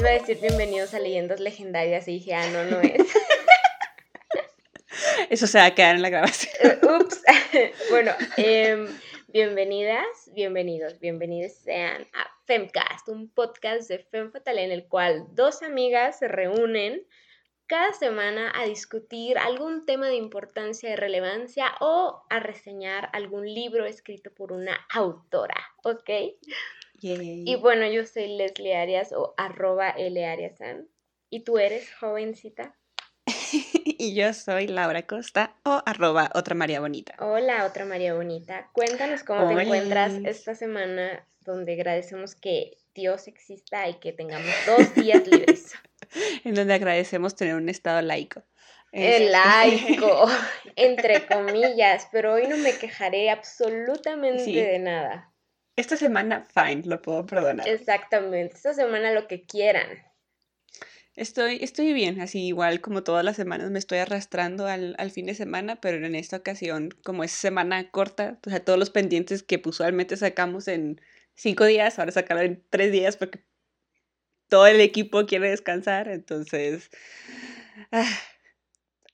Iba 0.00 0.08
a 0.08 0.12
decir 0.12 0.40
bienvenidos 0.40 0.94
a 0.94 0.98
Leyendas 0.98 1.40
Legendarias 1.40 2.08
y 2.08 2.12
dije, 2.12 2.32
ah, 2.32 2.48
no, 2.48 2.64
no 2.64 2.80
es. 2.80 3.02
Eso 5.28 5.46
se 5.46 5.58
va 5.58 5.66
a 5.66 5.74
quedar 5.74 5.96
en 5.96 6.00
la 6.00 6.08
grabación. 6.08 6.54
Eh, 6.58 6.80
ups. 6.86 7.22
bueno, 7.90 8.10
em, 8.38 8.88
bienvenidas, 9.28 10.06
bienvenidos, 10.32 10.98
bienvenidos 11.00 11.52
sean 11.52 12.06
a 12.14 12.30
Femcast, 12.46 13.10
un 13.10 13.28
podcast 13.28 13.90
de 13.90 13.98
Fem 13.98 14.32
Fatal 14.32 14.58
en 14.58 14.70
el 14.70 14.88
cual 14.88 15.26
dos 15.32 15.62
amigas 15.62 16.18
se 16.18 16.28
reúnen 16.28 17.06
cada 17.66 17.92
semana 17.92 18.54
a 18.56 18.64
discutir 18.64 19.36
algún 19.36 19.84
tema 19.84 20.08
de 20.08 20.16
importancia 20.16 20.90
y 20.90 20.96
relevancia 20.96 21.74
o 21.80 22.22
a 22.30 22.40
reseñar 22.40 23.10
algún 23.12 23.44
libro 23.44 23.84
escrito 23.84 24.32
por 24.32 24.52
una 24.52 24.80
autora, 24.94 25.62
¿ok? 25.84 26.08
Y 27.02 27.56
bueno, 27.56 27.86
yo 27.86 28.04
soy 28.04 28.36
Leslie 28.36 28.76
Arias 28.76 29.12
o 29.12 29.34
arroba 29.36 29.90
L 29.90 30.24
Ariasan. 30.24 30.88
¿Y 31.30 31.40
tú 31.40 31.58
eres 31.58 31.92
jovencita? 31.94 32.76
y 33.52 34.14
yo 34.14 34.32
soy 34.34 34.66
Laura 34.66 35.06
Costa 35.06 35.56
o 35.64 35.82
arroba 35.86 36.30
otra 36.34 36.54
María 36.54 36.80
Bonita. 36.80 37.14
Hola, 37.18 37.64
otra 37.64 37.84
María 37.84 38.14
Bonita. 38.14 38.70
Cuéntanos 38.72 39.22
cómo 39.22 39.48
te 39.48 39.62
encuentras 39.62 40.12
esta 40.24 40.54
semana 40.54 41.26
donde 41.40 41.74
agradecemos 41.74 42.34
que 42.34 42.76
Dios 42.94 43.28
exista 43.28 43.88
y 43.88 43.94
que 43.94 44.12
tengamos 44.12 44.52
dos 44.66 44.94
días 44.94 45.26
libres. 45.26 45.72
en 46.44 46.54
donde 46.54 46.74
agradecemos 46.74 47.34
tener 47.34 47.54
un 47.54 47.68
estado 47.68 48.02
laico. 48.02 48.42
El 48.92 49.22
este, 49.22 49.30
laico, 49.30 50.28
entre 50.76 51.26
comillas, 51.26 52.08
pero 52.10 52.34
hoy 52.34 52.46
no 52.48 52.56
me 52.56 52.76
quejaré 52.76 53.30
absolutamente 53.30 54.50
de 54.50 54.78
nada. 54.78 55.29
Esta 55.80 55.96
semana, 55.96 56.44
fine, 56.44 56.82
lo 56.84 57.00
puedo 57.00 57.24
perdonar. 57.24 57.66
Exactamente, 57.66 58.54
esta 58.54 58.74
semana 58.74 59.12
lo 59.12 59.26
que 59.26 59.44
quieran. 59.44 59.88
Estoy, 61.16 61.58
estoy 61.62 61.94
bien, 61.94 62.20
así 62.20 62.44
igual 62.44 62.82
como 62.82 63.02
todas 63.02 63.24
las 63.24 63.36
semanas 63.36 63.70
me 63.70 63.78
estoy 63.78 63.96
arrastrando 63.96 64.66
al, 64.66 64.94
al, 64.98 65.10
fin 65.10 65.24
de 65.24 65.34
semana, 65.34 65.80
pero 65.80 66.04
en 66.04 66.14
esta 66.14 66.36
ocasión, 66.36 66.90
como 67.02 67.24
es 67.24 67.30
semana 67.32 67.90
corta, 67.90 68.38
o 68.46 68.50
sea, 68.50 68.62
todos 68.62 68.78
los 68.78 68.90
pendientes 68.90 69.42
que 69.42 69.62
usualmente 69.64 70.18
sacamos 70.18 70.68
en 70.68 71.00
cinco 71.34 71.64
días, 71.64 71.98
ahora 71.98 72.12
sacaron 72.12 72.44
en 72.44 72.64
tres 72.68 72.92
días 72.92 73.16
porque 73.16 73.42
todo 74.50 74.66
el 74.66 74.82
equipo 74.82 75.24
quiere 75.24 75.48
descansar, 75.48 76.08
entonces 76.08 76.90
ah, 77.90 78.06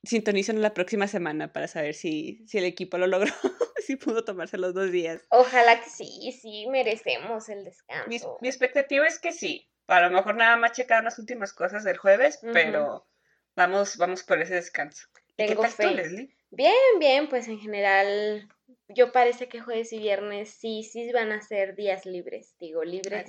sintonicen 0.06 0.62
la 0.62 0.74
próxima 0.74 1.06
semana 1.06 1.52
para 1.52 1.68
saber 1.68 1.94
si, 1.94 2.44
si 2.46 2.58
el 2.58 2.64
equipo 2.64 2.98
lo 2.98 3.06
logró, 3.06 3.32
si 3.86 3.96
pudo 3.96 4.24
tomarse 4.24 4.58
los 4.58 4.74
dos 4.74 4.90
días. 4.90 5.22
Ojalá 5.30 5.80
que 5.80 5.90
sí, 5.90 6.32
sí, 6.32 6.66
merecemos 6.68 7.48
el 7.48 7.64
descanso. 7.64 8.38
Mi, 8.40 8.48
expectativa 8.48 9.06
es 9.06 9.18
que 9.18 9.32
sí. 9.32 9.68
A 9.86 10.00
lo 10.00 10.10
mejor 10.10 10.34
nada 10.36 10.56
más 10.56 10.72
checar 10.72 11.00
unas 11.00 11.18
últimas 11.18 11.52
cosas 11.52 11.84
del 11.84 11.96
jueves, 11.96 12.40
pero 12.52 13.06
vamos, 13.54 13.96
vamos 13.98 14.24
por 14.24 14.40
ese 14.40 14.54
descanso. 14.54 15.06
Tengo 15.36 15.62
¿Qué 15.62 15.68
tal 15.76 15.96
Leslie? 15.96 16.36
Bien, 16.50 16.74
bien, 16.98 17.28
pues 17.28 17.46
en 17.46 17.60
general 17.60 18.48
yo 18.88 19.10
parece 19.12 19.48
que 19.48 19.60
jueves 19.60 19.92
y 19.92 19.98
viernes 19.98 20.50
sí, 20.50 20.82
sí 20.84 21.10
van 21.12 21.32
a 21.32 21.40
ser 21.40 21.74
días 21.74 22.06
libres, 22.06 22.54
digo, 22.58 22.84
libres. 22.84 23.24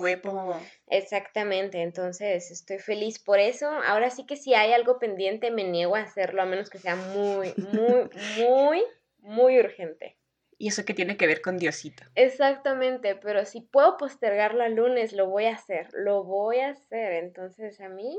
Exactamente, 0.86 1.82
entonces 1.82 2.50
estoy 2.50 2.78
feliz 2.78 3.18
por 3.18 3.40
eso. 3.40 3.68
Ahora 3.68 4.10
sí 4.10 4.24
que 4.24 4.36
si 4.36 4.54
hay 4.54 4.72
algo 4.72 4.98
pendiente 4.98 5.50
me 5.50 5.64
niego 5.64 5.96
a 5.96 6.02
hacerlo 6.02 6.42
a 6.42 6.46
menos 6.46 6.70
que 6.70 6.78
sea 6.78 6.96
muy, 6.96 7.54
muy, 7.56 8.08
muy, 8.38 8.84
muy 9.18 9.58
urgente. 9.58 10.16
Y 10.60 10.68
eso 10.68 10.84
que 10.84 10.94
tiene 10.94 11.16
que 11.16 11.26
ver 11.28 11.40
con 11.40 11.56
Diosito. 11.56 12.04
Exactamente, 12.16 13.14
pero 13.14 13.44
si 13.44 13.60
puedo 13.60 13.96
postergarlo 13.96 14.64
al 14.64 14.74
lunes, 14.74 15.12
lo 15.12 15.28
voy 15.28 15.44
a 15.44 15.54
hacer, 15.54 15.88
lo 15.92 16.24
voy 16.24 16.58
a 16.58 16.70
hacer. 16.70 17.12
Entonces 17.12 17.80
a 17.80 17.88
mí, 17.88 18.18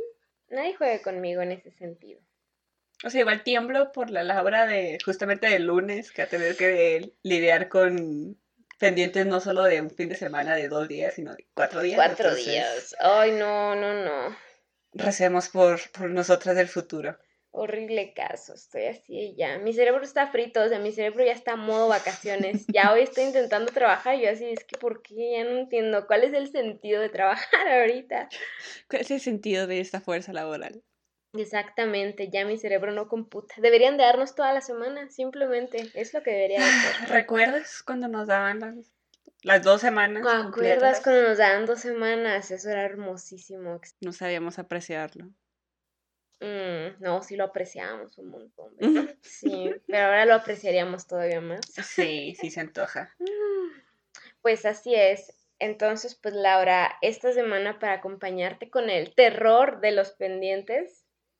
nadie 0.49 0.75
juegue 0.75 1.01
conmigo 1.01 1.41
en 1.41 1.51
ese 1.51 1.71
sentido. 1.71 2.21
O 3.03 3.09
sea, 3.09 3.21
igual 3.21 3.43
tiemblo 3.43 3.91
por 3.91 4.09
la 4.09 4.23
labra 4.23 4.65
de 4.65 4.97
justamente 5.03 5.47
del 5.47 5.65
lunes, 5.65 6.11
que 6.11 6.21
a 6.21 6.27
tener 6.27 6.57
que 6.57 7.13
lidiar 7.23 7.69
con 7.69 8.37
pendientes 8.77 9.25
no 9.25 9.39
solo 9.39 9.63
de 9.63 9.81
un 9.81 9.89
fin 9.89 10.09
de 10.09 10.15
semana 10.15 10.55
de 10.55 10.67
dos 10.67 10.87
días, 10.87 11.13
sino 11.13 11.35
de 11.35 11.47
cuatro 11.53 11.81
días. 11.81 11.97
Cuatro 11.97 12.33
días. 12.35 12.95
Ay, 12.99 13.31
no, 13.31 13.75
no, 13.75 13.93
no. 13.93 14.35
Recemos 14.93 15.49
por, 15.49 15.79
por 15.91 16.09
nosotras 16.09 16.55
del 16.55 16.67
futuro. 16.67 17.17
Horrible 17.51 18.13
caso, 18.13 18.53
estoy 18.53 18.85
así 18.85 19.33
ya. 19.35 19.57
Mi 19.57 19.73
cerebro 19.73 20.03
está 20.03 20.27
frito, 20.27 20.61
o 20.61 20.67
sea, 20.67 20.77
mi 20.77 20.91
cerebro 20.91 21.25
ya 21.25 21.31
está 21.31 21.53
a 21.53 21.55
modo 21.55 21.87
vacaciones. 21.87 22.65
Ya 22.67 22.93
hoy 22.93 23.01
estoy 23.01 23.23
intentando 23.23 23.71
trabajar 23.71 24.15
y 24.15 24.21
yo 24.23 24.29
así, 24.29 24.45
es 24.45 24.63
que 24.63 24.77
¿por 24.77 25.01
qué? 25.01 25.37
Ya 25.37 25.43
no 25.45 25.57
entiendo. 25.57 26.05
¿Cuál 26.05 26.23
es 26.23 26.33
el 26.33 26.51
sentido 26.51 27.01
de 27.01 27.09
trabajar 27.09 27.67
ahorita? 27.79 28.29
¿Cuál 28.89 29.01
es 29.01 29.11
el 29.11 29.19
sentido 29.19 29.67
de 29.67 29.79
esta 29.79 29.99
fuerza 29.99 30.31
laboral? 30.31 30.83
Exactamente, 31.33 32.29
ya 32.29 32.45
mi 32.45 32.57
cerebro 32.57 32.91
no 32.91 33.07
computa. 33.07 33.53
Deberían 33.57 33.97
de 33.97 34.03
darnos 34.03 34.35
toda 34.35 34.51
la 34.53 34.61
semana, 34.61 35.09
simplemente, 35.09 35.91
es 35.93 36.13
lo 36.13 36.23
que 36.23 36.31
debería 36.31 36.59
hacer. 36.59 37.09
¿Recuerdas 37.09 37.83
cuando 37.83 38.07
nos 38.07 38.27
daban 38.27 38.59
las, 38.59 38.75
las 39.43 39.61
dos 39.61 39.81
semanas? 39.81 40.25
¿Recuerdas 40.45 41.01
cuando 41.01 41.29
nos 41.29 41.37
daban 41.37 41.65
dos 41.65 41.81
semanas? 41.81 42.49
Eso 42.49 42.69
era 42.69 42.83
hermosísimo. 42.83 43.79
No 44.01 44.11
sabíamos 44.11 44.57
apreciarlo. 44.57 45.29
Mm, 46.41 47.01
no, 47.01 47.21
sí 47.21 47.35
lo 47.35 47.45
apreciábamos 47.45 48.17
un 48.17 48.29
montón. 48.29 48.73
Sí, 49.21 49.71
pero 49.87 50.05
ahora 50.05 50.25
lo 50.25 50.33
apreciaríamos 50.33 51.05
todavía 51.07 51.41
más. 51.41 51.65
Sí, 51.65 52.35
sí 52.39 52.49
se 52.49 52.59
antoja. 52.61 53.15
Pues 54.41 54.65
así 54.65 54.95
es. 54.95 55.35
Entonces, 55.59 56.15
pues 56.15 56.33
Laura, 56.33 56.97
esta 57.01 57.33
semana 57.33 57.77
para 57.77 57.95
acompañarte 57.95 58.69
con 58.69 58.89
el 58.89 59.13
terror 59.13 59.81
de 59.81 59.91
los 59.91 60.11
pendientes, 60.11 60.98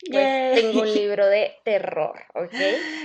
pues 0.09 0.61
tengo 0.61 0.81
un 0.81 0.93
libro 0.93 1.27
de 1.27 1.55
terror, 1.63 2.23
¿ok? 2.33 2.53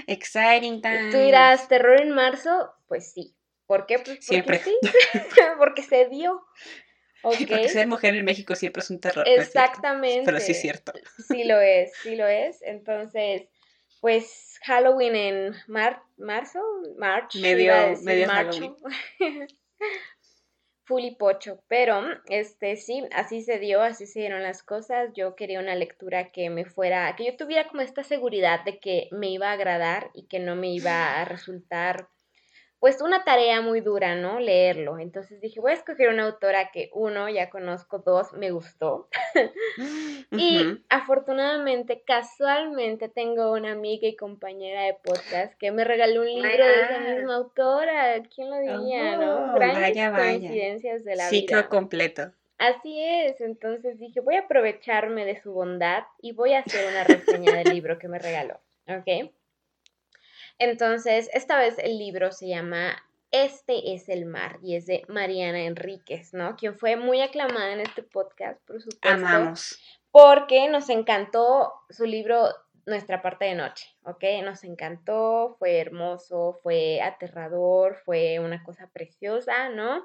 Exciting 0.06 0.80
time. 0.80 1.10
Tú 1.10 1.18
dirás, 1.18 1.68
¿terror 1.68 2.00
en 2.00 2.10
marzo? 2.10 2.72
Pues 2.86 3.12
sí. 3.12 3.34
¿Por 3.66 3.86
qué? 3.86 3.98
Pues 3.98 4.08
porque 4.08 4.22
siempre. 4.22 4.58
Sí. 4.58 4.76
porque 5.58 5.82
se 5.82 6.08
dio. 6.08 6.44
Okay. 7.22 7.46
Porque 7.46 7.68
ser 7.70 7.86
mujer 7.86 8.14
en 8.14 8.24
México 8.24 8.54
siempre 8.54 8.82
es 8.82 8.90
un 8.90 9.00
terror. 9.00 9.26
Exactamente. 9.26 10.24
pero 10.26 10.40
sí 10.40 10.52
es 10.52 10.60
cierto. 10.60 10.92
Sí 11.26 11.44
lo 11.44 11.58
es, 11.58 11.92
sí 12.02 12.16
lo 12.16 12.26
es. 12.26 12.60
Entonces, 12.60 13.48
pues 14.02 14.58
Halloween 14.66 15.16
en 15.16 15.54
marzo, 15.66 16.60
march, 16.98 17.36
medio, 17.36 17.72
medio 18.02 18.28
Halloween. 18.28 18.76
Pocho, 20.86 21.62
pero 21.66 22.02
este 22.28 22.76
sí, 22.76 23.04
así 23.12 23.42
se 23.42 23.58
dio, 23.58 23.82
así 23.82 24.06
se 24.06 24.20
dieron 24.20 24.42
las 24.42 24.62
cosas. 24.62 25.10
Yo 25.14 25.34
quería 25.34 25.60
una 25.60 25.74
lectura 25.74 26.30
que 26.30 26.50
me 26.50 26.66
fuera, 26.66 27.14
que 27.16 27.24
yo 27.24 27.36
tuviera 27.36 27.68
como 27.68 27.80
esta 27.80 28.04
seguridad 28.04 28.64
de 28.64 28.78
que 28.78 29.08
me 29.10 29.30
iba 29.30 29.48
a 29.48 29.52
agradar 29.52 30.10
y 30.14 30.26
que 30.26 30.40
no 30.40 30.56
me 30.56 30.68
iba 30.72 31.20
a 31.20 31.24
resultar 31.24 32.08
pues 32.84 33.00
una 33.00 33.24
tarea 33.24 33.62
muy 33.62 33.80
dura, 33.80 34.14
¿no? 34.14 34.40
Leerlo. 34.40 34.98
Entonces 34.98 35.40
dije, 35.40 35.58
voy 35.58 35.70
a 35.70 35.74
escoger 35.74 36.10
una 36.10 36.24
autora 36.24 36.70
que 36.70 36.90
uno, 36.92 37.30
ya 37.30 37.48
conozco, 37.48 38.00
dos, 38.00 38.34
me 38.34 38.50
gustó. 38.50 39.08
y 40.30 40.82
afortunadamente, 40.90 42.02
casualmente, 42.06 43.08
tengo 43.08 43.52
una 43.52 43.72
amiga 43.72 44.06
y 44.06 44.16
compañera 44.16 44.82
de 44.82 44.98
podcast 45.02 45.54
que 45.54 45.72
me 45.72 45.82
regaló 45.82 46.20
un 46.20 46.26
libro 46.26 46.66
de 46.66 46.82
esa 46.82 46.98
misma 46.98 47.36
autora. 47.36 48.22
¿Quién 48.24 48.50
lo 48.50 48.58
diría, 48.58 49.16
no? 49.16 49.52
Oh, 49.52 49.54
Grandes 49.54 50.10
coincidencias 50.10 51.04
de 51.04 51.16
la 51.16 51.30
vida. 51.30 51.40
Ciclo 51.40 51.68
completo. 51.70 52.32
Así 52.58 53.02
es, 53.02 53.40
entonces 53.40 53.98
dije, 53.98 54.20
voy 54.20 54.34
a 54.34 54.40
aprovecharme 54.40 55.24
de 55.24 55.40
su 55.40 55.54
bondad 55.54 56.02
y 56.20 56.32
voy 56.32 56.52
a 56.52 56.58
hacer 56.58 56.86
una 56.86 57.04
reseña 57.04 57.56
del 57.56 57.72
libro 57.72 57.98
que 57.98 58.08
me 58.08 58.18
regaló, 58.18 58.60
¿ok? 58.86 59.32
Entonces, 60.58 61.28
esta 61.32 61.58
vez 61.58 61.78
el 61.78 61.98
libro 61.98 62.32
se 62.32 62.48
llama 62.48 62.96
Este 63.30 63.94
es 63.94 64.08
el 64.08 64.26
mar 64.26 64.58
y 64.62 64.76
es 64.76 64.86
de 64.86 65.02
Mariana 65.08 65.64
Enríquez, 65.64 66.32
¿no? 66.32 66.56
Quien 66.56 66.76
fue 66.76 66.96
muy 66.96 67.20
aclamada 67.20 67.72
en 67.72 67.80
este 67.80 68.02
podcast, 68.02 68.60
por 68.66 68.80
supuesto. 68.80 69.08
Amamos. 69.08 69.78
Porque 70.10 70.68
nos 70.68 70.88
encantó 70.90 71.72
su 71.90 72.04
libro 72.04 72.48
Nuestra 72.86 73.22
parte 73.22 73.46
de 73.46 73.54
noche, 73.54 73.88
¿ok? 74.04 74.22
Nos 74.44 74.62
encantó, 74.62 75.56
fue 75.58 75.78
hermoso, 75.78 76.60
fue 76.62 77.00
aterrador, 77.00 77.96
fue 78.04 78.38
una 78.40 78.62
cosa 78.62 78.90
preciosa, 78.92 79.70
¿no? 79.70 80.04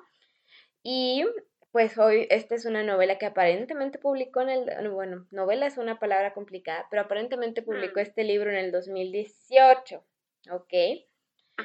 Y 0.81 1.25
pues 1.71 1.97
hoy 1.97 2.25
esta 2.29 2.55
es 2.55 2.65
una 2.65 2.83
novela 2.83 3.17
que 3.17 3.27
aparentemente 3.27 3.99
publicó 3.99 4.41
en 4.41 4.49
el, 4.49 4.89
bueno, 4.89 5.27
novela 5.29 5.67
es 5.67 5.77
una 5.77 5.99
palabra 5.99 6.33
complicada, 6.33 6.87
pero 6.89 7.03
aparentemente 7.03 7.61
publicó 7.61 7.99
mm. 7.99 8.03
este 8.03 8.23
libro 8.23 8.49
en 8.49 8.57
el 8.57 8.71
2018, 8.71 10.03
¿ok? 10.49 10.73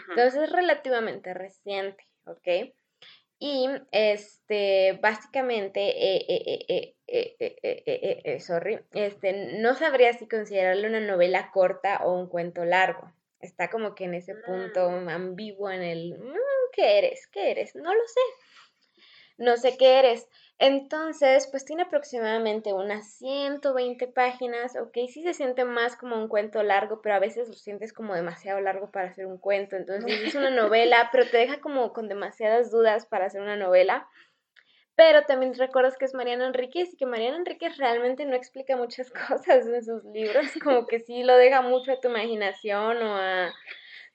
Entonces 0.08 0.34
es 0.42 0.52
relativamente 0.52 1.34
reciente, 1.34 2.06
¿ok? 2.26 2.74
Y 3.38 3.68
este, 3.90 4.98
básicamente, 5.02 5.80
eh, 5.80 6.94
eh, 7.06 8.22
eh, 8.24 8.40
sorry, 8.40 8.80
este, 8.92 9.58
no 9.58 9.74
sabría 9.74 10.12
si 10.12 10.26
considerarlo 10.28 10.88
una 10.88 11.00
novela 11.00 11.50
corta 11.52 12.04
o 12.04 12.14
un 12.14 12.28
cuento 12.28 12.64
largo. 12.64 13.12
Está 13.40 13.68
como 13.68 13.94
que 13.94 14.04
en 14.04 14.14
ese 14.14 14.34
punto 14.34 14.90
mm. 14.90 15.08
ambiguo 15.08 15.70
en 15.70 15.82
el, 15.82 16.18
mm, 16.18 16.34
¿qué 16.72 16.98
eres? 16.98 17.26
¿Qué 17.26 17.50
eres? 17.50 17.74
No 17.74 17.92
lo 17.92 18.06
sé. 18.06 18.20
no 19.36 19.56
sé 19.56 19.76
qué 19.76 19.98
eres. 19.98 20.26
Entonces, 20.58 21.48
pues 21.50 21.64
tiene 21.64 21.82
aproximadamente 21.82 22.72
unas 22.72 23.18
120 23.18 24.06
páginas, 24.06 24.76
ok, 24.76 24.92
sí 25.08 25.22
se 25.24 25.34
siente 25.34 25.64
más 25.64 25.96
como 25.96 26.16
un 26.16 26.28
cuento 26.28 26.62
largo, 26.62 27.00
pero 27.02 27.16
a 27.16 27.18
veces 27.18 27.48
lo 27.48 27.54
sientes 27.54 27.92
como 27.92 28.14
demasiado 28.14 28.60
largo 28.60 28.90
para 28.90 29.08
hacer 29.08 29.26
un 29.26 29.38
cuento, 29.38 29.74
entonces 29.76 30.20
es 30.22 30.34
una 30.36 30.50
novela, 30.50 31.08
pero 31.10 31.28
te 31.28 31.38
deja 31.38 31.60
como 31.60 31.92
con 31.92 32.08
demasiadas 32.08 32.70
dudas 32.70 33.06
para 33.06 33.26
hacer 33.26 33.42
una 33.42 33.56
novela. 33.56 34.08
Pero 34.96 35.24
también 35.24 35.54
recuerdas 35.54 35.96
que 35.98 36.04
es 36.04 36.14
Mariana 36.14 36.46
Enríquez 36.46 36.94
y 36.94 36.96
que 36.96 37.06
Mariana 37.06 37.38
Enríquez 37.38 37.76
realmente 37.78 38.24
no 38.24 38.36
explica 38.36 38.76
muchas 38.76 39.10
cosas 39.28 39.66
en 39.66 39.84
sus 39.84 40.04
libros, 40.04 40.46
como 40.62 40.86
que 40.86 41.00
sí 41.00 41.24
lo 41.24 41.36
deja 41.36 41.62
mucho 41.62 41.92
a 41.92 42.00
tu 42.00 42.08
imaginación 42.08 43.02
o 43.02 43.16
a 43.16 43.52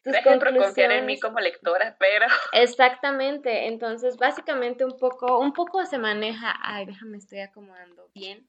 tus 0.04 0.14
Dejen 0.14 0.40
confiar 0.40 0.92
en 0.92 1.06
mí 1.06 1.20
como 1.20 1.40
lectora, 1.40 1.96
pero... 2.00 2.26
Exactamente, 2.54 3.68
entonces 3.68 4.18
básicamente 4.18 4.86
un 4.86 4.98
poco, 4.98 5.40
un 5.40 5.54
poco 5.54 5.86
se 5.86 5.98
maneja, 5.98 6.56
ay, 6.62 6.86
déjame, 6.86 7.18
estoy 7.18 7.40
acomodando 7.40 8.10
bien, 8.14 8.48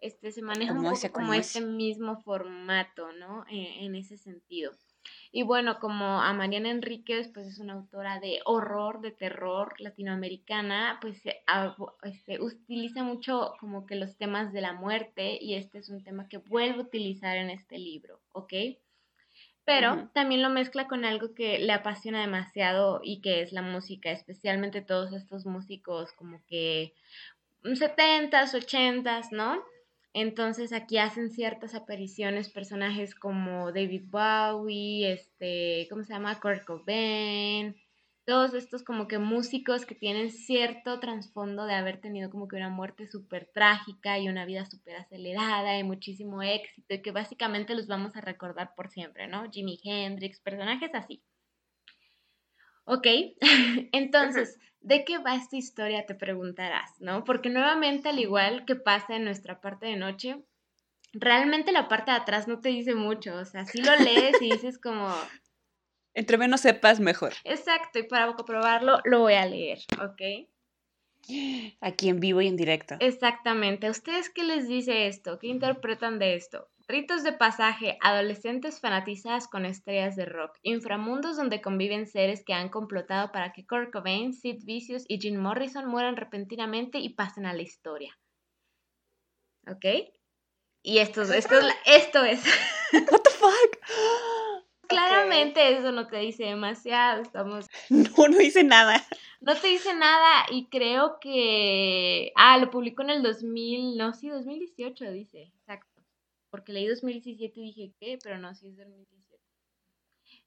este, 0.00 0.30
se 0.30 0.42
maneja 0.42 0.72
un 0.72 0.82
poco 0.82 1.12
como 1.12 1.34
este 1.34 1.60
mismo 1.60 2.22
formato, 2.22 3.12
¿no? 3.12 3.44
E, 3.50 3.84
en 3.84 3.94
ese 3.96 4.16
sentido. 4.16 4.72
Y 5.30 5.42
bueno, 5.42 5.78
como 5.78 6.20
a 6.22 6.32
Mariana 6.32 6.70
Enríquez, 6.70 7.28
pues 7.32 7.46
es 7.46 7.58
una 7.58 7.74
autora 7.74 8.20
de 8.20 8.40
horror, 8.44 9.00
de 9.00 9.10
terror 9.10 9.74
latinoamericana, 9.78 10.98
pues 11.00 11.22
este, 12.02 12.40
utiliza 12.40 13.02
mucho 13.02 13.54
como 13.60 13.86
que 13.86 13.96
los 13.96 14.16
temas 14.16 14.52
de 14.52 14.60
la 14.60 14.72
muerte 14.72 15.38
y 15.40 15.54
este 15.54 15.78
es 15.78 15.88
un 15.88 16.02
tema 16.02 16.28
que 16.28 16.38
vuelve 16.38 16.78
a 16.78 16.82
utilizar 16.82 17.36
en 17.36 17.50
este 17.50 17.78
libro, 17.78 18.20
¿ok? 18.32 18.52
Pero 19.68 20.08
también 20.14 20.40
lo 20.40 20.48
mezcla 20.48 20.88
con 20.88 21.04
algo 21.04 21.34
que 21.34 21.58
le 21.58 21.74
apasiona 21.74 22.22
demasiado 22.22 23.02
y 23.04 23.20
que 23.20 23.42
es 23.42 23.52
la 23.52 23.60
música, 23.60 24.10
especialmente 24.10 24.80
todos 24.80 25.12
estos 25.12 25.44
músicos 25.44 26.10
como 26.12 26.42
que 26.46 26.94
70s, 27.62 28.54
80s, 28.54 29.30
¿no? 29.30 29.62
Entonces 30.14 30.72
aquí 30.72 30.96
hacen 30.96 31.28
ciertas 31.28 31.74
apariciones 31.74 32.48
personajes 32.48 33.14
como 33.14 33.70
David 33.70 34.04
Bowie, 34.06 35.12
este, 35.12 35.86
¿cómo 35.90 36.02
se 36.02 36.14
llama? 36.14 36.40
Kurt 36.40 36.64
Cobain, 36.64 37.76
todos 38.28 38.52
estos 38.52 38.82
como 38.82 39.08
que 39.08 39.18
músicos 39.18 39.86
que 39.86 39.94
tienen 39.94 40.30
cierto 40.30 41.00
trasfondo 41.00 41.64
de 41.64 41.72
haber 41.72 41.98
tenido 41.98 42.28
como 42.28 42.46
que 42.46 42.56
una 42.56 42.68
muerte 42.68 43.06
súper 43.06 43.50
trágica 43.54 44.18
y 44.18 44.28
una 44.28 44.44
vida 44.44 44.66
súper 44.66 44.96
acelerada 44.96 45.78
y 45.78 45.82
muchísimo 45.82 46.42
éxito 46.42 46.92
y 46.92 47.00
que 47.00 47.10
básicamente 47.10 47.74
los 47.74 47.86
vamos 47.86 48.14
a 48.16 48.20
recordar 48.20 48.74
por 48.74 48.90
siempre, 48.90 49.28
¿no? 49.28 49.50
Jimi 49.50 49.80
Hendrix, 49.82 50.40
personajes 50.40 50.90
así. 50.92 51.22
Ok, 52.84 53.06
entonces, 53.92 54.58
¿de 54.80 55.06
qué 55.06 55.16
va 55.16 55.34
esta 55.34 55.56
historia? 55.56 56.04
Te 56.04 56.14
preguntarás, 56.14 57.00
¿no? 57.00 57.24
Porque 57.24 57.48
nuevamente, 57.48 58.10
al 58.10 58.18
igual 58.18 58.66
que 58.66 58.76
pasa 58.76 59.16
en 59.16 59.24
nuestra 59.24 59.62
parte 59.62 59.86
de 59.86 59.96
noche, 59.96 60.36
realmente 61.14 61.72
la 61.72 61.88
parte 61.88 62.10
de 62.10 62.18
atrás 62.18 62.46
no 62.46 62.60
te 62.60 62.68
dice 62.68 62.94
mucho, 62.94 63.36
o 63.36 63.46
sea, 63.46 63.64
si 63.64 63.80
lo 63.80 63.96
lees 63.96 64.36
y 64.42 64.50
dices 64.50 64.78
como... 64.78 65.08
Entre 66.18 66.36
menos 66.36 66.62
sepas, 66.62 66.98
mejor. 66.98 67.32
Exacto, 67.44 68.00
y 68.00 68.02
para 68.02 68.34
comprobarlo, 68.34 68.98
lo 69.04 69.20
voy 69.20 69.34
a 69.34 69.46
leer, 69.46 69.78
¿ok? 70.02 70.48
Aquí 71.80 72.08
en 72.08 72.18
vivo 72.18 72.40
y 72.40 72.48
en 72.48 72.56
directo. 72.56 72.96
Exactamente. 72.98 73.86
¿A 73.86 73.92
ustedes 73.92 74.28
qué 74.28 74.42
les 74.42 74.66
dice 74.66 75.06
esto? 75.06 75.38
¿Qué 75.38 75.46
interpretan 75.46 76.18
de 76.18 76.34
esto? 76.34 76.66
Ritos 76.88 77.22
de 77.22 77.34
pasaje, 77.34 77.98
adolescentes 78.00 78.80
fanatizadas 78.80 79.46
con 79.46 79.64
estrellas 79.64 80.16
de 80.16 80.24
rock, 80.24 80.58
inframundos 80.62 81.36
donde 81.36 81.60
conviven 81.60 82.08
seres 82.08 82.42
que 82.44 82.52
han 82.52 82.68
complotado 82.68 83.30
para 83.30 83.52
que 83.52 83.64
Kurt 83.64 83.92
Cobain, 83.92 84.32
Sid 84.32 84.64
Vicious 84.64 85.04
y 85.06 85.20
Jim 85.20 85.36
Morrison 85.36 85.86
mueran 85.86 86.16
repentinamente 86.16 86.98
y 86.98 87.10
pasen 87.10 87.46
a 87.46 87.54
la 87.54 87.62
historia. 87.62 88.18
¿Ok? 89.68 89.84
Y 90.82 90.98
esto, 90.98 91.22
esto, 91.22 91.54
esto 91.86 92.24
es. 92.24 92.42
What 92.92 93.20
the 93.22 93.30
fuck? 93.30 93.78
Claramente 94.88 95.76
eso 95.76 95.92
no 95.92 96.06
te 96.06 96.18
dice 96.18 96.44
demasiado, 96.44 97.22
estamos... 97.22 97.66
No, 97.90 98.28
no 98.28 98.38
dice 98.38 98.64
nada. 98.64 99.04
No 99.40 99.54
te 99.54 99.68
dice 99.68 99.94
nada 99.94 100.46
y 100.50 100.66
creo 100.66 101.18
que... 101.20 102.32
Ah, 102.36 102.58
lo 102.58 102.70
publicó 102.70 103.02
en 103.02 103.10
el 103.10 103.22
2000, 103.22 103.96
no, 103.96 104.12
sí, 104.12 104.28
2018 104.28 105.10
dice, 105.12 105.52
exacto 105.60 105.98
porque 106.50 106.72
leí 106.72 106.86
2017 106.86 107.60
y 107.60 107.62
dije, 107.62 107.94
¿qué? 107.98 108.18
Pero 108.22 108.38
no, 108.38 108.54
sí 108.54 108.68
es 108.68 108.76
2017. 108.76 109.42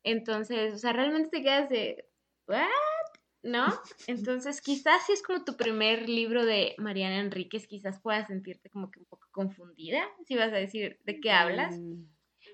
Entonces, 0.04 0.74
o 0.74 0.78
sea, 0.78 0.94
realmente 0.94 1.30
te 1.30 1.44
quedas 1.44 1.70
de, 1.70 2.06
¿what? 2.48 2.68
¿No? 3.44 3.66
Entonces, 4.08 4.62
quizás 4.62 5.06
si 5.06 5.14
es 5.14 5.24
como 5.24 5.44
tu 5.44 5.56
primer 5.56 6.10
libro 6.10 6.46
de 6.46 6.76
Mariana 6.78 7.20
Enríquez, 7.20 7.68
quizás 7.68 8.00
puedas 8.02 8.28
sentirte 8.28 8.70
como 8.70 8.90
que 8.92 9.00
un 9.00 9.06
poco 9.06 9.28
confundida, 9.32 10.04
si 10.26 10.36
vas 10.36 10.52
a 10.52 10.58
decir 10.58 11.00
de 11.04 11.20
qué 11.20 11.32
hablas. 11.32 11.78
Mm, 11.78 12.06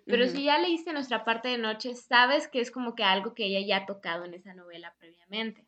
Pero 0.07 0.27
si 0.27 0.45
ya 0.45 0.57
leíste 0.57 0.93
nuestra 0.93 1.25
parte 1.25 1.49
de 1.49 1.57
noche, 1.57 1.93
sabes 1.95 2.47
que 2.47 2.61
es 2.61 2.71
como 2.71 2.95
que 2.95 3.03
algo 3.03 3.33
que 3.33 3.45
ella 3.45 3.65
ya 3.65 3.83
ha 3.83 3.85
tocado 3.85 4.25
en 4.25 4.33
esa 4.33 4.53
novela 4.53 4.95
previamente. 4.97 5.67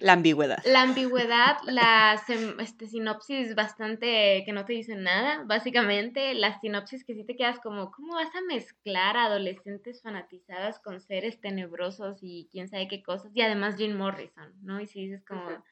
La 0.00 0.14
ambigüedad. 0.14 0.62
La 0.64 0.82
ambigüedad, 0.82 1.58
la 1.66 2.20
este, 2.58 2.86
sinopsis 2.86 3.54
bastante 3.54 4.42
que 4.44 4.52
no 4.52 4.64
te 4.64 4.72
dicen 4.72 5.02
nada, 5.02 5.44
básicamente, 5.44 6.34
la 6.34 6.58
sinopsis 6.60 7.04
que 7.04 7.14
sí 7.14 7.24
te 7.24 7.36
quedas 7.36 7.60
como, 7.60 7.90
¿cómo 7.90 8.14
vas 8.14 8.34
a 8.34 8.40
mezclar 8.42 9.16
adolescentes 9.16 10.02
fanatizadas 10.02 10.78
con 10.80 11.00
seres 11.00 11.40
tenebrosos 11.40 12.18
y 12.22 12.48
quién 12.50 12.68
sabe 12.68 12.88
qué 12.88 13.02
cosas? 13.02 13.30
Y 13.34 13.42
además 13.42 13.76
Jim 13.76 13.96
Morrison, 13.96 14.54
¿no? 14.62 14.80
Y 14.80 14.86
si 14.86 15.06
dices 15.06 15.24
como, 15.24 15.62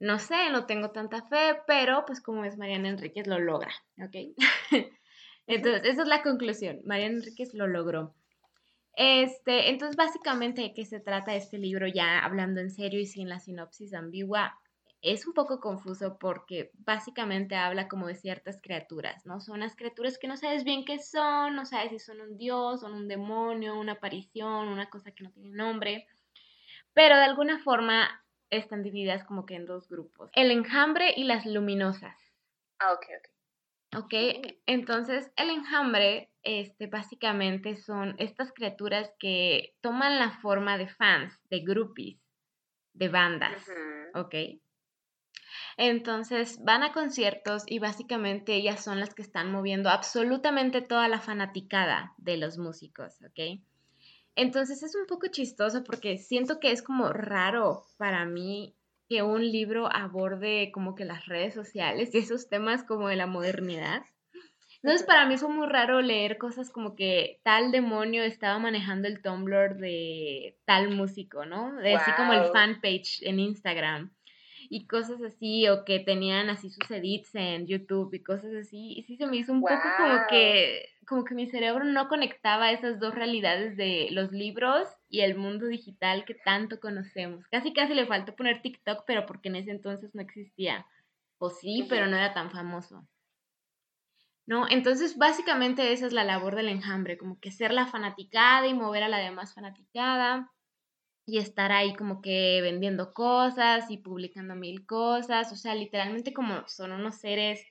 no 0.00 0.18
sé, 0.18 0.50
no 0.50 0.66
tengo 0.66 0.90
tanta 0.90 1.22
fe, 1.22 1.60
pero 1.66 2.04
pues 2.06 2.20
como 2.20 2.44
es 2.44 2.58
Mariana 2.58 2.88
Enríquez, 2.88 3.26
lo 3.26 3.38
logra, 3.38 3.72
¿ok? 3.98 4.36
Entonces, 5.46 5.82
esa 5.84 6.02
es 6.02 6.08
la 6.08 6.22
conclusión, 6.22 6.80
Mariana 6.84 7.16
Enríquez 7.16 7.54
lo 7.54 7.66
logró. 7.66 8.14
Este, 8.94 9.70
entonces, 9.70 9.96
básicamente, 9.96 10.62
¿de 10.62 10.74
qué 10.74 10.84
se 10.84 11.00
trata 11.00 11.34
este 11.34 11.58
libro? 11.58 11.86
Ya 11.86 12.20
hablando 12.24 12.60
en 12.60 12.70
serio 12.70 13.00
y 13.00 13.06
sin 13.06 13.28
la 13.28 13.40
sinopsis 13.40 13.94
ambigua, 13.94 14.58
es 15.02 15.26
un 15.26 15.34
poco 15.34 15.60
confuso 15.60 16.16
porque 16.18 16.70
básicamente 16.74 17.56
habla 17.56 17.88
como 17.88 18.06
de 18.06 18.14
ciertas 18.14 18.60
criaturas, 18.62 19.26
¿no? 19.26 19.40
Son 19.40 19.60
las 19.60 19.74
criaturas 19.74 20.16
que 20.16 20.28
no 20.28 20.36
sabes 20.36 20.62
bien 20.62 20.84
qué 20.84 21.00
son, 21.00 21.56
no 21.56 21.66
sabes 21.66 21.90
si 21.90 21.98
son 21.98 22.20
un 22.20 22.38
dios, 22.38 22.80
son 22.80 22.94
un 22.94 23.08
demonio, 23.08 23.78
una 23.78 23.92
aparición, 23.92 24.68
una 24.68 24.88
cosa 24.90 25.10
que 25.10 25.24
no 25.24 25.32
tiene 25.32 25.50
nombre, 25.50 26.06
pero 26.92 27.16
de 27.16 27.24
alguna 27.24 27.58
forma 27.58 28.24
están 28.50 28.82
divididas 28.82 29.24
como 29.24 29.44
que 29.44 29.56
en 29.56 29.66
dos 29.66 29.88
grupos, 29.88 30.30
el 30.34 30.52
enjambre 30.52 31.12
y 31.16 31.24
las 31.24 31.46
luminosas. 31.46 32.16
Ah, 32.78 32.92
ok, 32.92 33.06
ok. 33.18 33.31
Ok, 33.94 34.14
entonces 34.64 35.30
el 35.36 35.50
enjambre, 35.50 36.30
este, 36.42 36.86
básicamente 36.86 37.76
son 37.76 38.14
estas 38.18 38.50
criaturas 38.52 39.12
que 39.18 39.74
toman 39.82 40.18
la 40.18 40.30
forma 40.40 40.78
de 40.78 40.88
fans, 40.88 41.38
de 41.50 41.60
groupies, 41.60 42.18
de 42.94 43.08
bandas, 43.08 43.66
ok. 44.14 44.34
Entonces 45.76 46.58
van 46.64 46.82
a 46.82 46.92
conciertos 46.92 47.64
y 47.66 47.80
básicamente 47.80 48.54
ellas 48.54 48.82
son 48.82 48.98
las 48.98 49.14
que 49.14 49.22
están 49.22 49.52
moviendo 49.52 49.90
absolutamente 49.90 50.80
toda 50.80 51.08
la 51.08 51.20
fanaticada 51.20 52.14
de 52.16 52.38
los 52.38 52.56
músicos, 52.56 53.20
¿ok? 53.22 53.60
Entonces 54.34 54.82
es 54.82 54.94
un 54.94 55.06
poco 55.06 55.26
chistoso 55.28 55.84
porque 55.84 56.16
siento 56.16 56.60
que 56.60 56.72
es 56.72 56.82
como 56.82 57.12
raro 57.12 57.84
para 57.98 58.24
mí 58.24 58.74
que 59.08 59.22
un 59.22 59.42
libro 59.42 59.92
aborde 59.92 60.70
como 60.72 60.94
que 60.94 61.04
las 61.04 61.26
redes 61.26 61.54
sociales 61.54 62.14
y 62.14 62.18
esos 62.18 62.48
temas 62.48 62.84
como 62.84 63.08
de 63.08 63.16
la 63.16 63.26
modernidad. 63.26 64.02
Entonces 64.82 65.06
para 65.06 65.26
mí 65.26 65.36
fue 65.36 65.48
muy 65.48 65.68
raro 65.68 66.00
leer 66.00 66.38
cosas 66.38 66.70
como 66.70 66.96
que 66.96 67.40
tal 67.44 67.70
demonio 67.70 68.24
estaba 68.24 68.58
manejando 68.58 69.06
el 69.06 69.22
Tumblr 69.22 69.76
de 69.76 70.56
tal 70.64 70.90
músico, 70.90 71.46
¿no? 71.46 71.74
De 71.76 71.94
así 71.94 72.10
como 72.16 72.32
el 72.32 72.50
fanpage 72.52 73.22
en 73.22 73.38
Instagram 73.38 74.12
y 74.72 74.86
cosas 74.86 75.20
así, 75.20 75.68
o 75.68 75.84
que 75.84 76.00
tenían 76.00 76.48
así 76.48 76.70
sus 76.70 76.90
edits 76.90 77.34
en 77.34 77.66
YouTube 77.66 78.14
y 78.14 78.22
cosas 78.22 78.54
así. 78.54 78.94
Y 78.96 79.02
sí 79.02 79.18
se 79.18 79.26
me 79.26 79.36
hizo 79.36 79.52
un 79.52 79.60
poco 79.60 79.82
como 79.98 80.20
que, 80.30 80.88
como 81.06 81.24
que 81.24 81.34
mi 81.34 81.46
cerebro 81.46 81.84
no 81.84 82.08
conectaba 82.08 82.72
esas 82.72 82.98
dos 82.98 83.14
realidades 83.14 83.76
de 83.76 84.08
los 84.12 84.32
libros 84.32 84.88
y 85.10 85.20
el 85.20 85.36
mundo 85.36 85.66
digital 85.66 86.24
que 86.24 86.32
tanto 86.32 86.80
conocemos. 86.80 87.46
Casi 87.48 87.74
casi 87.74 87.92
le 87.92 88.06
faltó 88.06 88.34
poner 88.34 88.62
TikTok, 88.62 89.04
pero 89.06 89.26
porque 89.26 89.50
en 89.50 89.56
ese 89.56 89.72
entonces 89.72 90.14
no 90.14 90.22
existía. 90.22 90.86
O 91.36 91.50
sí, 91.50 91.84
pero 91.90 92.06
no 92.06 92.16
era 92.16 92.32
tan 92.32 92.50
famoso. 92.50 93.06
¿No? 94.46 94.66
Entonces, 94.70 95.18
básicamente 95.18 95.92
esa 95.92 96.06
es 96.06 96.14
la 96.14 96.24
labor 96.24 96.56
del 96.56 96.70
enjambre, 96.70 97.18
como 97.18 97.38
que 97.40 97.50
ser 97.50 97.74
la 97.74 97.88
fanaticada 97.88 98.66
y 98.66 98.72
mover 98.72 99.02
a 99.02 99.10
la 99.10 99.18
demás 99.18 99.52
fanaticada 99.52 100.50
y 101.32 101.38
estar 101.38 101.72
ahí 101.72 101.94
como 101.94 102.20
que 102.20 102.60
vendiendo 102.60 103.14
cosas 103.14 103.90
y 103.90 103.96
publicando 103.96 104.54
mil 104.54 104.84
cosas, 104.84 105.50
o 105.50 105.56
sea, 105.56 105.74
literalmente 105.74 106.34
como 106.34 106.68
son 106.68 106.92
unos 106.92 107.20
seres 107.20 107.64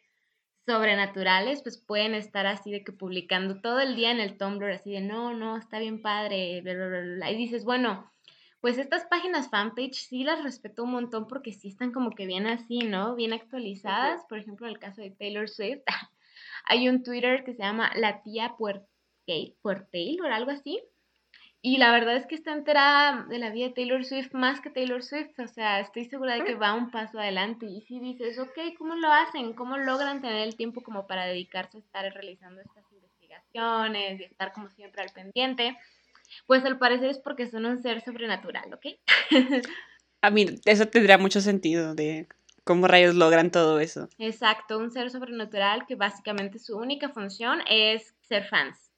sobrenaturales, 0.65 1.62
pues 1.62 1.77
pueden 1.77 2.15
estar 2.15 2.48
así 2.48 2.72
de 2.72 2.84
que 2.84 2.91
publicando 2.91 3.62
todo 3.62 3.80
el 3.80 3.96
día 3.96 4.10
en 4.10 4.20
el 4.20 4.36
Tumblr, 4.36 4.72
así 4.72 4.94
de, 4.94 5.01
no, 5.01 5.36
no, 5.36 5.58
está 5.58 5.77
bien 5.77 6.01
padre, 6.01 6.62
bla, 6.62 6.74
bla, 6.74 6.88
bla, 6.88 7.32
y 7.32 7.38
dices, 7.38 7.63
bueno, 7.63 8.12
pues 8.62 8.80
estas 8.80 9.06
páginas 9.06 9.51
fanpage 9.51 9.94
sí 9.94 10.24
las 10.24 10.41
respeto 10.41 10.84
un 10.84 10.94
montón 10.94 11.27
porque 11.27 11.53
sí 11.53 11.68
están 11.68 11.91
como 11.91 12.10
que 12.15 12.25
bien 12.25 12.48
así, 12.48 12.80
¿no? 12.80 13.13
Bien 13.13 13.32
actualizadas. 13.32 14.25
Por 14.27 14.39
ejemplo, 14.39 14.65
en 14.65 14.74
el 14.74 14.80
caso 14.80 15.03
de 15.03 15.12
Taylor 15.12 15.48
Swift, 15.48 15.84
hay 16.65 16.89
un 16.89 17.03
Twitter 17.03 17.44
que 17.44 17.53
se 17.53 17.62
llama 17.62 17.91
La 17.96 18.24
Tía 18.24 18.56
Puertail 18.58 20.20
o 20.20 20.25
algo 20.25 20.50
así. 20.50 20.82
Y 21.63 21.77
la 21.77 21.91
verdad 21.91 22.15
es 22.15 22.25
que 22.25 22.34
está 22.34 22.53
enterada 22.53 23.27
de 23.30 23.38
la 23.38 23.51
vida 23.51 23.68
de 23.68 23.74
Taylor 23.74 24.03
Swift 24.03 24.34
más 24.34 24.62
que 24.62 24.72
Taylor 24.72 25.03
Swift. 25.03 25.39
O 25.39 25.48
sea, 25.48 25.80
estoy 25.80 26.06
segura 26.06 26.34
de 26.34 26.44
que 26.44 26.56
va 26.56 26.74
un 26.74 26.89
paso 26.89 27.20
adelante. 27.20 27.68
Y 27.68 27.82
si 27.82 28.00
dices, 28.00 28.39
ok, 28.39 28.58
¿cómo 28.80 28.96
lo 28.96 29.12
hacen? 29.12 29.53
¿Cómo 29.53 29.77
logran 29.77 30.22
tener 30.22 30.48
el 30.48 30.56
tiempo 30.56 30.82
como 30.82 31.06
para 31.06 31.25
dedicarse 31.25 31.77
a 31.77 31.82
estar 31.82 32.13
realizando 32.13 32.62
estas 32.62 32.84
investigaciones 32.91 34.20
y 34.20 34.24
estar 34.24 34.53
como 34.53 34.70
siempre 34.72 35.03
al 35.03 35.10
pendiente? 35.10 35.77
Pues 36.48 36.65
al 36.65 36.80
parecer 36.80 37.12
es 37.12 37.20
porque 37.20 37.48
son 37.48 37.65
un 37.65 37.82
ser 37.84 38.01
sobrenatural, 38.01 38.74
¿ok? 38.74 38.86
a 40.22 40.30
mí, 40.32 40.48
eso 40.65 40.88
tendría 40.88 41.20
mucho 41.20 41.41
sentido 41.41 41.94
de 41.94 42.27
cómo 42.63 42.88
rayos 42.88 43.13
logran 43.13 43.51
todo 43.51 43.80
eso. 43.80 44.10
Exacto, 44.18 44.80
un 44.80 44.89
ser 44.89 45.12
sobrenatural 45.12 45.86
que 45.86 45.96
básicamente 45.96 46.58
su 46.58 46.75
única 46.75 47.10
función 47.10 47.60
es 47.70 48.15
ser 48.22 48.48
fans. 48.48 48.91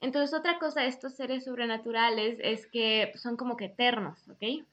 Entonces, 0.00 0.38
otra 0.38 0.58
cosa 0.58 0.82
de 0.82 0.88
estos 0.88 1.16
seres 1.16 1.44
sobrenaturales 1.44 2.38
es 2.40 2.66
que 2.66 3.12
son 3.16 3.36
como 3.36 3.56
que 3.56 3.66
eternos, 3.66 4.28
¿ok? 4.28 4.64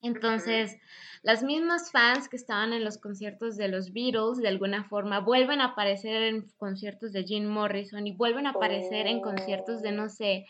Entonces, 0.00 0.78
las 1.22 1.42
mismas 1.42 1.90
fans 1.90 2.28
que 2.28 2.36
estaban 2.36 2.72
en 2.72 2.84
los 2.84 2.98
conciertos 2.98 3.56
de 3.56 3.68
los 3.68 3.92
Beatles, 3.92 4.38
de 4.38 4.48
alguna 4.48 4.84
forma, 4.84 5.20
vuelven 5.20 5.60
a 5.60 5.66
aparecer 5.66 6.22
en 6.22 6.48
conciertos 6.56 7.12
de 7.12 7.24
Jim 7.24 7.46
Morrison 7.46 8.06
y 8.06 8.12
vuelven 8.12 8.46
a 8.46 8.50
aparecer 8.50 9.06
en 9.08 9.20
conciertos 9.20 9.82
de, 9.82 9.92
no 9.92 10.08
sé, 10.08 10.46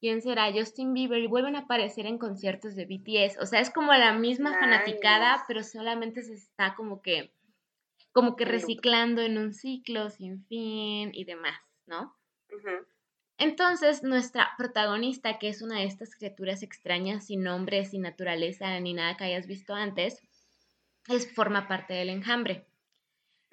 quién 0.00 0.22
será, 0.22 0.52
Justin 0.52 0.94
Bieber, 0.94 1.20
y 1.20 1.26
vuelven 1.26 1.56
a 1.56 1.60
aparecer 1.60 2.06
en 2.06 2.18
conciertos 2.18 2.76
de 2.76 2.86
BTS. 2.86 3.38
O 3.40 3.46
sea, 3.46 3.60
es 3.60 3.70
como 3.70 3.92
la 3.92 4.12
misma 4.12 4.56
fanaticada, 4.58 5.44
pero 5.48 5.64
solamente 5.64 6.22
se 6.22 6.34
está 6.34 6.74
como 6.76 7.02
que, 7.02 7.32
como 8.12 8.36
que 8.36 8.44
reciclando 8.44 9.22
en 9.22 9.38
un 9.38 9.54
ciclo 9.54 10.10
sin 10.10 10.44
fin 10.44 11.10
y 11.12 11.24
demás, 11.24 11.58
¿no? 11.86 12.14
Entonces, 13.38 14.02
nuestra 14.02 14.50
protagonista, 14.56 15.38
que 15.38 15.48
es 15.48 15.60
una 15.60 15.80
de 15.80 15.84
estas 15.84 16.14
criaturas 16.14 16.62
extrañas, 16.62 17.26
sin 17.26 17.42
nombre, 17.42 17.84
sin 17.84 18.02
naturaleza, 18.02 18.78
ni 18.80 18.94
nada 18.94 19.16
que 19.16 19.24
hayas 19.24 19.46
visto 19.46 19.74
antes, 19.74 20.20
es, 21.08 21.32
forma 21.34 21.66
parte 21.66 21.94
del 21.94 22.10
enjambre. 22.10 22.66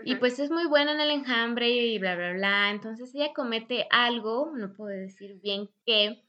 Y 0.04 0.16
pues 0.16 0.40
es 0.40 0.50
muy 0.50 0.66
buena 0.66 0.94
en 0.94 1.00
el 1.00 1.12
enjambre 1.12 1.70
y 1.70 2.00
bla, 2.00 2.16
bla, 2.16 2.34
bla. 2.34 2.72
Entonces 2.72 3.14
ella 3.14 3.34
comete 3.34 3.88
algo, 3.92 4.52
no 4.56 4.74
puedo 4.74 4.90
decir 4.90 5.40
bien 5.42 5.70
qué. 5.86 6.24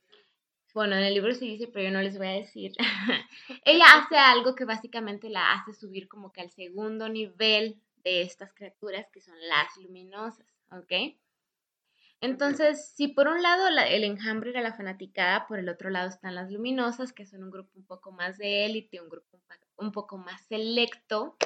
Bueno, 0.75 0.97
en 0.97 1.03
el 1.03 1.15
libro 1.15 1.35
se 1.35 1.45
dice, 1.45 1.69
pero 1.69 1.87
yo 1.87 1.91
no 1.91 2.03
les 2.03 2.17
voy 2.17 2.27
a 2.27 2.33
decir. 2.33 2.73
ella 3.65 3.85
hace 3.95 4.17
algo 4.17 4.55
que 4.55 4.65
básicamente 4.65 5.29
la 5.29 5.53
hace 5.53 5.75
subir 5.75 6.09
como 6.09 6.33
que 6.33 6.41
al 6.41 6.51
segundo 6.51 7.09
nivel 7.09 7.81
de 8.05 8.23
estas 8.23 8.53
criaturas 8.53 9.07
que 9.13 9.21
son 9.21 9.37
las 9.49 9.77
luminosas, 9.77 10.47
¿ok? 10.71 11.17
Entonces, 12.23 12.93
si 12.95 13.09
por 13.09 13.27
un 13.27 13.43
lado 13.43 13.67
el 13.67 14.05
enjambre 14.05 14.51
era 14.51 14.63
la 14.63 14.75
fanaticada, 14.75 15.45
por 15.49 15.59
el 15.59 15.69
otro 15.69 15.91
lado 15.91 16.09
están 16.09 16.37
las 16.37 16.53
luminosas, 16.53 17.13
que 17.13 17.27
son 17.27 17.43
un 17.43 17.51
grupo 17.51 17.73
un 17.75 17.85
poco 17.85 18.13
más 18.13 18.39
de 18.39 18.65
élite, 18.65 19.01
un 19.01 19.09
grupo 19.09 19.41
un 19.77 19.91
poco 19.91 20.19
más 20.19 20.41
selecto, 20.47 21.37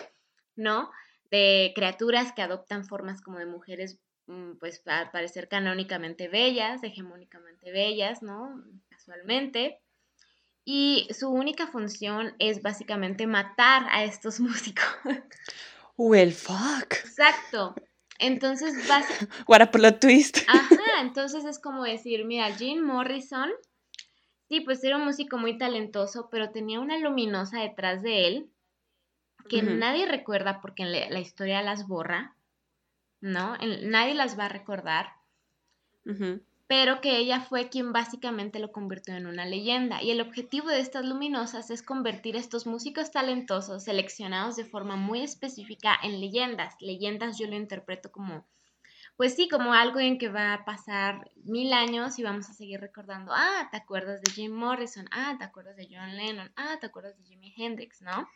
¿no? 0.54 0.90
De 1.30 1.73
criaturas 1.75 2.35
que 2.35 2.42
adoptan 2.42 2.85
formas 2.85 3.23
como 3.23 3.38
de 3.38 3.47
mujeres, 3.47 4.02
mm, 4.26 4.59
pues 4.61 4.83
al 4.85 5.11
parecer 5.11 5.49
canónicamente 5.49 6.28
bellas, 6.28 6.83
hegemónicamente 6.85 7.73
bellas, 7.73 8.23
¿no? 8.23 8.62
Casualmente. 8.90 9.80
Y 10.66 11.09
su 11.18 11.30
única 11.30 11.68
función 11.68 12.35
es 12.38 12.61
básicamente 12.61 13.26
matar 13.26 13.87
a 13.90 14.04
estos 14.04 14.40
músicos. 14.40 14.85
Well, 15.97 16.33
fuck. 16.33 16.92
Exacto. 16.92 17.75
Entonces 18.18 18.88
vas. 18.88 19.06
What 19.46 19.61
a 19.62 19.70
plot 19.70 20.00
twist. 20.00 20.38
Ajá, 20.49 21.00
entonces 21.00 21.44
es 21.44 21.58
como 21.58 21.85
decir, 21.85 22.25
mira, 22.25 22.52
Jim 22.52 22.82
Morrison, 22.82 23.50
sí, 24.49 24.61
pues 24.61 24.82
era 24.85 24.96
un 24.96 25.04
músico 25.04 25.38
muy 25.38 25.58
talentoso, 25.58 26.28
pero 26.30 26.50
tenía 26.50 26.80
una 26.80 26.99
luminosa 26.99 27.61
detrás 27.61 28.02
de 28.02 28.26
él 28.26 28.50
que 29.49 29.62
nadie 29.62 30.06
recuerda 30.06 30.61
porque 30.61 30.85
la, 30.85 31.20
historia 31.20 31.62
las 31.62 31.87
borra, 31.87 32.35
¿no? 33.20 33.56
nadie 33.82 34.14
las 34.14 34.37
va 34.37 34.46
a 34.46 34.49
recordar 34.49 35.12
pero 36.68 37.00
que 37.00 37.18
ella 37.18 37.40
fue 37.40 37.68
quien 37.68 37.92
básicamente 37.92 38.58
lo 38.58 38.73
convirtió 38.73 39.14
en 39.14 39.26
una 39.26 39.44
leyenda. 39.44 40.02
Y 40.02 40.11
el 40.11 40.20
objetivo 40.20 40.68
de 40.68 40.80
estas 40.80 41.04
luminosas 41.04 41.70
es 41.70 41.82
convertir 41.82 42.37
a 42.37 42.40
estos 42.40 42.66
músicos 42.66 43.12
talentosos 43.12 43.85
seleccionados 43.85 44.56
de 44.56 44.64
forma 44.64 44.96
muy 44.96 45.23
específica 45.23 45.96
en 46.02 46.20
leyendas. 46.20 46.75
Leyendas 46.80 47.38
yo 47.38 47.46
lo 47.46 47.54
interpreto 47.54 48.11
como, 48.11 48.46
pues 49.16 49.37
sí, 49.37 49.49
como 49.49 49.75
algo 49.75 50.00
en 50.00 50.18
que 50.18 50.28
va 50.28 50.54
a 50.54 50.64
pasar 50.64 51.30
mil 51.44 51.73
años 51.73 52.18
y 52.18 52.25
vamos 52.25 52.50
a 52.50 52.54
seguir 52.54 52.80
recordando, 52.80 53.32
ah, 53.32 53.68
te 53.70 53.76
acuerdas 53.76 54.20
de 54.23 54.32
Jim 54.32 54.52
Morrison, 54.52 55.06
ah, 55.12 55.37
te 55.38 55.44
acuerdas 55.44 55.76
de 55.76 55.88
John 55.88 56.16
Lennon, 56.16 56.52
ah, 56.56 56.78
te 56.80 56.87
acuerdas 56.87 57.16
de 57.16 57.25
Jimi 57.25 57.54
Hendrix, 57.56 58.02
¿no? 58.02 58.28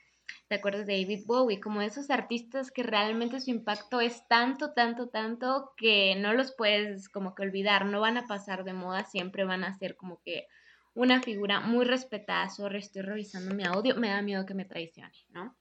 ¿Te 0.49 0.57
acuerdas 0.57 0.87
de 0.87 1.01
David 1.01 1.25
Bowie? 1.27 1.61
Como 1.61 1.83
esos 1.83 2.11
artistas 2.11 2.71
que 2.71 2.83
realmente 2.83 3.41
su 3.41 3.51
impacto 3.51 4.01
es 4.01 4.27
tanto, 4.29 4.73
tanto, 4.73 5.09
tanto 5.09 5.73
que 5.77 6.17
no 6.17 6.33
los 6.33 6.53
puedes 6.53 7.09
como 7.09 7.35
que 7.35 7.43
olvidar, 7.43 7.87
no 7.87 8.01
van 8.01 8.17
a 8.17 8.27
pasar 8.27 8.65
de 8.65 8.73
moda, 8.73 9.05
siempre 9.05 9.45
van 9.45 9.65
a 9.65 9.79
ser 9.79 9.97
como 9.97 10.21
que 10.23 10.47
una 10.95 11.23
figura 11.23 11.61
muy 11.61 11.85
respetada. 11.85 12.49
Sorry, 12.49 12.79
estoy 12.79 13.03
revisando 13.03 13.55
mi 13.55 13.65
audio, 13.65 13.97
me 13.97 14.09
da 14.09 14.23
miedo 14.23 14.47
que 14.47 14.55
me 14.55 14.65
traicione, 14.65 15.15
¿no? 15.31 15.57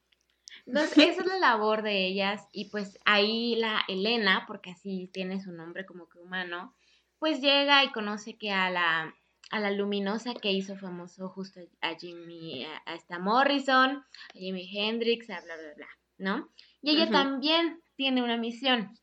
Entonces, 0.66 0.98
esa 0.98 1.22
es 1.22 1.28
la 1.28 1.38
labor 1.38 1.82
de 1.82 2.08
ellas 2.08 2.48
y 2.52 2.70
pues 2.70 2.98
ahí 3.06 3.56
la 3.56 3.84
Elena, 3.88 4.46
porque 4.48 4.72
así 4.72 5.10
tiene 5.14 5.42
su 5.42 5.52
nombre 5.52 5.86
como 5.86 6.10
que 6.10 6.20
humano, 6.20 6.76
pues 7.20 7.42
llega 7.42 7.84
y 7.84 7.92
conoce 7.92 8.38
que 8.38 8.52
a 8.52 8.70
la 8.70 9.14
a 9.50 9.60
la 9.60 9.72
luminosa 9.72 10.34
que 10.34 10.52
hizo 10.52 10.76
famoso 10.76 11.30
justo 11.30 11.60
a 11.82 11.96
Jimmy, 11.96 12.66
a, 12.86 12.94
esta 12.94 13.20
Morrison, 13.20 13.98
a 13.98 14.34
Jimi 14.34 14.70
Hendrix, 14.78 15.30
a 15.30 15.42
bla, 15.42 15.56
bla, 15.56 15.74
bla, 15.76 15.88
¿no? 16.18 16.50
Y 16.82 16.92
ella 16.92 17.10
también 17.10 17.82
tiene 17.96 18.24
una 18.24 18.38
misión. 18.38 18.98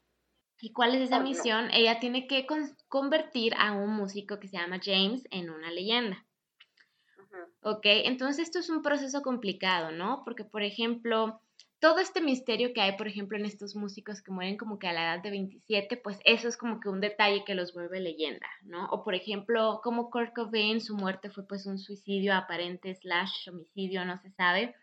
¿Y 0.61 0.73
cuál 0.73 0.95
es 0.95 1.03
esa 1.03 1.19
oh, 1.19 1.23
misión? 1.23 1.69
Ella 1.73 2.00
tiene 2.00 2.26
que 2.26 2.47
convertir 2.88 3.55
a 3.59 3.73
un 3.73 3.91
músico 3.91 4.41
que 4.41 4.49
se 4.49 4.57
llama 4.57 4.81
James 4.83 5.26
en 5.31 5.50
una 5.50 5.71
leyenda. 5.71 6.25
¿Ok? 7.62 7.83
Entonces 7.85 8.45
esto 8.45 8.59
es 8.61 8.71
un 8.71 8.81
proceso 8.81 9.23
complicado, 9.23 9.91
¿no? 9.91 10.23
Porque, 10.25 10.45
por 10.45 10.62
ejemplo, 10.62 11.43
todo 11.78 11.99
este 11.99 12.21
misterio 12.21 12.73
que 12.73 12.80
hay, 12.80 12.97
por 12.97 13.06
ejemplo, 13.06 13.37
en 13.37 13.45
estos 13.45 13.76
músicos 13.76 14.23
que 14.23 14.30
mueren 14.30 14.56
como 14.56 14.78
que 14.78 14.88
a 14.88 14.92
la 14.92 15.02
edad 15.14 15.23
de 15.23 15.30
27, 15.30 15.97
pues 15.99 16.18
eso 16.25 16.49
es 16.49 16.56
como 16.56 16.80
que 16.80 16.88
un 16.88 17.00
detalle 17.00 17.45
que 17.45 17.54
los 17.54 17.75
vuelve 17.75 18.00
leyenda, 18.00 18.49
¿no? 18.62 18.87
O 18.87 19.04
por 19.04 19.14
ejemplo, 19.14 19.80
como 19.83 20.11
Kurt 20.11 20.35
Cobain, 20.35 20.80
su 20.80 20.97
muerte 20.97 21.30
fue 21.30 21.47
pues 21.47 21.66
un 21.66 21.78
suicidio 21.78 22.35
aparente 22.35 22.95
slash 22.95 23.50
homicidio, 23.50 24.04
no 24.04 24.16
se 24.16 24.30
sabe, 24.30 24.75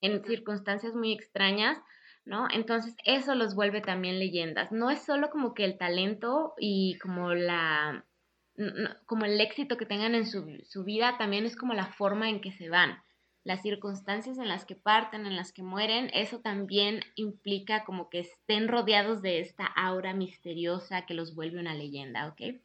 en 0.00 0.24
circunstancias 0.24 0.94
muy 0.94 1.12
extrañas, 1.12 1.78
¿no? 2.24 2.48
Entonces 2.50 2.96
eso 3.04 3.34
los 3.34 3.54
vuelve 3.54 3.80
también 3.80 4.18
leyendas. 4.18 4.72
No 4.72 4.90
es 4.90 5.02
solo 5.02 5.30
como 5.30 5.54
que 5.54 5.64
el 5.64 5.78
talento 5.78 6.54
y 6.58 6.98
como 6.98 7.34
la 7.34 8.04
como 9.06 9.24
el 9.24 9.40
éxito 9.40 9.76
que 9.76 9.84
tengan 9.84 10.14
en 10.14 10.26
su, 10.26 10.46
su 10.62 10.84
vida, 10.84 11.18
también 11.18 11.44
es 11.44 11.56
como 11.56 11.74
la 11.74 11.86
forma 11.86 12.30
en 12.30 12.40
que 12.40 12.52
se 12.52 12.68
van 12.68 13.02
las 13.44 13.60
circunstancias 13.60 14.38
en 14.38 14.48
las 14.48 14.64
que 14.64 14.74
parten, 14.74 15.26
en 15.26 15.36
las 15.36 15.52
que 15.52 15.62
mueren, 15.62 16.10
eso 16.14 16.40
también 16.40 17.00
implica 17.14 17.84
como 17.84 18.08
que 18.08 18.20
estén 18.20 18.68
rodeados 18.68 19.20
de 19.20 19.40
esta 19.40 19.66
aura 19.66 20.14
misteriosa 20.14 21.04
que 21.04 21.14
los 21.14 21.34
vuelve 21.34 21.60
una 21.60 21.74
leyenda, 21.74 22.26
¿ok? 22.28 22.56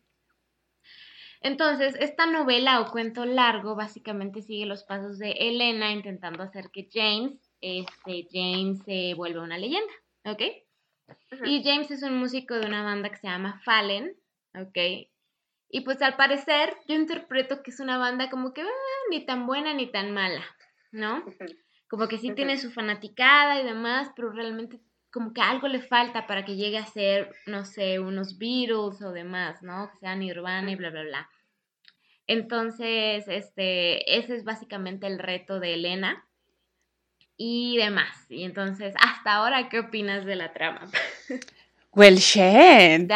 Entonces, 1.42 1.96
esta 2.00 2.26
novela 2.26 2.82
o 2.82 2.92
cuento 2.92 3.26
largo 3.26 3.76
básicamente 3.76 4.42
sigue 4.42 4.66
los 4.66 4.84
pasos 4.84 5.20
de 5.20 5.32
Elena 5.32 5.92
intentando 5.92 6.44
hacer 6.44 6.70
que 6.70 6.90
James, 6.92 7.38
este, 7.62 8.28
James 8.32 8.82
se 8.84 9.14
vuelva 9.16 9.44
una 9.44 9.58
leyenda, 9.58 9.94
¿ok? 10.26 10.42
Y 11.46 11.64
James 11.64 11.92
es 11.92 12.04
un 12.04 12.18
músico 12.18 12.56
de 12.56 12.68
una 12.68 12.84
banda 12.84 13.10
que 13.10 13.18
se 13.18 13.28
llama 13.28 13.62
Fallen, 13.64 14.16
¿ok? 14.54 14.78
Y 15.72 15.82
pues 15.82 16.02
al 16.02 16.16
parecer 16.16 16.76
yo 16.88 16.96
interpreto 16.96 17.64
que 17.64 17.72
es 17.72 17.80
una 17.80 17.98
banda 17.98 18.30
como 18.30 18.54
que 18.54 18.62
ah, 18.62 19.08
ni 19.10 19.26
tan 19.26 19.46
buena 19.46 19.74
ni 19.74 19.88
tan 19.88 20.12
mala, 20.12 20.44
¿no? 20.92 21.24
Como 21.88 22.08
que 22.08 22.18
sí 22.18 22.34
tiene 22.34 22.58
su 22.58 22.72
fanaticada 22.72 23.62
y 23.62 23.66
demás, 23.66 24.12
pero 24.16 24.32
realmente 24.32 24.80
como 25.12 25.34
que 25.34 25.42
algo 25.42 25.68
le 25.68 25.82
falta 25.82 26.28
para 26.28 26.46
que 26.46 26.56
llegue 26.56 26.78
a 26.78 26.86
ser, 26.86 27.34
no 27.48 27.66
sé, 27.66 28.00
unos 28.00 28.38
Beatles 28.38 29.02
o 29.02 29.12
demás, 29.12 29.64
¿no? 29.64 29.90
Que 29.92 29.98
sean 29.98 30.20
Nirvana 30.20 30.72
y 30.72 30.76
bla, 30.76 30.92
bla, 30.92 31.02
bla. 31.04 31.30
Entonces, 32.28 33.28
este, 33.28 34.18
ese 34.18 34.36
es 34.36 34.44
básicamente 34.44 35.08
el 35.08 35.18
reto 35.18 35.60
de 35.60 35.74
Elena 35.74 36.28
y 37.38 37.78
demás. 37.78 38.28
Y 38.30 38.44
entonces, 38.44 38.94
hasta 39.02 39.34
ahora, 39.34 39.68
¿qué 39.70 39.80
opinas 39.80 40.26
de 40.26 40.36
la 40.36 40.54
trama? 40.54 40.90
Well, 41.92 42.18
shit. 42.18 43.10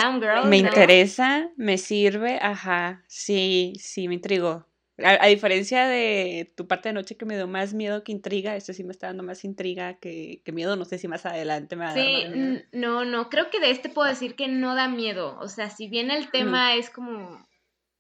me 0.46 0.58
interesa, 0.58 1.52
me 1.58 1.78
sirve, 1.78 2.40
ajá, 2.42 3.04
sí, 3.08 3.74
sí, 3.78 4.08
me 4.08 4.16
intrigó. 4.16 4.66
A, 5.00 5.26
diferencia 5.26 5.88
de 5.88 6.54
tu 6.56 6.68
parte 6.68 6.90
de 6.90 6.94
noche 6.94 7.18
que 7.18 7.26
me 7.26 7.36
dio 7.36 7.48
más 7.48 7.74
miedo 7.74 8.04
que 8.04 8.12
intriga, 8.12 8.56
este 8.56 8.76
sí 8.76 8.84
me 8.84 8.92
está 8.92 9.08
dando 9.08 9.24
más 9.24 9.44
intriga 9.44 9.96
que, 9.96 10.44
miedo. 10.54 10.76
No 10.76 10.86
sé 10.86 11.00
si 11.00 11.08
más 11.08 11.26
adelante 11.26 11.76
me 11.76 11.86
va 11.86 11.92
a 11.92 11.96
dar 11.96 12.04
Sí, 12.04 12.64
no, 12.74 13.04
no, 13.04 13.30
creo 13.30 13.50
que 13.50 13.60
de 13.60 13.72
este 13.72 13.90
puedo 13.90 14.08
decir 14.08 14.36
que 14.36 14.48
no 14.48 14.76
da 14.76 14.88
miedo. 14.88 15.38
O 15.40 15.48
sea, 15.48 15.72
si 15.72 15.88
bien 15.88 16.12
el 16.12 16.30
tema 16.30 16.76
es 16.76 16.92
como 16.92 17.44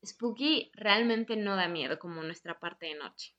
spooky, 0.05 0.69
realmente 0.75 1.35
no 1.35 1.55
da 1.55 1.67
miedo 1.67 1.97
como 1.97 2.21
nuestra 2.21 2.59
parte 2.59 2.85
de 2.85 2.95
noche. 2.95 3.33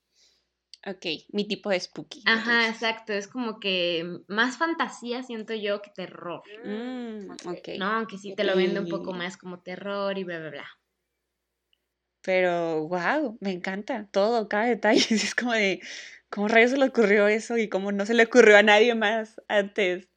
Ok, 0.87 1.07
mi 1.33 1.47
tipo 1.47 1.71
de 1.71 1.79
spooky. 1.81 2.23
Ajá, 2.27 2.69
exacto. 2.69 3.13
Es 3.13 3.29
como 3.29 3.61
que 3.61 4.05
más 4.27 4.59
fantasía 4.59 5.23
siento 5.23 5.55
yo 5.55 5.81
que 5.81 5.91
terror. 5.91 6.43
Mm, 6.65 7.31
okay. 7.49 7.79
No, 7.79 7.87
aunque 7.87 8.19
sí 8.19 8.35
te 8.35 8.45
lo 8.45 8.57
vende 8.57 8.81
un 8.81 8.89
poco 8.89 9.13
más 9.13 9.37
como 9.37 9.61
terror 9.63 10.19
y 10.19 10.25
bla, 10.25 10.41
bla, 10.41 10.51
bla. 10.51 10.69
Pero, 12.25 12.89
wow, 12.89 13.37
me 13.41 13.53
encanta 13.53 14.09
todo, 14.11 14.49
cada 14.49 14.65
detalle. 14.65 15.05
Es 15.11 15.35
como 15.35 15.53
de, 15.53 15.81
¿cómo 16.31 16.49
rayos 16.49 16.71
se 16.71 16.79
le 16.79 16.87
ocurrió 16.87 17.29
eso? 17.29 17.59
Y 17.59 17.69
cómo 17.69 17.93
no 17.93 18.07
se 18.07 18.15
le 18.15 18.25
ocurrió 18.25 18.57
a 18.57 18.63
nadie 18.63 18.95
más 18.95 19.41
antes. 19.47 20.09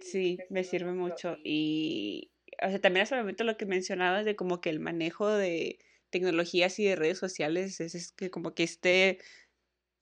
sí, 0.00 0.38
me 0.48 0.62
sirve 0.62 0.92
mucho. 0.92 1.36
Y, 1.44 2.30
o 2.62 2.68
sea, 2.68 2.80
también 2.80 3.02
hace 3.02 3.14
un 3.14 3.20
momento 3.20 3.44
lo 3.44 3.56
que 3.56 3.66
mencionabas 3.66 4.24
de 4.24 4.36
como 4.36 4.60
que 4.60 4.70
el 4.70 4.78
manejo 4.78 5.28
de 5.28 5.80
tecnologías 6.10 6.78
y 6.78 6.84
de 6.84 6.96
redes 6.96 7.18
sociales 7.18 7.80
es, 7.80 7.94
es 7.94 8.12
que 8.12 8.30
como 8.30 8.54
que 8.54 8.62
este 8.62 9.18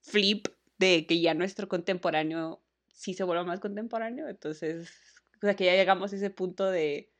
flip 0.03 0.49
de 0.79 1.07
que 1.07 1.21
ya 1.21 1.33
nuestro 1.33 1.67
contemporáneo 1.67 2.63
sí 2.93 3.15
se 3.15 3.25
vuelva 3.25 3.43
más 3.45 3.61
contemporáneo. 3.61 4.29
Entonces, 4.29 4.91
o 5.43 5.47
sea, 5.47 5.57
que 5.57 5.65
ya 5.65 5.75
llegamos 5.75 6.13
a 6.13 6.17
ese 6.17 6.31
punto 6.31 6.71
de 6.71 7.11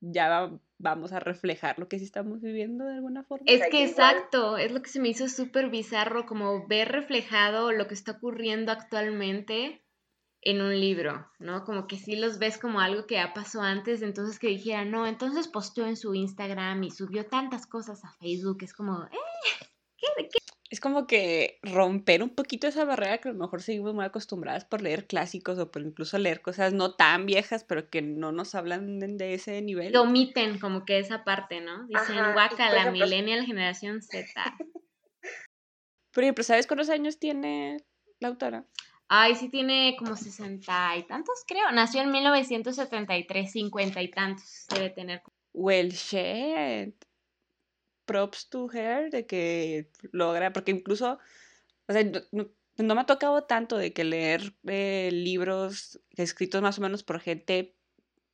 ya 0.00 0.50
vamos 0.78 1.12
a 1.12 1.20
reflejar 1.20 1.78
lo 1.78 1.88
que 1.88 1.98
sí 1.98 2.04
estamos 2.04 2.40
viviendo 2.40 2.84
de 2.86 2.94
alguna 2.94 3.22
forma. 3.24 3.44
Es 3.46 3.62
que 3.70 3.84
exacto, 3.84 4.56
es 4.56 4.72
lo 4.72 4.82
que 4.82 4.90
se 4.90 5.00
me 5.00 5.08
hizo 5.08 5.28
súper 5.28 5.68
bizarro, 5.68 6.26
como 6.26 6.66
ver 6.66 6.88
reflejado 6.88 7.72
lo 7.72 7.86
que 7.86 7.94
está 7.94 8.12
ocurriendo 8.12 8.72
actualmente 8.72 9.82
en 10.42 10.62
un 10.62 10.78
libro, 10.78 11.30
¿no? 11.38 11.64
Como 11.64 11.86
que 11.86 11.96
sí 11.96 12.16
los 12.16 12.38
ves 12.38 12.56
como 12.56 12.80
algo 12.80 13.06
que 13.06 13.16
ya 13.16 13.34
pasó 13.34 13.60
antes, 13.60 14.00
entonces 14.00 14.38
que 14.38 14.48
dijera, 14.48 14.84
no, 14.86 15.06
entonces 15.06 15.48
posteó 15.48 15.86
en 15.86 15.96
su 15.96 16.14
Instagram 16.14 16.82
y 16.82 16.90
subió 16.90 17.26
tantas 17.26 17.66
cosas 17.66 18.04
a 18.04 18.12
Facebook, 18.12 18.58
es 18.62 18.72
como, 18.72 19.04
eh, 19.04 19.66
¿qué, 19.98 20.06
qué 20.16 20.39
es 20.70 20.78
como 20.78 21.08
que 21.08 21.58
romper 21.64 22.22
un 22.22 22.30
poquito 22.30 22.68
esa 22.68 22.84
barrera 22.84 23.18
que 23.18 23.28
a 23.28 23.32
lo 23.32 23.38
mejor 23.38 23.60
seguimos 23.60 23.92
muy 23.92 24.04
acostumbradas 24.04 24.64
por 24.64 24.82
leer 24.82 25.08
clásicos 25.08 25.58
o 25.58 25.72
por 25.72 25.82
incluso 25.82 26.16
leer 26.16 26.42
cosas 26.42 26.72
no 26.72 26.94
tan 26.94 27.26
viejas, 27.26 27.64
pero 27.64 27.90
que 27.90 28.02
no 28.02 28.30
nos 28.30 28.54
hablan 28.54 29.00
de, 29.00 29.34
ese 29.34 29.60
nivel. 29.62 29.92
Lo 29.92 30.02
omiten 30.02 30.60
como 30.60 30.84
que 30.84 31.00
esa 31.00 31.24
parte, 31.24 31.60
¿no? 31.60 31.86
Dicen, 31.88 32.32
guaca, 32.34 32.72
la 32.72 32.92
millennial 32.92 33.44
generación 33.44 34.00
Z. 34.00 34.24
Por 36.12 36.24
ejemplo, 36.24 36.44
¿sabes 36.44 36.68
cuántos 36.68 36.88
años 36.88 37.18
tiene 37.18 37.78
la 38.20 38.28
autora? 38.28 38.64
Ay, 39.08 39.34
sí 39.34 39.48
tiene 39.48 39.96
como 39.98 40.14
sesenta 40.14 40.96
y 40.96 41.02
tantos, 41.04 41.42
creo. 41.46 41.70
Nació 41.72 42.02
en 42.02 42.12
1973, 42.12 43.50
cincuenta 43.50 44.00
y 44.02 44.10
tantos 44.10 44.66
debe 44.72 44.90
tener. 44.90 45.22
Well, 45.52 45.90
shit 45.90 46.94
props 48.10 48.48
to 48.48 48.68
her 48.72 49.08
de 49.08 49.24
que 49.24 49.88
logra, 50.10 50.52
porque 50.52 50.72
incluso, 50.72 51.20
o 51.86 51.92
sea, 51.92 52.02
no, 52.32 52.50
me 52.76 53.00
ha 53.00 53.06
tocado 53.06 53.44
tanto 53.44 53.76
de 53.76 53.92
que 53.92 54.02
leer 54.02 54.52
eh, 54.66 55.10
libros 55.12 56.00
escritos 56.16 56.60
más 56.60 56.76
o 56.78 56.82
menos 56.82 57.04
por 57.04 57.20
gente 57.20 57.76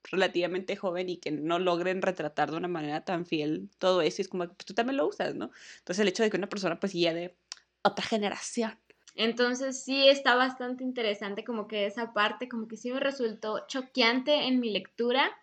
relativamente 0.05 0.77
joven 0.77 1.11
y 1.11 1.19
que 1.19 1.31
no 1.31 1.59
logren 1.59 2.01
retratar 2.01 2.51
de 2.51 2.57
una 2.57 2.69
manera 2.69 3.05
tan 3.05 3.27
fiel 3.27 3.69
todo 3.77 4.01
eso, 4.01 4.23
es 4.23 4.29
como, 4.29 4.47
pues 4.47 4.65
tú 4.65 4.73
también 4.73 4.97
lo 4.97 5.07
usas, 5.07 5.35
¿no? 5.35 5.51
Entonces 5.81 6.01
el 6.01 6.09
hecho 6.09 6.23
de 6.23 6.31
que 6.31 6.39
una 6.39 6.49
persona 6.49 6.81
pues 6.81 6.95
ya 6.95 7.13
de 7.13 7.37
otra 7.83 8.07
generación. 8.07 8.79
Entonces 9.15 9.85
sí 9.85 10.09
está 10.09 10.37
bastante 10.37 10.85
interesante 10.85 11.45
como 11.45 11.69
que 11.69 11.85
esa 11.85 12.15
parte, 12.15 12.49
como 12.49 12.67
que 12.67 12.79
sí 12.79 12.91
me 12.91 13.01
resultó 13.01 13.67
choqueante 13.67 14.47
en 14.47 14.59
mi 14.59 14.71
lectura, 14.71 15.37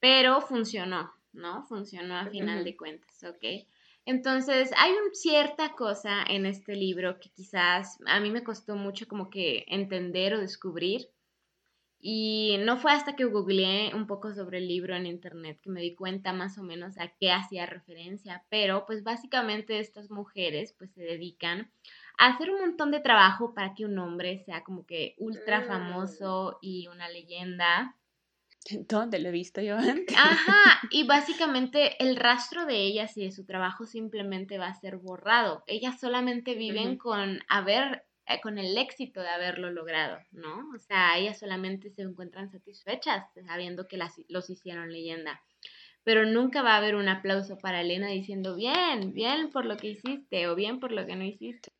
pero 0.00 0.40
funcionó. 0.40 1.12
¿No? 1.34 1.66
Funcionó 1.66 2.16
a 2.16 2.26
final 2.26 2.64
de 2.64 2.76
cuentas, 2.76 3.24
¿ok? 3.24 3.66
Entonces, 4.06 4.70
hay 4.76 4.92
una 4.92 5.14
cierta 5.14 5.72
cosa 5.72 6.22
en 6.28 6.44
este 6.44 6.74
libro 6.76 7.18
que 7.20 7.30
quizás 7.30 7.98
a 8.06 8.20
mí 8.20 8.30
me 8.30 8.44
costó 8.44 8.76
mucho 8.76 9.08
como 9.08 9.30
que 9.30 9.64
entender 9.68 10.34
o 10.34 10.40
descubrir. 10.40 11.08
Y 12.06 12.58
no 12.60 12.76
fue 12.76 12.92
hasta 12.92 13.16
que 13.16 13.24
googleé 13.24 13.94
un 13.94 14.06
poco 14.06 14.34
sobre 14.34 14.58
el 14.58 14.68
libro 14.68 14.94
en 14.94 15.06
internet 15.06 15.58
que 15.62 15.70
me 15.70 15.80
di 15.80 15.94
cuenta 15.94 16.34
más 16.34 16.58
o 16.58 16.62
menos 16.62 16.98
a 16.98 17.08
qué 17.18 17.32
hacía 17.32 17.64
referencia. 17.64 18.44
Pero 18.50 18.84
pues 18.84 19.04
básicamente 19.04 19.78
estas 19.78 20.10
mujeres 20.10 20.74
pues 20.76 20.92
se 20.92 21.00
dedican 21.00 21.70
a 22.18 22.26
hacer 22.26 22.50
un 22.50 22.60
montón 22.60 22.90
de 22.90 23.00
trabajo 23.00 23.54
para 23.54 23.72
que 23.72 23.86
un 23.86 23.98
hombre 23.98 24.44
sea 24.44 24.62
como 24.64 24.84
que 24.84 25.14
ultra 25.18 25.62
mm. 25.62 25.66
famoso 25.66 26.58
y 26.60 26.88
una 26.88 27.08
leyenda 27.08 27.96
¿Dónde 28.88 29.18
lo 29.18 29.28
he 29.28 29.32
visto 29.32 29.60
yo 29.60 29.76
antes? 29.76 30.16
Ajá, 30.16 30.80
y 30.90 31.04
básicamente 31.06 32.02
el 32.02 32.16
rastro 32.16 32.66
de 32.66 32.76
ellas 32.76 33.16
y 33.16 33.24
de 33.24 33.32
su 33.32 33.44
trabajo 33.44 33.86
simplemente 33.86 34.58
va 34.58 34.68
a 34.68 34.80
ser 34.80 34.96
borrado. 34.96 35.64
Ellas 35.66 36.00
solamente 36.00 36.54
viven 36.54 36.96
con 36.96 37.40
haber, 37.48 38.04
eh, 38.26 38.40
con 38.42 38.58
el 38.58 38.76
éxito 38.76 39.20
de 39.20 39.28
haberlo 39.28 39.70
logrado, 39.70 40.18
¿no? 40.32 40.70
O 40.74 40.78
sea, 40.78 41.18
ellas 41.18 41.38
solamente 41.38 41.90
se 41.90 42.02
encuentran 42.02 42.50
satisfechas 42.50 43.24
sabiendo 43.46 43.86
que 43.86 43.96
las, 43.96 44.14
los 44.28 44.50
hicieron 44.50 44.92
leyenda. 44.92 45.42
Pero 46.02 46.26
nunca 46.26 46.62
va 46.62 46.74
a 46.74 46.78
haber 46.78 46.96
un 46.96 47.08
aplauso 47.08 47.56
para 47.58 47.80
Elena 47.80 48.08
diciendo, 48.08 48.56
bien, 48.56 49.14
bien 49.14 49.50
por 49.50 49.64
lo 49.64 49.78
que 49.78 49.88
hiciste 49.88 50.48
o 50.48 50.54
bien 50.54 50.78
por 50.78 50.92
lo 50.92 51.06
que 51.06 51.16
no 51.16 51.24
hiciste. 51.24 51.70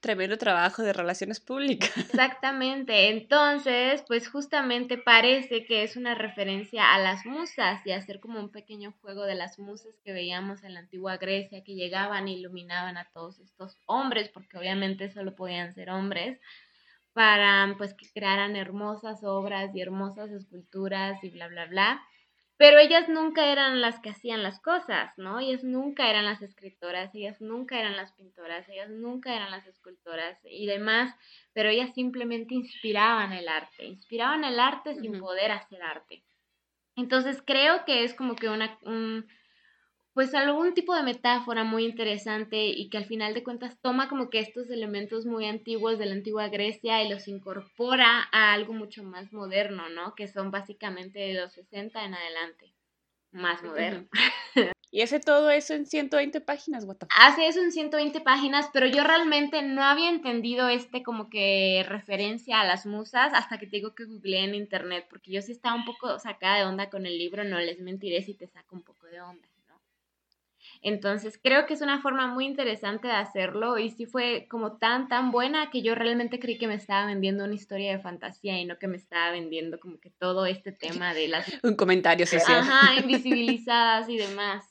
Tremendo 0.00 0.38
trabajo 0.38 0.82
de 0.82 0.92
relaciones 0.92 1.40
públicas. 1.40 1.92
Exactamente. 1.96 3.10
Entonces, 3.10 4.02
pues 4.06 4.28
justamente 4.28 4.98
parece 4.98 5.64
que 5.64 5.82
es 5.82 5.96
una 5.96 6.14
referencia 6.14 6.94
a 6.94 6.98
las 6.98 7.24
musas 7.26 7.84
y 7.86 7.92
hacer 7.92 8.20
como 8.20 8.40
un 8.40 8.50
pequeño 8.50 8.92
juego 9.00 9.24
de 9.24 9.34
las 9.34 9.58
musas 9.58 9.94
que 10.04 10.12
veíamos 10.12 10.62
en 10.64 10.74
la 10.74 10.80
antigua 10.80 11.16
Grecia, 11.16 11.62
que 11.64 11.74
llegaban 11.74 12.28
e 12.28 12.32
iluminaban 12.32 12.96
a 12.96 13.08
todos 13.12 13.38
estos 13.40 13.76
hombres, 13.86 14.30
porque 14.30 14.58
obviamente 14.58 15.10
solo 15.10 15.34
podían 15.34 15.74
ser 15.74 15.90
hombres, 15.90 16.40
para 17.12 17.74
pues 17.78 17.94
que 17.94 18.06
crearan 18.12 18.56
hermosas 18.56 19.24
obras 19.24 19.74
y 19.74 19.80
hermosas 19.80 20.30
esculturas 20.30 21.22
y 21.22 21.30
bla, 21.30 21.48
bla, 21.48 21.66
bla. 21.66 22.00
Pero 22.58 22.78
ellas 22.80 23.08
nunca 23.08 23.52
eran 23.52 23.80
las 23.80 24.00
que 24.00 24.10
hacían 24.10 24.42
las 24.42 24.60
cosas, 24.60 25.16
¿no? 25.16 25.38
Ellas 25.38 25.62
nunca 25.62 26.10
eran 26.10 26.24
las 26.24 26.42
escritoras, 26.42 27.14
ellas 27.14 27.40
nunca 27.40 27.78
eran 27.78 27.96
las 27.96 28.12
pintoras, 28.12 28.68
ellas 28.68 28.90
nunca 28.90 29.34
eran 29.34 29.52
las 29.52 29.64
escultoras 29.68 30.36
y 30.44 30.66
demás, 30.66 31.14
pero 31.52 31.68
ellas 31.68 31.94
simplemente 31.94 32.54
inspiraban 32.54 33.32
el 33.32 33.48
arte, 33.48 33.84
inspiraban 33.84 34.42
el 34.42 34.58
arte 34.58 34.96
sin 34.96 35.20
poder 35.20 35.52
hacer 35.52 35.80
arte. 35.82 36.24
Entonces 36.96 37.40
creo 37.46 37.84
que 37.84 38.02
es 38.02 38.12
como 38.12 38.34
que 38.34 38.48
una, 38.48 38.76
un, 38.82 39.28
pues 40.18 40.34
algún 40.34 40.74
tipo 40.74 40.96
de 40.96 41.04
metáfora 41.04 41.62
muy 41.62 41.84
interesante 41.84 42.66
y 42.66 42.88
que 42.90 42.98
al 42.98 43.04
final 43.04 43.34
de 43.34 43.44
cuentas 43.44 43.78
toma 43.80 44.08
como 44.08 44.30
que 44.30 44.40
estos 44.40 44.68
elementos 44.68 45.26
muy 45.26 45.46
antiguos 45.46 45.96
de 45.96 46.06
la 46.06 46.14
antigua 46.14 46.48
Grecia 46.48 47.04
y 47.04 47.08
los 47.08 47.28
incorpora 47.28 48.28
a 48.32 48.52
algo 48.52 48.72
mucho 48.72 49.04
más 49.04 49.32
moderno, 49.32 49.88
¿no? 49.90 50.16
Que 50.16 50.26
son 50.26 50.50
básicamente 50.50 51.20
de 51.20 51.34
los 51.34 51.52
60 51.52 52.04
en 52.04 52.14
adelante, 52.14 52.74
más 53.30 53.62
moderno. 53.62 54.08
Y 54.90 55.02
hace 55.02 55.20
todo 55.20 55.50
eso 55.50 55.74
en 55.74 55.86
120 55.86 56.40
páginas, 56.40 56.84
what 56.84 56.96
Hace 57.14 57.46
eso 57.46 57.60
en 57.60 57.70
120 57.70 58.20
páginas, 58.22 58.70
pero 58.72 58.86
yo 58.86 59.04
realmente 59.04 59.62
no 59.62 59.84
había 59.84 60.08
entendido 60.08 60.68
este 60.68 61.04
como 61.04 61.28
que 61.28 61.84
referencia 61.86 62.60
a 62.60 62.64
las 62.64 62.86
musas 62.86 63.32
hasta 63.34 63.58
que 63.58 63.66
te 63.66 63.76
digo 63.76 63.94
que 63.94 64.06
googleé 64.06 64.44
en 64.44 64.54
internet, 64.56 65.06
porque 65.10 65.30
yo 65.30 65.42
sí 65.42 65.52
estaba 65.52 65.76
un 65.76 65.84
poco 65.84 66.18
sacada 66.18 66.56
de 66.56 66.64
onda 66.64 66.90
con 66.90 67.06
el 67.06 67.18
libro, 67.18 67.44
no 67.44 67.60
les 67.60 67.78
mentiré 67.80 68.22
si 68.22 68.34
te 68.34 68.48
saco 68.48 68.74
un 68.74 68.82
poco 68.82 69.06
de 69.06 69.20
onda. 69.20 69.46
Entonces 70.82 71.38
creo 71.42 71.66
que 71.66 71.74
es 71.74 71.80
una 71.80 72.00
forma 72.00 72.26
muy 72.26 72.46
interesante 72.46 73.08
de 73.08 73.14
hacerlo 73.14 73.78
y 73.78 73.90
sí 73.90 74.06
fue 74.06 74.46
como 74.48 74.78
tan, 74.78 75.08
tan 75.08 75.30
buena 75.30 75.70
que 75.70 75.82
yo 75.82 75.94
realmente 75.94 76.38
creí 76.38 76.58
que 76.58 76.68
me 76.68 76.74
estaba 76.74 77.06
vendiendo 77.06 77.44
una 77.44 77.54
historia 77.54 77.92
de 77.92 78.02
fantasía 78.02 78.58
y 78.60 78.64
no 78.64 78.78
que 78.78 78.88
me 78.88 78.96
estaba 78.96 79.30
vendiendo 79.30 79.78
como 79.80 79.98
que 79.98 80.10
todo 80.10 80.46
este 80.46 80.72
tema 80.72 81.14
de 81.14 81.28
las... 81.28 81.46
Un 81.62 81.76
comentario 81.76 82.26
social. 82.26 82.60
Ajá, 82.60 83.00
invisibilizadas 83.00 84.08
y 84.08 84.18
demás. 84.18 84.64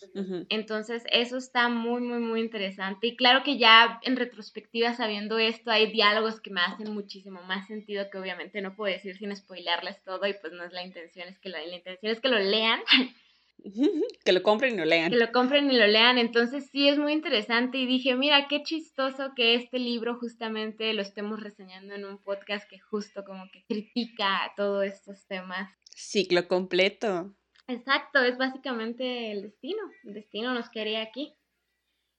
Entonces, 0.48 1.04
eso 1.10 1.36
está 1.36 1.68
muy, 1.68 2.00
muy, 2.00 2.18
muy 2.18 2.40
interesante. 2.40 3.08
Y 3.08 3.16
claro 3.16 3.42
que 3.42 3.58
ya 3.58 4.00
en 4.02 4.16
retrospectiva, 4.16 4.94
sabiendo 4.94 5.38
esto, 5.38 5.70
hay 5.70 5.90
diálogos 5.90 6.40
que 6.40 6.50
me 6.50 6.60
hacen 6.60 6.92
muchísimo 6.92 7.42
más 7.42 7.66
sentido 7.66 8.08
que 8.10 8.18
obviamente 8.18 8.60
no 8.60 8.74
puedo 8.74 8.92
decir 8.92 9.16
sin 9.16 9.34
spoilearles 9.34 10.02
todo 10.02 10.26
y 10.26 10.34
pues 10.34 10.52
no 10.52 10.64
es 10.64 10.72
la 10.72 10.84
intención, 10.84 11.28
es 11.28 11.38
que 11.38 11.48
la 11.48 11.62
intención 11.64 12.12
es 12.12 12.20
que 12.20 12.28
lo 12.28 12.38
lean 12.38 12.80
que 14.24 14.32
lo 14.32 14.42
compren 14.42 14.74
y 14.74 14.78
lo 14.78 14.84
lean. 14.84 15.10
Que 15.10 15.16
lo 15.16 15.32
compren 15.32 15.70
y 15.70 15.76
lo 15.76 15.86
lean. 15.86 16.18
Entonces 16.18 16.68
sí 16.70 16.88
es 16.88 16.98
muy 16.98 17.12
interesante 17.12 17.78
y 17.78 17.86
dije, 17.86 18.14
mira, 18.14 18.48
qué 18.48 18.62
chistoso 18.62 19.32
que 19.34 19.54
este 19.54 19.78
libro 19.78 20.18
justamente 20.18 20.92
lo 20.94 21.02
estemos 21.02 21.40
reseñando 21.40 21.94
en 21.94 22.04
un 22.04 22.18
podcast 22.18 22.68
que 22.68 22.78
justo 22.78 23.24
como 23.24 23.50
que 23.52 23.64
critica 23.68 24.52
todos 24.56 24.84
estos 24.84 25.26
temas. 25.26 25.70
Ciclo 25.94 26.48
completo. 26.48 27.34
Exacto, 27.68 28.20
es 28.20 28.36
básicamente 28.36 29.32
el 29.32 29.42
destino. 29.42 29.82
El 30.04 30.14
destino 30.14 30.54
nos 30.54 30.70
quería 30.70 31.02
aquí. 31.02 31.34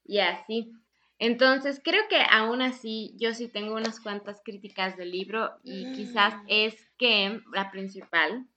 y 0.05 0.19
así. 0.19 0.71
Entonces, 1.19 1.79
creo 1.83 2.01
que 2.09 2.17
aún 2.31 2.63
así 2.63 3.13
yo 3.19 3.35
sí 3.35 3.47
tengo 3.47 3.75
unas 3.75 3.99
cuantas 3.99 4.41
críticas 4.43 4.97
del 4.97 5.11
libro 5.11 5.51
y 5.63 5.91
quizás 5.93 6.33
es 6.47 6.75
que 6.97 7.39
la 7.53 7.69
principal, 7.69 8.47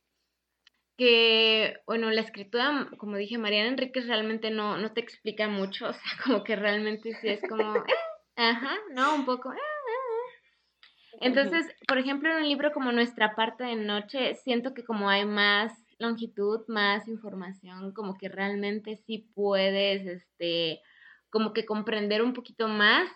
que, 0.96 1.76
bueno, 1.86 2.10
la 2.10 2.20
escritura, 2.20 2.88
como 2.98 3.16
dije, 3.16 3.38
Mariana 3.38 3.70
Enríquez 3.70 4.06
realmente 4.06 4.50
no, 4.50 4.76
no 4.78 4.92
te 4.92 5.00
explica 5.00 5.48
mucho, 5.48 5.86
o 5.88 5.92
sea, 5.92 6.12
como 6.24 6.44
que 6.44 6.56
realmente 6.56 7.14
sí 7.14 7.28
es 7.28 7.40
como, 7.48 7.76
eh, 7.76 7.82
ajá, 8.36 8.76
¿no? 8.94 9.14
Un 9.14 9.24
poco, 9.24 9.52
eh, 9.52 9.56
eh, 9.56 11.18
Entonces, 11.20 11.66
por 11.86 11.98
ejemplo, 11.98 12.30
en 12.30 12.36
un 12.36 12.48
libro 12.48 12.72
como 12.72 12.92
Nuestra 12.92 13.34
parte 13.34 13.64
de 13.64 13.76
noche, 13.76 14.34
siento 14.34 14.74
que 14.74 14.84
como 14.84 15.08
hay 15.08 15.24
más 15.24 15.72
longitud, 15.98 16.60
más 16.68 17.08
información, 17.08 17.92
como 17.92 18.16
que 18.16 18.28
realmente 18.28 18.96
sí 18.96 19.30
puedes, 19.34 20.06
este, 20.06 20.80
como 21.30 21.52
que 21.52 21.64
comprender 21.64 22.22
un 22.22 22.32
poquito 22.32 22.68
más 22.68 23.08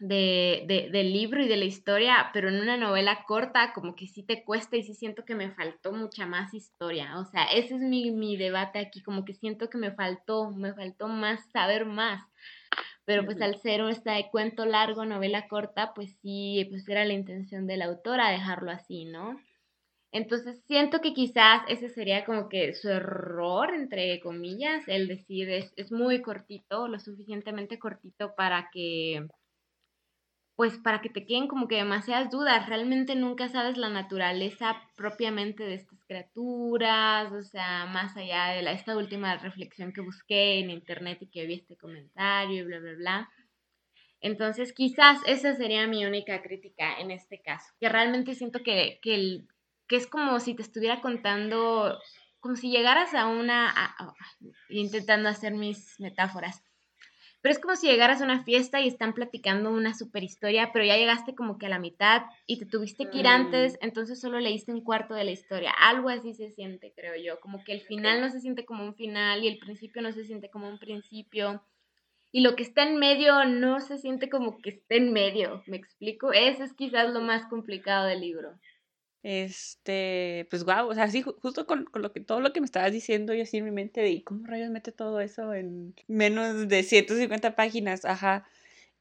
de, 0.00 0.88
del 0.92 1.12
libro 1.12 1.42
y 1.42 1.48
de 1.48 1.56
la 1.56 1.64
historia, 1.64 2.30
pero 2.32 2.48
en 2.48 2.60
una 2.60 2.76
novela 2.76 3.24
corta 3.26 3.72
como 3.72 3.94
que 3.94 4.06
sí 4.06 4.22
te 4.22 4.44
cuesta 4.44 4.76
y 4.76 4.82
sí 4.82 4.94
siento 4.94 5.24
que 5.24 5.34
me 5.34 5.50
faltó 5.50 5.92
mucha 5.92 6.26
más 6.26 6.54
historia. 6.54 7.18
O 7.18 7.24
sea, 7.24 7.44
ese 7.44 7.74
es 7.74 7.80
mi, 7.80 8.10
mi 8.10 8.36
debate 8.36 8.78
aquí, 8.78 9.02
como 9.02 9.24
que 9.24 9.34
siento 9.34 9.68
que 9.68 9.78
me 9.78 9.92
faltó, 9.92 10.50
me 10.50 10.74
faltó 10.74 11.08
más 11.08 11.50
saber 11.50 11.86
más. 11.86 12.22
Pero 13.04 13.24
pues 13.24 13.40
al 13.40 13.58
ser 13.62 13.82
un 13.82 13.88
este 13.88 14.28
cuento 14.30 14.66
largo, 14.66 15.06
novela 15.06 15.48
corta, 15.48 15.94
pues 15.94 16.14
sí, 16.20 16.66
pues 16.68 16.86
era 16.88 17.06
la 17.06 17.14
intención 17.14 17.66
de 17.66 17.78
la 17.78 17.86
autora 17.86 18.30
dejarlo 18.30 18.70
así, 18.70 19.06
¿no? 19.06 19.40
Entonces 20.10 20.62
siento 20.66 21.00
que 21.00 21.12
quizás 21.12 21.62
ese 21.68 21.90
sería 21.90 22.24
como 22.24 22.48
que 22.48 22.74
su 22.74 22.88
error, 22.88 23.74
entre 23.74 24.20
comillas, 24.20 24.86
el 24.88 25.06
decir 25.06 25.50
es, 25.50 25.72
es 25.76 25.92
muy 25.92 26.22
cortito, 26.22 26.88
lo 26.88 26.98
suficientemente 26.98 27.78
cortito 27.78 28.34
para 28.34 28.70
que, 28.72 29.26
pues 30.58 30.76
para 30.76 31.00
que 31.00 31.08
te 31.08 31.24
queden 31.24 31.46
como 31.46 31.68
que 31.68 31.76
demasiadas 31.76 32.32
dudas. 32.32 32.68
Realmente 32.68 33.14
nunca 33.14 33.48
sabes 33.48 33.76
la 33.76 33.90
naturaleza 33.90 34.82
propiamente 34.96 35.62
de 35.62 35.74
estas 35.74 36.02
criaturas, 36.04 37.30
o 37.30 37.42
sea, 37.44 37.86
más 37.86 38.16
allá 38.16 38.46
de 38.48 38.62
la, 38.62 38.72
esta 38.72 38.96
última 38.96 39.36
reflexión 39.36 39.92
que 39.92 40.00
busqué 40.00 40.58
en 40.58 40.70
internet 40.70 41.18
y 41.20 41.28
que 41.28 41.46
vi 41.46 41.54
este 41.54 41.76
comentario 41.76 42.62
y 42.62 42.64
bla, 42.64 42.80
bla, 42.80 42.92
bla. 42.94 43.30
Entonces, 44.20 44.72
quizás 44.72 45.20
esa 45.26 45.54
sería 45.54 45.86
mi 45.86 46.04
única 46.04 46.42
crítica 46.42 46.98
en 46.98 47.12
este 47.12 47.40
caso, 47.40 47.72
que 47.78 47.88
realmente 47.88 48.34
siento 48.34 48.64
que, 48.64 48.98
que 49.00 49.14
el, 49.14 49.48
que 49.86 49.94
es 49.94 50.08
como 50.08 50.40
si 50.40 50.54
te 50.54 50.62
estuviera 50.62 51.00
contando, 51.00 52.00
como 52.40 52.56
si 52.56 52.72
llegaras 52.72 53.14
a 53.14 53.28
una, 53.28 53.72
intentando 54.70 55.28
hacer 55.28 55.54
mis 55.54 56.00
metáforas, 56.00 56.64
pero 57.40 57.52
es 57.52 57.58
como 57.58 57.76
si 57.76 57.86
llegaras 57.86 58.20
a 58.20 58.24
una 58.24 58.42
fiesta 58.42 58.80
y 58.80 58.88
están 58.88 59.12
platicando 59.12 59.70
una 59.70 59.94
super 59.94 60.24
historia, 60.24 60.70
pero 60.72 60.84
ya 60.84 60.96
llegaste 60.96 61.34
como 61.34 61.58
que 61.58 61.66
a 61.66 61.68
la 61.68 61.78
mitad 61.78 62.22
y 62.46 62.58
te 62.58 62.66
tuviste 62.66 63.08
que 63.10 63.18
ir 63.18 63.26
antes, 63.26 63.74
mm. 63.74 63.76
entonces 63.82 64.20
solo 64.20 64.40
leíste 64.40 64.72
un 64.72 64.82
cuarto 64.82 65.14
de 65.14 65.24
la 65.24 65.30
historia. 65.30 65.70
Algo 65.70 66.08
así 66.08 66.34
se 66.34 66.50
siente, 66.50 66.92
creo 66.94 67.14
yo, 67.16 67.40
como 67.40 67.62
que 67.62 67.72
el 67.72 67.80
final 67.80 68.20
no 68.20 68.30
se 68.30 68.40
siente 68.40 68.64
como 68.64 68.84
un 68.84 68.94
final 68.94 69.44
y 69.44 69.48
el 69.48 69.58
principio 69.58 70.02
no 70.02 70.12
se 70.12 70.24
siente 70.24 70.50
como 70.50 70.68
un 70.68 70.78
principio. 70.78 71.62
Y 72.30 72.42
lo 72.42 72.56
que 72.56 72.62
está 72.62 72.82
en 72.82 72.96
medio 72.96 73.44
no 73.44 73.80
se 73.80 73.98
siente 73.98 74.28
como 74.28 74.58
que 74.58 74.70
está 74.70 74.96
en 74.96 75.12
medio, 75.12 75.62
¿me 75.66 75.76
explico? 75.76 76.32
Eso 76.32 76.64
es 76.64 76.74
quizás 76.74 77.10
lo 77.12 77.20
más 77.20 77.46
complicado 77.46 78.06
del 78.06 78.20
libro. 78.20 78.58
Este, 79.22 80.46
pues 80.48 80.64
guau, 80.64 80.88
o 80.88 80.94
sea, 80.94 81.08
sí, 81.10 81.22
justo 81.22 81.66
con, 81.66 81.84
con, 81.84 82.02
lo 82.02 82.12
que, 82.12 82.20
todo 82.20 82.40
lo 82.40 82.52
que 82.52 82.60
me 82.60 82.66
estabas 82.66 82.92
diciendo, 82.92 83.34
yo 83.34 83.42
así 83.42 83.56
en 83.56 83.64
mi 83.64 83.72
mente 83.72 84.00
de, 84.00 84.22
¿cómo 84.22 84.46
rayos 84.46 84.70
mete 84.70 84.92
todo 84.92 85.20
eso 85.20 85.52
en 85.54 85.94
menos 86.06 86.68
de 86.68 86.82
150 86.84 87.56
páginas? 87.56 88.04
Ajá. 88.04 88.48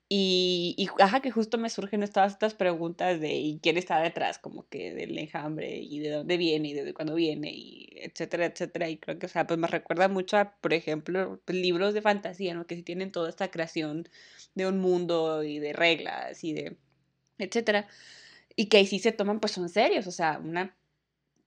Y, 0.10 0.73
y 0.77 0.88
ajá, 1.01 1.21
que 1.21 1.32
justo 1.32 1.58
me 1.58 1.69
surgen 1.69 2.08
todas 2.10 2.32
estas 2.32 2.53
preguntas 2.56 3.19
de 3.19 3.34
¿y 3.34 3.60
quién 3.62 3.77
está 3.77 3.99
detrás? 4.01 4.39
Como 4.39 4.65
que 4.69 4.93
del 4.93 5.17
enjambre 5.17 5.77
y 5.77 5.99
de 5.99 6.12
dónde 6.12 6.38
viene 6.38 6.69
y 6.69 6.73
de 6.73 6.93
cuándo 6.93 7.13
viene 7.15 7.51
y 7.53 7.89
etcétera, 8.01 8.45
etcétera. 8.45 8.89
Y 8.89 8.97
creo 8.97 9.19
que, 9.19 9.25
o 9.25 9.30
sea, 9.30 9.45
pues 9.45 9.60
me 9.60 9.67
recuerda 9.67 10.08
mucho 10.08 10.38
a, 10.38 10.56
por 10.62 10.73
ejemplo, 10.73 11.41
pues, 11.45 11.58
libros 11.58 11.93
de 11.93 12.01
fantasía, 12.01 12.53
¿no? 12.53 12.65
Que 12.65 12.75
sí 12.75 12.84
tienen 12.84 13.12
toda 13.12 13.30
esta 13.30 13.51
creación 13.51 14.08
de 14.56 14.67
un 14.67 14.80
mundo 14.80 15.43
y 15.43 15.60
de 15.60 15.73
reglas 15.73 16.43
y 16.43 16.53
de 16.53 16.77
etcétera 17.38 17.88
y 18.58 18.67
que 18.67 18.78
ahí 18.78 18.88
sí 18.88 19.00
se 19.00 19.13
toman, 19.13 19.39
pues 19.39 19.54
son 19.54 19.70
serios, 19.70 20.08
o 20.08 20.12
sea, 20.12 20.41
una, 20.43 20.76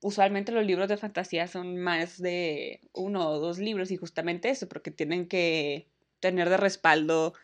usualmente 0.01 0.53
los 0.53 0.65
libros 0.65 0.89
de 0.89 0.97
fantasía 0.97 1.49
son 1.49 1.77
más 1.77 2.23
de 2.23 2.81
uno 2.95 3.29
o 3.29 3.41
dos 3.41 3.59
libros 3.59 3.91
y 3.91 3.97
justamente 3.97 4.49
eso, 4.49 4.69
porque 4.69 4.93
tienen 4.93 5.27
que 5.27 5.89
tener 6.21 6.49
de 6.49 6.57
respaldo 6.57 7.35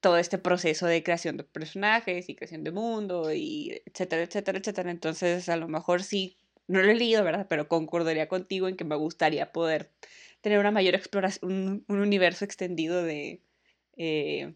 todo 0.00 0.16
este 0.16 0.38
proceso 0.38 0.86
de 0.86 1.02
creación 1.02 1.36
de 1.36 1.44
personajes 1.44 2.28
y 2.28 2.34
creación 2.34 2.64
de 2.64 2.72
mundo 2.72 3.32
y 3.34 3.82
etcétera, 3.86 4.22
etcétera, 4.22 4.58
etcétera. 4.58 4.90
Entonces, 4.90 5.48
a 5.50 5.56
lo 5.56 5.68
mejor 5.68 6.02
sí, 6.02 6.38
no 6.66 6.80
lo 6.80 6.90
he 6.90 6.94
leído, 6.94 7.24
¿verdad? 7.24 7.46
Pero 7.48 7.68
concordaría 7.68 8.28
contigo 8.28 8.68
en 8.68 8.76
que 8.76 8.84
me 8.84 8.96
gustaría 8.96 9.52
poder 9.52 9.90
tener 10.40 10.58
una 10.60 10.70
mayor 10.70 10.94
exploración, 10.94 11.84
un, 11.88 12.00
universo 12.00 12.44
extendido 12.44 13.02
de, 13.02 13.42
eh, 13.96 14.54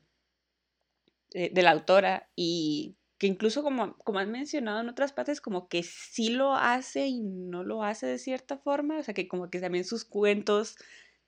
de, 1.33 1.51
de, 1.51 1.62
la 1.62 1.73
autora 1.73 2.31
y 2.37 2.97
que 3.22 3.28
incluso 3.28 3.62
como, 3.62 3.96
como 3.98 4.18
han 4.18 4.32
mencionado 4.32 4.80
en 4.80 4.88
otras 4.88 5.12
partes, 5.12 5.40
como 5.40 5.68
que 5.68 5.85
sí 5.85 6.30
lo 6.30 6.56
hace 6.56 7.06
y 7.06 7.20
no 7.20 7.62
lo 7.62 7.85
hace 7.85 8.08
de 8.08 8.18
cierta 8.18 8.58
forma, 8.58 8.98
o 8.98 9.02
sea 9.04 9.14
que 9.14 9.28
como 9.28 9.48
que 9.48 9.61
también 9.61 9.85
sus 9.85 10.04
cuentos 10.04 10.76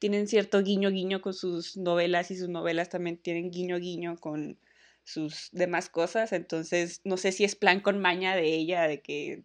tienen 0.00 0.26
cierto 0.26 0.61
guiño 0.61 0.90
guiño 0.90 1.22
con 1.22 1.35
sus 1.35 1.76
novelas 1.76 2.33
y 2.33 2.37
sus 2.37 2.48
novelas 2.48 2.88
también 2.88 3.16
tienen 3.16 3.52
guiño 3.52 3.78
guiño 3.78 4.16
con 4.18 4.59
sus 5.04 5.50
demás 5.52 5.88
cosas, 5.88 6.33
entonces 6.33 7.00
no 7.04 7.16
sé 7.16 7.30
si 7.30 7.44
es 7.44 7.54
plan 7.54 7.78
con 7.78 8.00
maña 8.00 8.35
de 8.35 8.52
ella, 8.52 8.88
de 8.88 9.00
que 9.00 9.44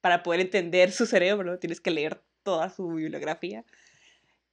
para 0.00 0.22
poder 0.22 0.40
entender 0.40 0.90
su 0.90 1.04
cerebro 1.04 1.58
tienes 1.58 1.82
que 1.82 1.90
leer 1.90 2.22
toda 2.44 2.70
su 2.70 2.88
bibliografía, 2.88 3.62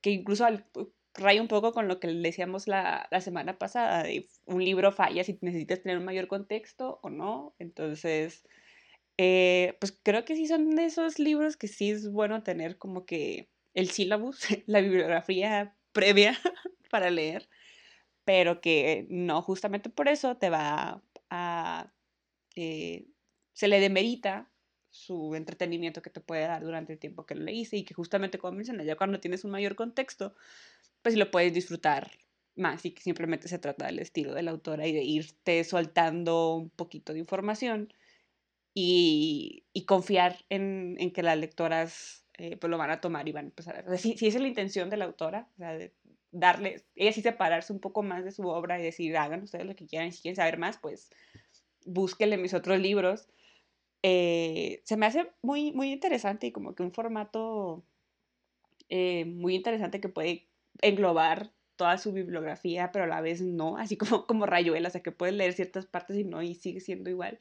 que 0.02 0.10
incluso 0.10 0.44
al, 0.44 0.66
raya 1.14 1.42
un 1.42 1.48
poco 1.48 1.74
con 1.74 1.88
lo 1.88 2.00
que 2.00 2.08
decíamos 2.08 2.68
la, 2.68 3.08
la, 3.12 3.22
semana 3.22 3.58
pasada, 3.58 4.04
de 4.04 4.28
un 4.46 4.64
libro 4.64 4.92
falla 4.92 5.24
si 5.24 5.38
necesitas 5.42 5.82
tener 5.82 5.98
un 5.98 6.06
mayor 6.06 6.28
contexto 6.28 7.00
o 7.04 7.10
no. 7.10 7.56
Entonces, 7.60 8.44
eh, 9.18 9.78
pues 9.80 9.98
creo 10.04 10.26
que 10.26 10.36
sí 10.36 10.48
son 10.48 10.78
esos 10.80 11.20
libros 11.20 11.58
que 11.58 11.68
sí 11.68 11.92
es 11.92 12.12
bueno 12.12 12.44
tener 12.44 12.78
como 12.78 13.06
que 13.06 13.50
el 13.74 13.90
sílabus, 13.90 14.40
la 14.68 14.82
bibliografía 14.82 15.76
previa 15.92 16.38
para 16.92 17.10
leer, 17.10 17.50
pero 18.26 18.62
que 18.62 19.06
no 19.10 19.42
justamente 19.42 19.90
por 19.90 20.08
eso 20.08 20.38
te 20.38 20.50
va 20.50 21.04
a... 21.30 21.94
Eh, 22.56 23.08
se 23.54 23.68
le 23.68 23.80
demerita 23.80 24.51
su 24.92 25.36
entretenimiento 25.36 26.02
que 26.02 26.10
te 26.10 26.22
puede 26.22 26.44
dar 26.44 26.64
durante 26.64 26.94
el 26.94 27.00
tiempo 27.00 27.26
que 27.26 27.36
lo 27.36 27.44
leíste 27.44 27.78
y 27.78 27.84
que 27.84 27.94
justamente 27.94 28.38
como 28.38 28.58
mencioné, 28.58 28.86
ya 28.86 28.96
cuando 28.96 29.20
tienes 29.20 29.44
un 29.44 29.52
mayor 29.52 29.76
contexto, 29.76 30.36
pues 31.02 31.16
lo 31.16 31.32
puedes 31.32 31.54
disfrutar 31.54 32.12
más 32.56 32.86
y 32.86 32.92
que 32.92 33.02
simplemente 33.02 33.48
se 33.48 33.58
trata 33.58 33.86
del 33.88 34.00
estilo 34.00 34.34
de 34.34 34.44
la 34.44 34.52
autora 34.52 34.86
y 34.86 34.92
de 34.92 35.04
irte 35.04 35.64
soltando 35.64 36.56
un 36.56 36.70
poquito 36.70 37.14
de 37.14 37.20
información 37.20 37.94
y, 38.74 39.64
y 39.74 39.86
confiar 39.86 40.46
en, 40.50 40.96
en, 41.00 41.12
que 41.12 41.24
las 41.24 41.38
lectoras 41.38 42.26
eh, 42.38 42.58
pues 42.58 42.70
lo 42.70 42.78
van 42.78 42.92
a 42.92 43.02
tomar 43.02 43.28
y 43.28 43.32
van 43.32 43.46
a 43.46 43.50
empezar 43.50 43.78
a... 43.78 43.98
si, 43.98 44.18
si 44.18 44.28
esa 44.28 44.38
es 44.38 44.42
la 44.42 44.48
intención 44.48 44.90
de 44.90 44.98
la 44.98 45.06
autora, 45.06 45.48
o 45.56 45.58
sea, 45.58 45.74
de 45.74 45.94
darle, 46.32 46.84
ella 46.96 47.12
sí 47.12 47.22
separarse 47.22 47.74
un 47.74 47.80
poco 47.80 48.04
más 48.04 48.24
de 48.24 48.32
su 48.32 48.48
obra 48.48 48.80
y 48.80 48.84
decir, 48.84 49.16
hagan 49.18 49.44
ustedes 49.44 49.66
lo 49.66 49.76
que 49.76 49.86
quieran, 49.86 50.12
si 50.12 50.22
quieren 50.22 50.36
saber 50.36 50.58
más, 50.58 50.78
pues 50.78 51.10
búsquenle 51.86 52.38
mis 52.38 52.54
otros 52.54 52.80
libros. 52.80 53.28
Eh, 54.04 54.82
se 54.84 54.98
me 54.98 55.06
hace 55.06 55.32
muy, 55.42 55.72
muy 55.74 55.92
interesante 55.92 56.48
y 56.48 56.52
como 56.52 56.74
que 56.74 56.84
un 56.84 56.92
formato 56.92 57.84
eh, 58.90 59.26
muy 59.26 59.56
interesante 59.56 60.02
que 60.02 60.10
puede 60.10 60.48
englobar 60.82 61.52
toda 61.76 61.98
su 61.98 62.12
bibliografía, 62.12 62.92
pero 62.92 63.06
a 63.06 63.08
la 63.08 63.22
vez 63.22 63.42
no, 63.42 63.78
así 63.78 63.98
como, 63.98 64.26
como 64.26 64.46
Rayuela, 64.46 64.88
o 64.88 64.92
sea, 64.92 65.02
que 65.02 65.12
puedes 65.12 65.36
leer 65.36 65.54
ciertas 65.54 65.86
partes 65.86 66.18
y 66.18 66.24
no, 66.24 66.42
y 66.42 66.56
sigue 66.56 66.80
siendo 66.80 67.10
igual. 67.10 67.40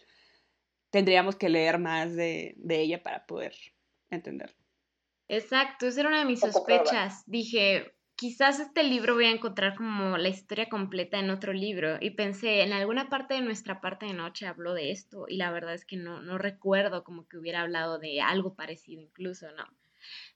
Tendríamos 0.90 1.37
que 1.37 1.49
leer 1.49 1.79
más 1.79 2.14
de, 2.14 2.55
de 2.57 2.81
ella 2.81 3.03
para 3.03 3.27
poder 3.27 3.55
entender. 4.11 4.55
Exacto, 5.29 5.87
esa 5.87 6.01
era 6.01 6.09
una 6.09 6.18
de 6.18 6.25
mis 6.25 6.40
sospechas. 6.40 7.23
Dije, 7.27 7.94
quizás 8.20 8.61
este 8.61 8.83
libro 8.83 9.14
voy 9.14 9.24
a 9.24 9.30
encontrar 9.30 9.74
como 9.74 10.18
la 10.18 10.28
historia 10.28 10.68
completa 10.68 11.18
en 11.18 11.30
otro 11.30 11.54
libro. 11.54 11.96
Y 12.02 12.11
pensé, 12.11 12.61
en 12.61 12.74
alguna 12.74 13.09
parte 13.09 13.33
de 13.33 13.40
nuestra 13.40 13.80
parte 13.80 14.04
de 14.04 14.12
noche 14.12 14.46
habló 14.46 14.74
de 14.74 14.90
esto. 14.90 15.24
Y 15.26 15.38
la 15.38 15.50
verdad 15.50 15.72
es 15.72 15.87
que 15.87 15.96
no, 15.96 16.20
no 16.20 16.37
recuerdo 16.37 17.02
como 17.02 17.26
que 17.26 17.38
hubiera 17.38 17.62
hablado 17.62 17.98
de 17.98 18.20
algo 18.20 18.54
parecido 18.54 19.00
incluso, 19.00 19.50
¿no? 19.52 19.64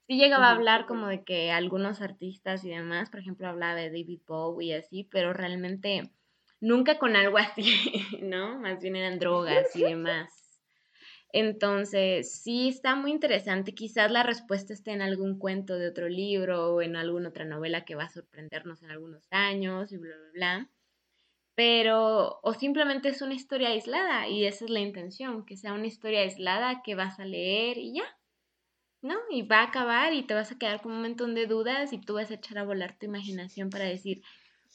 Sí 0.06 0.16
llegaba 0.16 0.48
a 0.48 0.52
hablar 0.52 0.86
como 0.86 1.08
de 1.08 1.24
que 1.24 1.50
algunos 1.50 2.00
artistas 2.00 2.64
y 2.64 2.70
demás, 2.70 3.10
por 3.10 3.20
ejemplo, 3.20 3.48
hablaba 3.48 3.74
de 3.74 3.90
David 3.90 4.20
Bowie 4.26 4.68
y 4.68 4.72
así, 4.72 5.04
pero 5.04 5.34
realmente 5.34 6.10
nunca 6.60 6.98
con 6.98 7.16
algo 7.16 7.36
así, 7.38 8.18
¿no? 8.22 8.58
Más 8.60 8.80
bien 8.80 8.96
eran 8.96 9.18
drogas 9.18 9.76
y 9.76 9.82
demás. 9.82 10.43
Entonces, 11.36 12.30
sí 12.32 12.68
está 12.68 12.94
muy 12.94 13.10
interesante. 13.10 13.74
Quizás 13.74 14.08
la 14.12 14.22
respuesta 14.22 14.72
esté 14.72 14.92
en 14.92 15.02
algún 15.02 15.36
cuento 15.36 15.76
de 15.76 15.88
otro 15.88 16.08
libro 16.08 16.74
o 16.76 16.80
en 16.80 16.94
alguna 16.94 17.30
otra 17.30 17.44
novela 17.44 17.84
que 17.84 17.96
va 17.96 18.04
a 18.04 18.08
sorprendernos 18.08 18.84
en 18.84 18.92
algunos 18.92 19.26
años 19.32 19.90
y 19.90 19.96
bla, 19.96 20.14
bla, 20.16 20.30
bla. 20.32 20.70
Pero, 21.56 22.40
o 22.42 22.54
simplemente 22.54 23.08
es 23.08 23.22
una 23.22 23.34
historia 23.34 23.70
aislada 23.70 24.28
y 24.28 24.46
esa 24.46 24.64
es 24.64 24.70
la 24.70 24.80
intención, 24.80 25.44
que 25.46 25.56
sea 25.56 25.72
una 25.74 25.86
historia 25.88 26.20
aislada 26.20 26.82
que 26.84 26.94
vas 26.94 27.20
a 27.20 27.24
leer 27.24 27.78
y 27.78 27.94
ya, 27.94 28.04
¿no? 29.02 29.16
Y 29.30 29.42
va 29.42 29.60
a 29.60 29.64
acabar 29.64 30.14
y 30.14 30.24
te 30.24 30.34
vas 30.34 30.52
a 30.52 30.58
quedar 30.58 30.82
con 30.82 30.92
un 30.92 31.02
montón 31.02 31.34
de 31.34 31.46
dudas 31.46 31.92
y 31.92 32.00
tú 32.00 32.14
vas 32.14 32.30
a 32.30 32.34
echar 32.34 32.58
a 32.58 32.64
volar 32.64 32.98
tu 32.98 33.06
imaginación 33.06 33.70
para 33.70 33.86
decir, 33.86 34.22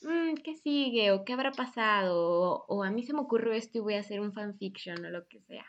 mm, 0.04 0.36
¿qué 0.44 0.56
sigue? 0.56 1.12
¿O 1.14 1.26
qué 1.26 1.34
habrá 1.34 1.52
pasado? 1.54 2.66
O, 2.68 2.84
a 2.84 2.92
mí 2.92 3.04
se 3.04 3.14
me 3.14 3.22
ocurrió 3.22 3.54
esto 3.54 3.80
y 3.80 3.82
voy 3.82 3.96
a 3.96 4.02
hacer 4.02 4.22
un 4.22 4.34
fanfiction 4.34 5.06
o 5.06 5.10
lo 5.12 5.28
que 5.28 5.42
sea. 5.42 5.66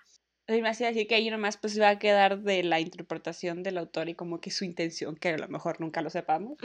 Me 0.63 0.69
hacía 0.69 0.89
decir 0.89 1.07
que 1.07 1.15
ahí 1.15 1.31
nomás 1.31 1.57
pues 1.57 1.81
va 1.81 1.91
a 1.91 1.99
quedar 1.99 2.43
de 2.43 2.63
la 2.63 2.81
interpretación 2.81 3.63
del 3.63 3.79
autor 3.79 4.09
y 4.09 4.15
como 4.15 4.41
que 4.41 4.51
su 4.51 4.65
intención, 4.65 5.17
que 5.17 5.31
a 5.31 5.39
lo 5.39 5.49
mejor 5.49 5.81
nunca 5.81 6.03
lo 6.03 6.11
sepamos. 6.11 6.59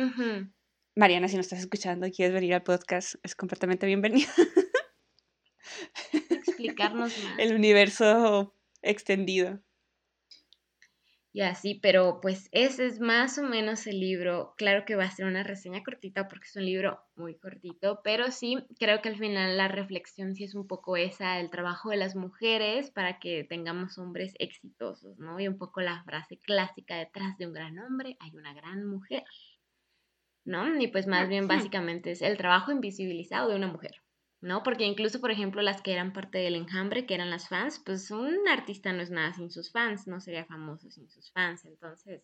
Mariana, 0.95 1.27
si 1.27 1.35
nos 1.35 1.45
estás 1.45 1.59
escuchando 1.59 2.07
y 2.07 2.11
quieres 2.11 2.33
venir 2.33 2.53
al 2.53 2.63
podcast, 2.63 3.15
es 3.23 3.35
completamente 3.35 3.85
bienvenida. 3.85 4.29
Explicarnos 6.29 7.11
más. 7.23 7.39
El 7.39 7.53
universo 7.53 8.55
extendido. 8.81 9.59
Y 11.35 11.41
así, 11.41 11.75
pero 11.75 12.21
pues 12.21 12.47
ese 12.53 12.85
es 12.85 13.01
más 13.01 13.37
o 13.37 13.43
menos 13.43 13.87
el 13.87 13.99
libro. 13.99 14.53
Claro 14.55 14.85
que 14.85 14.95
va 14.95 15.03
a 15.03 15.11
ser 15.11 15.25
una 15.25 15.43
reseña 15.43 15.83
cortita 15.83 16.29
porque 16.29 16.47
es 16.47 16.55
un 16.55 16.65
libro 16.65 17.01
muy 17.17 17.35
cortito, 17.35 17.99
pero 18.05 18.31
sí 18.31 18.55
creo 18.79 19.01
que 19.01 19.09
al 19.09 19.17
final 19.17 19.57
la 19.57 19.67
reflexión 19.67 20.33
sí 20.33 20.45
es 20.45 20.55
un 20.55 20.65
poco 20.65 20.95
esa, 20.95 21.41
el 21.41 21.49
trabajo 21.49 21.89
de 21.89 21.97
las 21.97 22.15
mujeres 22.15 22.89
para 22.89 23.19
que 23.19 23.43
tengamos 23.43 23.97
hombres 23.97 24.33
exitosos, 24.39 25.19
¿no? 25.19 25.37
Y 25.37 25.49
un 25.49 25.57
poco 25.57 25.81
la 25.81 26.01
frase 26.05 26.39
clásica 26.39 26.95
detrás 26.95 27.37
de 27.37 27.47
un 27.47 27.53
gran 27.53 27.79
hombre 27.79 28.15
hay 28.21 28.33
una 28.33 28.53
gran 28.53 28.85
mujer, 28.85 29.25
¿no? 30.45 30.79
Y 30.79 30.87
pues 30.87 31.05
más 31.05 31.27
bien 31.27 31.49
básicamente 31.49 32.11
es 32.11 32.21
el 32.21 32.37
trabajo 32.37 32.71
invisibilizado 32.71 33.49
de 33.49 33.57
una 33.57 33.67
mujer. 33.67 34.04
¿No? 34.45 34.61
Porque 34.61 34.85
incluso, 34.85 35.19
por 35.19 35.31
ejemplo, 35.31 35.61
las 35.63 35.81
que 35.81 35.91
eran 35.91 36.13
parte 36.13 36.37
del 36.37 36.55
enjambre, 36.55 37.07
que 37.07 37.15
eran 37.15 37.31
las 37.31 37.49
fans, 37.49 37.81
pues 37.83 38.11
un 38.11 38.47
artista 38.47 38.93
no 38.93 39.01
es 39.01 39.09
nada 39.09 39.33
sin 39.33 39.49
sus 39.49 39.71
fans, 39.71 40.07
no 40.07 40.21
sería 40.21 40.45
famoso 40.45 40.91
sin 40.91 41.09
sus 41.09 41.31
fans. 41.31 41.65
Entonces, 41.65 42.21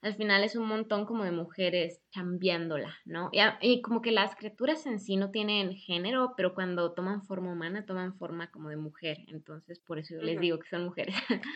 al 0.00 0.14
final 0.14 0.42
es 0.44 0.56
un 0.56 0.66
montón 0.66 1.04
como 1.04 1.24
de 1.24 1.30
mujeres 1.30 2.00
cambiándola, 2.12 2.96
¿no? 3.04 3.30
Y, 3.60 3.82
como 3.82 4.00
que 4.00 4.12
las 4.12 4.34
criaturas 4.34 4.86
en 4.86 4.98
sí 4.98 5.16
no 5.16 5.30
tienen 5.30 5.74
género, 5.74 6.32
pero 6.38 6.54
cuando 6.54 6.92
toman 6.92 7.22
forma 7.22 7.52
humana, 7.52 7.84
toman 7.84 8.16
forma 8.16 8.50
como 8.50 8.70
de 8.70 8.76
mujer. 8.76 9.18
Entonces, 9.28 9.78
por 9.78 9.98
eso 9.98 10.14
yo 10.14 10.22
les 10.22 10.40
digo 10.40 10.58
que 10.58 10.70
son 10.70 10.84
mujeres. 10.84 11.14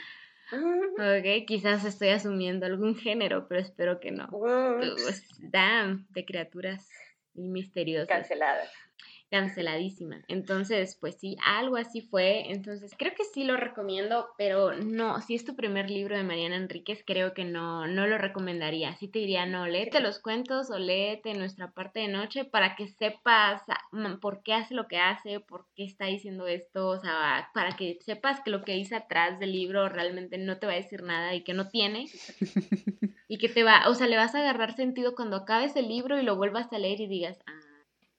ok, 0.53 1.47
quizás 1.47 1.87
estoy 1.87 2.11
asumiendo 2.11 2.67
algún 2.67 2.95
género, 2.95 3.49
pero 3.49 3.63
espero 3.63 3.99
que 3.99 4.11
no. 4.11 4.29
Pues, 4.29 5.27
damn, 5.39 6.07
de 6.11 6.27
criaturas 6.27 6.87
y 7.33 7.49
misteriosas. 7.49 8.09
Canceladas 8.09 8.86
canceladísima. 9.31 10.23
Entonces, 10.29 10.97
pues 11.01 11.17
sí, 11.17 11.37
algo 11.45 11.77
así 11.77 12.01
fue. 12.01 12.51
Entonces, 12.51 12.95
creo 12.97 13.13
que 13.15 13.25
sí 13.25 13.45
lo 13.45 13.57
recomiendo, 13.57 14.29
pero 14.39 14.75
no, 14.75 15.21
si 15.21 15.35
es 15.35 15.45
tu 15.45 15.57
primer 15.57 15.91
libro 15.91 16.17
de 16.17 16.23
Mariana 16.23 16.57
Enríquez, 16.57 17.03
creo 17.07 17.35
que 17.35 17.45
no, 17.45 17.87
no 17.87 18.07
lo 18.07 18.19
recomendaría. 18.19 18.95
Sí 18.97 19.09
te 19.09 19.19
diría, 19.19 19.47
no, 19.47 19.67
léete 19.67 20.01
los 20.01 20.21
cuentos 20.21 20.71
o 20.71 20.79
léete 20.79 21.35
nuestra 21.35 21.73
parte 21.73 22.01
de 22.01 22.09
noche 22.09 22.45
para 22.45 22.77
que 22.77 22.89
sepas 22.89 23.63
mm, 23.93 24.17
por 24.21 24.43
qué 24.43 24.55
hace 24.55 24.75
lo 24.75 24.87
que 24.87 24.99
hace, 24.99 25.41
por 25.41 25.67
qué 25.75 25.85
está 25.85 26.07
diciendo 26.07 26.47
esto, 26.47 26.89
o 26.89 26.99
sea, 26.99 27.51
para 27.55 27.77
que 27.77 27.99
sepas 28.03 28.41
que 28.41 28.51
lo 28.51 28.63
que 28.63 28.73
dice 28.73 28.97
atrás 28.97 29.39
del 29.41 29.53
libro 29.53 29.89
realmente 29.89 30.39
no 30.39 30.59
te 30.59 30.67
va 30.67 30.73
a 30.73 30.77
decir 30.77 31.03
nada 31.03 31.35
y 31.35 31.43
que 31.43 31.55
no 31.55 31.69
tiene. 31.69 32.07
y 33.29 33.39
que 33.39 33.49
te 33.49 33.65
va, 33.65 33.89
o 33.89 33.95
sea, 33.95 34.07
le 34.07 34.17
vas 34.17 34.35
a 34.35 34.39
agarrar 34.39 34.75
sentido 34.75 35.15
cuando 35.15 35.37
acabes 35.37 35.75
el 35.77 35.89
libro 35.89 36.19
y 36.21 36.25
lo 36.25 36.37
vuelvas 36.37 36.73
a 36.73 36.79
leer 36.79 37.01
y 37.01 37.09
digas, 37.09 37.39
ah, 37.47 37.66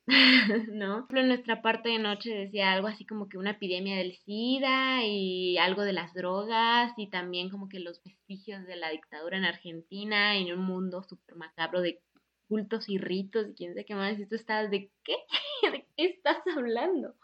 ¿no? 0.71 1.05
En 1.09 1.27
nuestra 1.27 1.61
parte 1.61 1.89
de 1.89 1.99
noche 1.99 2.33
decía 2.33 2.71
algo 2.71 2.87
así 2.87 3.05
como 3.05 3.27
que 3.27 3.37
una 3.37 3.51
epidemia 3.51 3.97
del 3.97 4.15
SIDA 4.15 5.03
y 5.03 5.57
algo 5.57 5.83
de 5.83 5.93
las 5.93 6.13
drogas 6.13 6.93
y 6.97 7.09
también 7.09 7.49
como 7.49 7.67
que 7.67 7.79
los 7.79 8.01
vestigios 8.03 8.65
de 8.65 8.77
la 8.77 8.89
dictadura 8.89 9.37
en 9.37 9.43
Argentina 9.43 10.37
en 10.37 10.53
un 10.53 10.65
mundo 10.65 11.03
súper 11.03 11.35
macabro 11.35 11.81
de 11.81 12.01
cultos 12.47 12.87
y 12.87 12.97
ritos 12.97 13.49
y 13.49 13.53
quién 13.53 13.73
sabe 13.73 13.85
qué 13.85 13.95
más. 13.95 14.17
Y 14.17 14.25
tú 14.25 14.35
estás 14.35 14.71
de 14.71 14.89
qué? 15.03 15.15
¿De 15.71 15.85
qué 15.95 16.05
estás 16.05 16.37
hablando? 16.55 17.15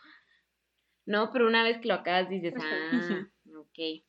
No, 1.06 1.32
pero 1.32 1.48
una 1.48 1.63
vez 1.63 1.80
que 1.80 1.88
lo 1.88 1.96
acabas 1.96 2.30
dices, 2.30 2.54
ah, 2.60 3.28
ok. 3.58 4.04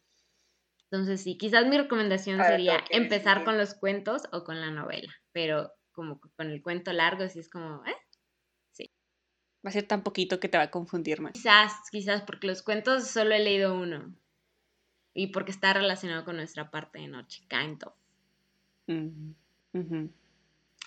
Entonces 0.91 1.23
sí, 1.23 1.39
quizás 1.39 1.67
mi 1.67 1.79
recomendación 1.79 2.41
sería 2.43 2.85
empezar 2.91 3.45
con 3.45 3.57
los 3.57 3.75
cuentos 3.75 4.29
o 4.33 4.45
con 4.45 4.61
la 4.61 4.71
novela, 4.71 5.13
pero 5.33 5.73
como 5.93 6.21
con 6.37 6.51
el 6.51 6.63
cuento 6.63 6.93
largo, 6.93 7.29
sí 7.29 7.39
es 7.41 7.49
como, 7.49 7.85
¿eh? 7.85 7.97
Va 9.65 9.71
a 9.71 9.73
ser 9.73 9.85
tan 9.85 10.03
poquito 10.03 10.41
que 10.41 10.49
te 10.49 10.59
va 10.59 10.65
a 10.65 10.71
confundir 10.71 11.21
más. 11.21 11.33
Quizás, 11.33 11.73
quizás, 11.91 12.23
porque 12.23 12.47
los 12.47 12.63
cuentos 12.63 13.07
solo 13.09 13.35
he 13.35 13.39
leído 13.39 13.75
uno. 13.75 14.15
Y 15.15 15.29
porque 15.29 15.53
está 15.53 15.73
relacionado 15.73 16.25
con 16.25 16.37
nuestra 16.37 16.71
parte 16.71 16.99
de 16.99 17.09
noche, 17.09 17.45
kind 17.49 17.83
of. 17.85 17.95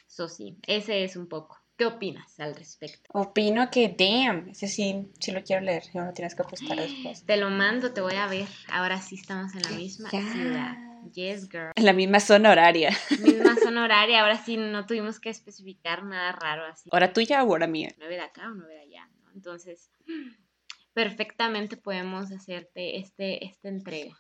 Eso 0.08 0.28
sí, 0.28 0.58
ese 0.68 1.04
es 1.04 1.16
un 1.16 1.28
poco. 1.28 1.60
¿Qué 1.78 1.86
opinas 1.86 2.40
al 2.40 2.56
respecto? 2.56 3.10
Opino 3.14 3.70
que, 3.70 3.96
damn, 3.98 4.50
ese 4.50 4.68
sí, 4.68 5.12
sí 5.20 5.32
lo 5.32 5.44
quiero 5.44 5.64
leer, 5.64 5.84
no 5.94 6.12
tienes 6.14 6.34
que 6.34 6.42
apostar 6.42 6.76
después. 6.78 7.24
Te 7.26 7.38
lo 7.38 7.50
mando, 7.52 7.94
te 7.94 8.02
voy 8.02 8.16
a 8.16 8.26
ver. 8.28 8.48
Ahora 8.70 9.00
sí 9.00 9.16
estamos 9.16 9.54
en 9.54 9.62
la 9.62 9.70
misma 9.72 10.10
ciudad. 10.10 10.87
Yes, 11.14 11.50
girl. 11.50 11.72
En 11.76 11.86
la 11.86 11.94
misma 11.94 12.20
zona 12.20 12.52
horaria. 12.52 12.96
Misma 13.22 13.56
zona 13.56 13.84
horaria, 13.84 14.22
ahora 14.22 14.38
sí 14.44 14.58
no 14.58 14.86
tuvimos 14.86 15.20
que 15.20 15.30
especificar 15.30 16.04
nada 16.04 16.32
raro 16.32 16.66
así. 16.66 16.90
¿Hora 16.92 17.14
tuya 17.14 17.44
o 17.44 17.50
hora 17.50 17.68
mía? 17.68 17.94
Nueve 17.98 18.16
de 18.16 18.22
acá 18.22 18.48
o 18.48 18.56
nueve 18.56 18.74
de 18.74 18.82
allá, 18.82 19.10
¿no? 19.22 19.32
Entonces, 19.34 19.92
perfectamente 20.94 21.78
podemos 21.78 22.32
hacerte 22.32 22.98
este, 22.98 23.46
esta 23.46 23.70
entrega. 23.70 24.18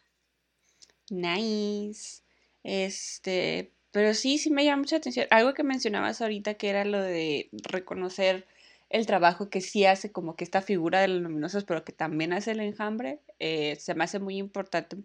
Nice. 1.09 2.23
Este, 2.63 3.73
pero 3.91 4.13
sí, 4.13 4.37
sí 4.37 4.51
me 4.51 4.65
llama 4.65 4.81
mucha 4.81 4.97
atención. 4.97 5.27
Algo 5.31 5.53
que 5.53 5.63
mencionabas 5.63 6.21
ahorita 6.21 6.55
que 6.55 6.69
era 6.69 6.85
lo 6.85 7.01
de 7.01 7.49
reconocer 7.69 8.45
el 8.89 9.05
trabajo 9.05 9.49
que 9.49 9.61
sí 9.61 9.85
hace 9.85 10.11
como 10.11 10.35
que 10.35 10.43
esta 10.43 10.61
figura 10.61 11.01
de 11.01 11.09
los 11.09 11.21
luminosos, 11.21 11.63
pero 11.63 11.83
que 11.83 11.91
también 11.91 12.33
hace 12.33 12.51
el 12.51 12.61
enjambre, 12.61 13.19
eh, 13.39 13.75
se 13.79 13.95
me 13.95 14.03
hace 14.03 14.19
muy 14.19 14.37
importante 14.37 14.97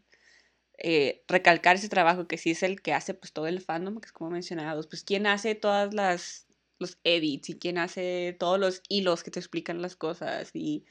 eh, 0.79 1.25
recalcar 1.29 1.77
ese 1.77 1.89
trabajo 1.89 2.27
que 2.29 2.39
sí 2.39 2.51
es 2.53 2.63
el 2.63 2.83
que 2.83 2.93
hace 2.93 3.15
pues 3.15 3.33
todo 3.33 3.47
el 3.47 3.61
fandom, 3.61 4.01
que 4.01 4.07
es 4.07 4.13
como 4.13 4.31
mencionados, 4.31 4.87
pues 4.87 5.05
quién 5.05 5.27
hace 5.27 5.55
todas 5.55 5.95
las 5.95 6.47
los 6.79 6.99
edits 7.05 7.49
y 7.51 7.59
quién 7.59 7.79
hace 7.79 8.37
todos 8.39 8.59
los 8.59 8.83
hilos 8.89 9.23
que 9.23 9.31
te 9.31 9.39
explican 9.39 9.81
las 9.83 9.97
cosas 9.97 10.51
y, 10.53 10.85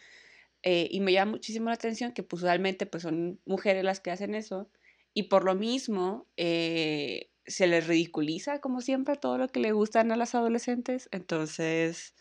eh, 0.63 0.87
y 0.91 1.01
me 1.01 1.13
llama 1.13 1.31
muchísimo 1.31 1.67
la 1.67 1.75
atención 1.75 2.13
que 2.13 2.23
pues 2.23 2.43
usualmente 2.43 2.85
pues 2.85 3.03
son 3.03 3.39
mujeres 3.45 3.83
las 3.83 3.99
que 3.99 4.11
hacen 4.11 4.35
eso 4.35 4.69
y 5.13 5.23
por 5.23 5.43
lo 5.43 5.55
mismo 5.55 6.27
eh, 6.37 7.31
se 7.45 7.67
les 7.67 7.87
ridiculiza 7.87 8.61
como 8.61 8.81
siempre 8.81 9.17
todo 9.17 9.37
lo 9.37 9.47
que 9.49 9.59
le 9.59 9.73
gustan 9.73 10.11
a 10.11 10.17
las 10.17 10.35
adolescentes. 10.35 11.09
Entonces 11.11 12.15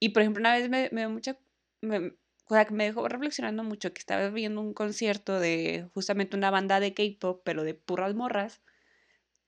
y 0.00 0.10
por 0.10 0.22
ejemplo 0.22 0.40
una 0.40 0.54
vez 0.56 0.68
me, 0.70 0.88
me 0.92 1.02
dio 1.02 1.10
mucha 1.10 1.38
o 1.82 1.86
sea, 2.54 2.64
que 2.66 2.74
me 2.74 2.84
dejó 2.84 3.08
reflexionando 3.08 3.64
mucho 3.64 3.92
que 3.92 3.98
estaba 4.00 4.28
viendo 4.30 4.60
un 4.60 4.74
concierto 4.74 5.40
de 5.40 5.88
justamente 5.94 6.36
una 6.36 6.50
banda 6.50 6.80
de 6.80 6.94
K-pop, 6.94 7.42
pero 7.44 7.64
de 7.64 7.74
puras 7.74 8.14
morras, 8.14 8.62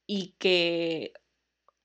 y 0.07 0.35
que 0.39 1.13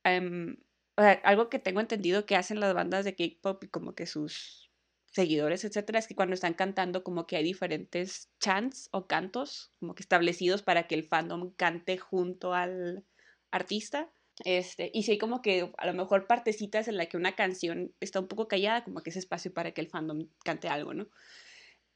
em, 0.04 0.58
o 0.98 1.02
sea, 1.02 1.14
algo 1.26 1.50
que 1.50 1.60
tengo 1.60 1.82
entendido 1.82 2.26
que 2.26 2.36
hacen 2.38 2.60
las 2.60 2.74
bandas 2.74 3.06
de 3.06 3.16
K-pop 3.16 3.64
y 3.66 3.70
como 3.70 3.96
que 3.96 4.06
sus 4.08 4.72
seguidores, 5.08 5.64
etcétera, 5.66 6.00
es 6.00 6.08
que 6.08 6.16
cuando 6.16 6.36
están 6.36 6.54
cantando 6.56 7.04
como 7.04 7.28
que 7.28 7.38
hay 7.38 7.44
diferentes 7.44 8.32
chants 8.40 8.90
o 8.94 9.08
cantos 9.08 9.72
como 9.80 9.96
que 9.96 10.04
establecidos 10.04 10.64
para 10.64 10.88
que 10.88 10.96
el 10.96 11.04
fandom 11.08 11.52
cante 11.56 11.98
junto 11.98 12.54
al 12.54 13.06
artista. 13.52 14.12
Este, 14.46 14.90
y 14.94 15.04
si 15.04 15.12
hay 15.12 15.18
como 15.18 15.42
que 15.42 15.72
a 15.78 15.86
lo 15.86 15.94
mejor 15.94 16.28
partecitas 16.28 16.88
en 16.88 16.98
la 16.98 17.06
que 17.06 17.18
una 17.18 17.36
canción 17.36 17.94
está 18.00 18.20
un 18.20 18.28
poco 18.28 18.48
callada, 18.48 18.84
como 18.84 19.02
que 19.02 19.12
es 19.12 19.18
espacio 19.18 19.54
para 19.54 19.72
que 19.72 19.82
el 19.82 19.90
fandom 19.90 20.28
cante 20.44 20.68
algo, 20.68 20.94
¿no? 20.94 21.08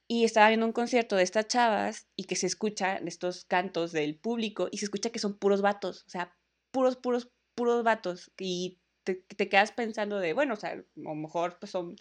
Y 0.07 0.23
estaba 0.23 0.47
viendo 0.47 0.65
un 0.65 0.71
concierto 0.71 1.15
de 1.15 1.23
estas 1.23 1.47
chavas 1.47 2.07
y 2.15 2.25
que 2.25 2.35
se 2.35 2.47
escuchan 2.47 3.07
estos 3.07 3.45
cantos 3.45 3.91
del 3.91 4.17
público 4.17 4.69
y 4.71 4.77
se 4.77 4.85
escucha 4.85 5.09
que 5.09 5.19
son 5.19 5.37
puros 5.37 5.61
vatos, 5.61 6.05
o 6.05 6.09
sea, 6.09 6.35
puros, 6.71 6.95
puros, 6.95 7.29
puros 7.55 7.83
vatos. 7.83 8.31
Y 8.39 8.79
te, 9.03 9.15
te 9.15 9.49
quedas 9.49 9.71
pensando 9.71 10.19
de, 10.19 10.33
bueno, 10.33 10.53
o 10.53 10.57
sea, 10.57 10.71
a 10.71 10.83
lo 10.95 11.15
mejor 11.15 11.57
pues 11.59 11.71
son 11.71 11.95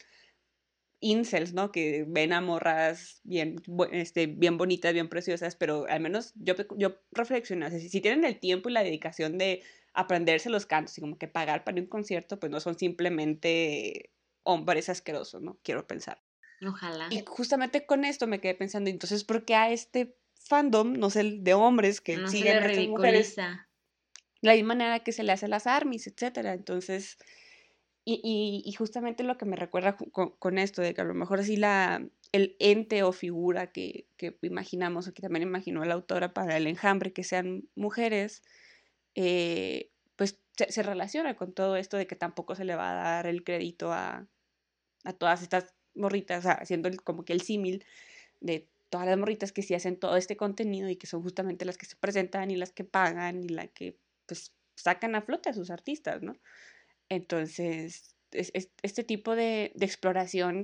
incels, 1.01 1.53
¿no? 1.53 1.72
Que 1.72 2.05
ven 2.07 2.33
a 2.33 2.40
morras 2.40 3.20
bien, 3.25 3.57
este, 3.92 4.27
bien 4.27 4.57
bonitas, 4.59 4.92
bien 4.92 5.09
preciosas, 5.09 5.57
pero 5.57 5.87
al 5.88 6.01
menos 6.01 6.33
yo, 6.37 6.55
yo 6.77 6.96
reflexiono, 7.12 7.70
si, 7.70 7.88
si 7.88 8.01
tienen 8.01 8.25
el 8.25 8.38
tiempo 8.38 8.68
y 8.68 8.72
la 8.72 8.83
dedicación 8.83 9.38
de 9.38 9.62
aprenderse 9.97 10.51
los 10.51 10.67
cantos 10.67 10.97
y 10.99 11.01
como 11.01 11.19
que 11.19 11.29
pagar 11.29 11.65
para 11.65 11.81
un 11.81 11.87
concierto, 11.89 12.39
pues 12.41 12.51
no 12.53 12.61
son 12.61 12.79
simplemente 12.79 14.13
hombres 14.45 14.89
asquerosos, 14.89 15.43
¿no? 15.43 15.59
Quiero 15.65 15.87
pensar. 15.87 16.23
Ojalá. 16.67 17.09
Y 17.11 17.25
justamente 17.27 17.87
con 17.87 18.05
esto 18.05 18.27
me 18.27 18.41
quedé 18.41 18.55
pensando, 18.55 18.91
entonces, 18.91 19.25
¿por 19.25 19.45
qué 19.45 19.55
a 19.57 19.71
este 19.71 20.17
fandom, 20.37 20.95
no 20.95 21.11
sé, 21.11 21.25
de 21.41 21.55
hombres 21.55 22.01
que 22.01 22.17
no 22.19 22.29
siguen 22.29 22.63
a 22.63 22.67
estas 22.67 22.87
mujeres, 22.87 23.41
la 24.41 24.53
misma 24.55 24.69
manera 24.75 25.01
que 25.01 25.13
se 25.13 25.23
le 25.23 25.33
hace 25.33 25.47
a 25.47 25.49
las 25.49 25.67
armies, 25.67 26.07
etcétera? 26.07 26.55
Entonces, 26.55 27.19
y, 28.05 28.21
y- 28.25 28.69
y 28.69 28.73
justamente 28.75 29.25
lo 29.25 29.39
que 29.39 29.47
me 29.47 29.57
recuerda 29.57 29.97
con, 29.97 30.31
con 30.39 30.59
esto, 30.59 30.83
de 30.83 30.95
que 30.95 31.01
a 31.03 31.05
lo 31.05 31.15
mejor 31.15 31.41
así 31.41 31.57
la, 31.57 32.09
el 32.33 32.57
ente 32.61 33.03
o 33.03 33.13
figura 33.13 33.73
que, 33.73 34.09
que 34.17 34.39
imaginamos, 34.43 35.09
o 35.09 35.15
que 35.15 35.23
también 35.23 35.45
imaginó 35.45 35.85
la 35.85 35.95
autora 35.95 36.35
para 36.35 36.57
el 36.57 36.67
enjambre, 36.69 37.13
que 37.13 37.25
sean 37.25 37.69
mujeres, 37.77 38.43
eh, 39.16 39.92
pues 40.16 40.40
se, 40.57 40.85
relaciona 40.85 41.37
con 41.37 41.55
todo 41.55 41.76
esto 41.76 41.98
de 41.98 42.09
que 42.09 42.16
tampoco 42.16 42.57
se 42.57 42.66
le 42.66 42.76
va 42.76 42.92
a 42.92 42.94
dar 42.94 43.29
el 43.29 43.44
crédito 43.44 43.92
a, 43.92 44.29
a 45.05 45.12
todas 45.12 45.42
estas 45.42 45.74
morritas, 45.94 46.46
haciendo 46.46 46.90
como 47.05 47.24
que 47.24 47.33
el 47.33 47.42
símil 47.42 47.85
de 48.40 48.68
todas 48.90 49.07
las 49.09 49.18
morritas 49.18 49.52
que 49.52 49.62
sí 49.62 49.74
hacen 49.74 49.98
todo 49.98 50.16
este 50.16 50.37
contenido 50.37 50.88
y 50.90 50.96
que 50.96 51.07
son 51.09 51.22
justamente 51.22 51.64
las 51.64 51.79
que 51.79 51.87
se 51.87 51.96
presentan 51.96 52.50
y 52.50 52.57
las 52.57 52.72
que 52.72 52.85
pagan 52.85 53.44
y 53.44 53.48
las 53.50 53.70
que 53.70 53.98
pues 54.26 54.55
sacan 54.76 55.14
a 55.16 55.22
flote 55.22 55.50
a 55.50 55.55
sus 55.55 55.70
artistas, 55.70 56.22
¿no? 56.22 56.37
Entonces, 57.09 58.16
es- 58.33 58.50
es- 58.55 58.70
este 58.83 59.05
tipo 59.05 59.37
de, 59.37 59.72
de 59.74 59.87
exploración 59.87 60.62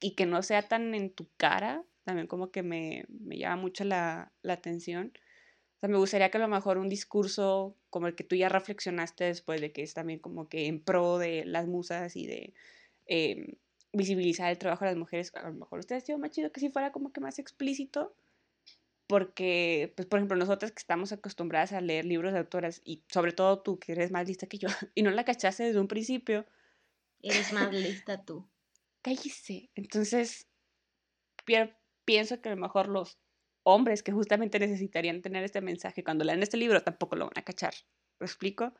y 0.00 0.14
que 0.16 0.26
no 0.26 0.42
sea 0.42 0.62
tan 0.68 0.94
en 0.94 1.10
tu 1.14 1.28
cara, 1.36 1.84
también 2.04 2.26
como 2.26 2.50
que 2.50 2.62
me, 2.62 3.04
me 3.08 3.38
llama 3.38 3.56
mucho 3.62 3.84
la, 3.84 4.32
la 4.42 4.54
atención. 4.54 5.12
Sea, 5.84 5.90
me 5.90 5.98
gustaría 5.98 6.30
que 6.30 6.38
a 6.38 6.40
lo 6.40 6.48
mejor 6.48 6.78
un 6.78 6.88
discurso 6.88 7.76
como 7.90 8.06
el 8.06 8.14
que 8.16 8.24
tú 8.24 8.36
ya 8.36 8.48
reflexionaste 8.48 9.24
después 9.24 9.60
de 9.60 9.70
que 9.70 9.82
es 9.82 9.92
también 9.92 10.18
como 10.18 10.48
que 10.48 10.66
en 10.66 10.82
pro 10.82 11.18
de 11.18 11.44
las 11.44 11.66
musas 11.66 12.16
y 12.16 12.26
de 12.26 12.54
em, 13.04 13.56
visibilizar 13.92 14.50
el 14.50 14.56
trabajo 14.58 14.86
de 14.86 14.92
las 14.92 14.98
mujeres, 14.98 15.34
a 15.34 15.42
lo 15.46 15.52
mejor 15.52 15.80
ustedes 15.80 16.04
sido 16.04 16.16
más 16.18 16.30
chido 16.30 16.50
que 16.52 16.60
si 16.60 16.70
fuera 16.70 16.90
como 16.90 17.12
que 17.12 17.20
más 17.20 17.38
explícito, 17.38 18.16
porque, 19.06 19.92
pues, 19.96 20.08
por 20.08 20.18
ejemplo, 20.20 20.36
nosotras 20.38 20.72
que 20.72 20.80
estamos 20.80 21.12
acostumbradas 21.12 21.72
a 21.72 21.82
leer 21.82 22.06
libros 22.06 22.32
de 22.32 22.38
autoras 22.40 22.80
y 22.84 23.04
sobre 23.12 23.32
todo 23.32 23.62
tú 23.62 23.78
que 23.78 23.92
eres 23.92 24.10
más 24.10 24.26
lista 24.26 24.46
que 24.46 24.58
yo 24.58 24.68
y 24.94 25.02
no 25.02 25.10
la 25.10 25.24
cachaste 25.26 25.64
desde 25.64 25.80
un 25.80 25.88
principio, 25.88 26.46
Eres 27.22 27.50
más 27.52 27.72
lista 27.74 28.24
tú. 28.24 28.48
cállese. 29.02 29.70
Entonces, 29.74 30.48
pi- 31.44 31.74
pienso 32.04 32.40
que 32.40 32.48
a 32.48 32.54
lo 32.54 32.60
mejor 32.60 32.88
los 32.88 33.18
hombres 33.64 34.02
que 34.02 34.12
justamente 34.12 34.58
necesitarían 34.60 35.22
tener 35.22 35.44
este 35.44 35.60
mensaje 35.60 36.04
cuando 36.04 36.24
lean 36.24 36.42
este 36.42 36.56
libro 36.58 36.82
tampoco 36.82 37.16
lo 37.16 37.26
van 37.26 37.38
a 37.38 37.42
cachar. 37.42 37.74
¿Lo 38.20 38.26
explico? 38.26 38.74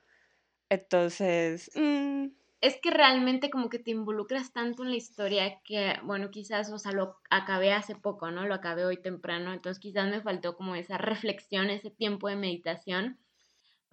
Entonces, 0.70 1.70
mm, 1.76 2.26
Es 2.60 2.80
que 2.80 2.90
realmente 2.90 3.48
como 3.48 3.68
que 3.68 3.78
te 3.78 3.92
involucras 3.92 4.52
tanto 4.52 4.82
en 4.82 4.90
la 4.90 4.96
historia 4.96 5.60
que, 5.62 6.00
bueno, 6.02 6.30
quizás, 6.32 6.72
o 6.72 6.78
sea, 6.78 6.90
lo 6.92 7.18
acabé 7.30 7.72
hace 7.72 7.94
poco, 7.94 8.30
¿no? 8.32 8.44
Lo 8.46 8.54
acabé 8.54 8.84
hoy 8.84 9.00
temprano, 9.00 9.52
entonces 9.52 9.80
quizás 9.80 10.08
me 10.10 10.20
faltó 10.22 10.56
como 10.56 10.74
esa 10.74 10.98
reflexión, 10.98 11.70
ese 11.70 11.90
tiempo 11.90 12.28
de 12.28 12.34
meditación 12.36 13.20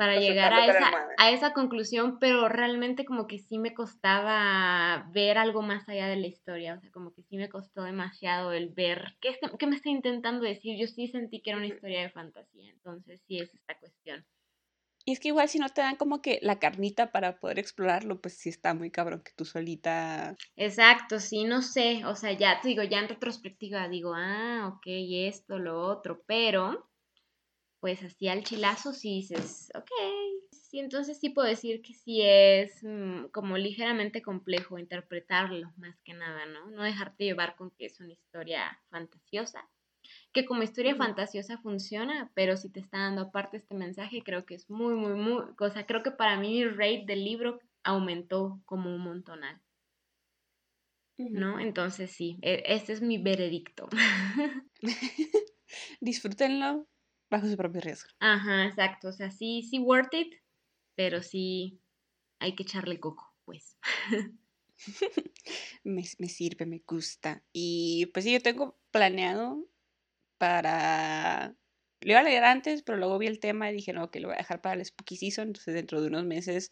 para 0.02 0.18
llegar 0.18 0.52
a 0.52 0.66
esa, 0.66 0.92
a 1.18 1.30
esa 1.30 1.54
conclusión, 1.54 2.18
pero 2.20 2.50
realmente 2.50 3.06
como 3.06 3.28
que 3.28 3.38
sí 3.38 3.60
me 3.60 3.76
costaba 3.76 5.08
ver 5.14 5.38
algo 5.38 5.62
más 5.62 5.88
allá 5.88 6.08
de 6.08 6.16
la 6.16 6.26
historia, 6.26 6.74
o 6.74 6.80
sea, 6.80 6.90
como 6.90 7.14
que 7.14 7.22
sí 7.22 7.38
me 7.38 7.50
costó 7.50 7.84
demasiado 7.84 8.52
el 8.52 8.70
ver 8.70 9.16
qué, 9.22 9.30
está- 9.30 9.52
qué 9.60 9.68
me 9.68 9.76
está 9.76 9.90
intentando 9.90 10.44
decir. 10.44 10.76
Yo 10.80 10.88
sí 10.88 11.08
sentí 11.08 11.42
que 11.44 11.52
era 11.52 11.58
una 11.60 11.68
historia 11.68 12.02
de 12.02 12.10
fantasía, 12.10 12.72
entonces 12.72 13.22
sí 13.28 13.38
es 13.38 13.54
esta 13.54 13.78
cuestión. 13.78 14.26
y 15.06 15.12
es 15.14 15.20
que 15.20 15.28
igual 15.30 15.50
si 15.50 15.60
no 15.60 15.70
te 15.70 15.82
dan 15.82 15.96
como 15.98 16.22
que 16.22 16.40
la 16.42 16.58
carnita 16.58 17.12
para 17.12 17.40
poder 17.40 17.60
explorarlo, 17.60 18.22
pues 18.22 18.38
sí 18.38 18.50
está 18.50 18.74
muy 18.74 18.90
cabrón 18.90 19.22
que 19.24 19.32
tú 19.36 19.46
solita... 19.46 20.36
Exacto, 20.56 21.20
sí, 21.20 21.44
no 21.44 21.62
sé, 21.62 22.06
o 22.06 22.16
sea, 22.16 22.34
ya 22.34 22.60
te 22.62 22.70
digo, 22.70 22.84
ya 22.84 23.00
en 23.00 23.10
retrospectiva 23.10 23.88
digo, 23.88 24.14
ah, 24.16 24.72
ok, 24.76 24.84
esto, 24.86 25.60
lo 25.60 25.80
otro, 25.82 26.24
pero 26.28 26.91
pues 27.82 28.04
así 28.04 28.28
al 28.30 28.44
chilazo 28.44 28.94
sí 28.94 29.16
dices, 29.16 29.72
ok, 29.76 29.90
sí, 30.52 30.80
entonces 30.80 31.20
sí 31.20 31.32
puedo 31.32 31.48
decir 31.48 31.82
que 31.82 31.96
sí 31.96 32.22
es 32.22 32.84
mm, 32.84 33.26
como 33.34 33.58
ligeramente 33.58 34.22
complejo 34.22 34.78
interpretarlo, 34.78 35.74
más 35.78 36.00
que 36.02 36.14
nada, 36.14 36.46
¿no? 36.46 36.70
No 36.70 36.84
dejarte 36.84 37.26
llevar 37.26 37.56
con 37.56 37.72
que 37.72 37.88
es 37.88 38.00
una 38.00 38.14
historia 38.14 38.80
fantasiosa, 38.92 39.68
que 40.32 40.46
como 40.46 40.62
historia 40.62 40.96
fantasiosa 40.96 41.58
funciona, 41.58 42.32
pero 42.36 42.56
si 42.56 42.70
te 42.70 42.80
está 42.80 43.00
dando 43.00 43.24
aparte 43.24 43.58
este 43.58 43.74
mensaje, 43.74 44.22
creo 44.24 44.46
que 44.46 44.54
es 44.56 44.70
muy, 44.70 44.94
muy, 44.94 45.16
muy, 45.16 45.44
o 45.60 45.70
sea, 45.72 45.88
creo 45.88 46.04
que 46.04 46.12
para 46.12 46.40
mí 46.40 46.50
mi 46.52 46.66
rate 46.66 47.06
del 47.08 47.26
libro 47.26 47.60
aumentó 47.84 48.62
como 48.66 48.94
un 48.94 49.02
montonal. 49.02 49.60
¿no? 51.18 51.60
Entonces 51.60 52.12
sí, 52.12 52.38
e- 52.42 52.64
este 52.68 52.94
es 52.94 53.02
mi 53.02 53.18
veredicto. 53.18 53.90
Disfrútenlo 56.02 56.91
bajo 57.32 57.48
su 57.48 57.58
propio 57.58 57.82
riesgo. 57.82 58.10
Ajá, 58.20 58.66
exacto. 58.66 59.08
O 59.08 59.14
sea, 59.14 59.32
sí, 59.32 59.64
sí 59.64 59.80
worth 59.80 60.14
it, 60.14 60.36
pero 60.96 61.24
sí 61.24 61.82
hay 62.40 62.56
que 62.56 62.64
echarle 62.64 63.00
coco, 63.00 63.34
pues. 63.46 63.78
Me, 65.84 66.04
me 66.20 66.30
sirve, 66.30 66.66
me 66.66 66.84
gusta. 66.86 67.44
Y 67.54 68.08
pues 68.08 68.26
sí, 68.26 68.34
yo 68.34 68.42
tengo 68.42 68.78
planeado 68.92 69.68
para... 70.38 71.56
Lo 72.02 72.12
iba 72.12 72.20
a 72.20 72.24
leer 72.24 72.44
antes, 72.44 72.82
pero 72.82 72.98
luego 72.98 73.20
vi 73.20 73.28
el 73.28 73.40
tema 73.40 73.70
y 73.70 73.76
dije, 73.76 73.94
no, 73.94 74.10
que 74.10 74.20
lo 74.20 74.28
voy 74.28 74.36
a 74.36 74.40
dejar 74.40 74.62
para 74.62 74.76
el 74.76 74.86
Spooky 74.86 75.18
Season. 75.18 75.48
Entonces, 75.48 75.74
dentro 75.76 76.02
de 76.02 76.08
unos 76.08 76.26
meses, 76.26 76.72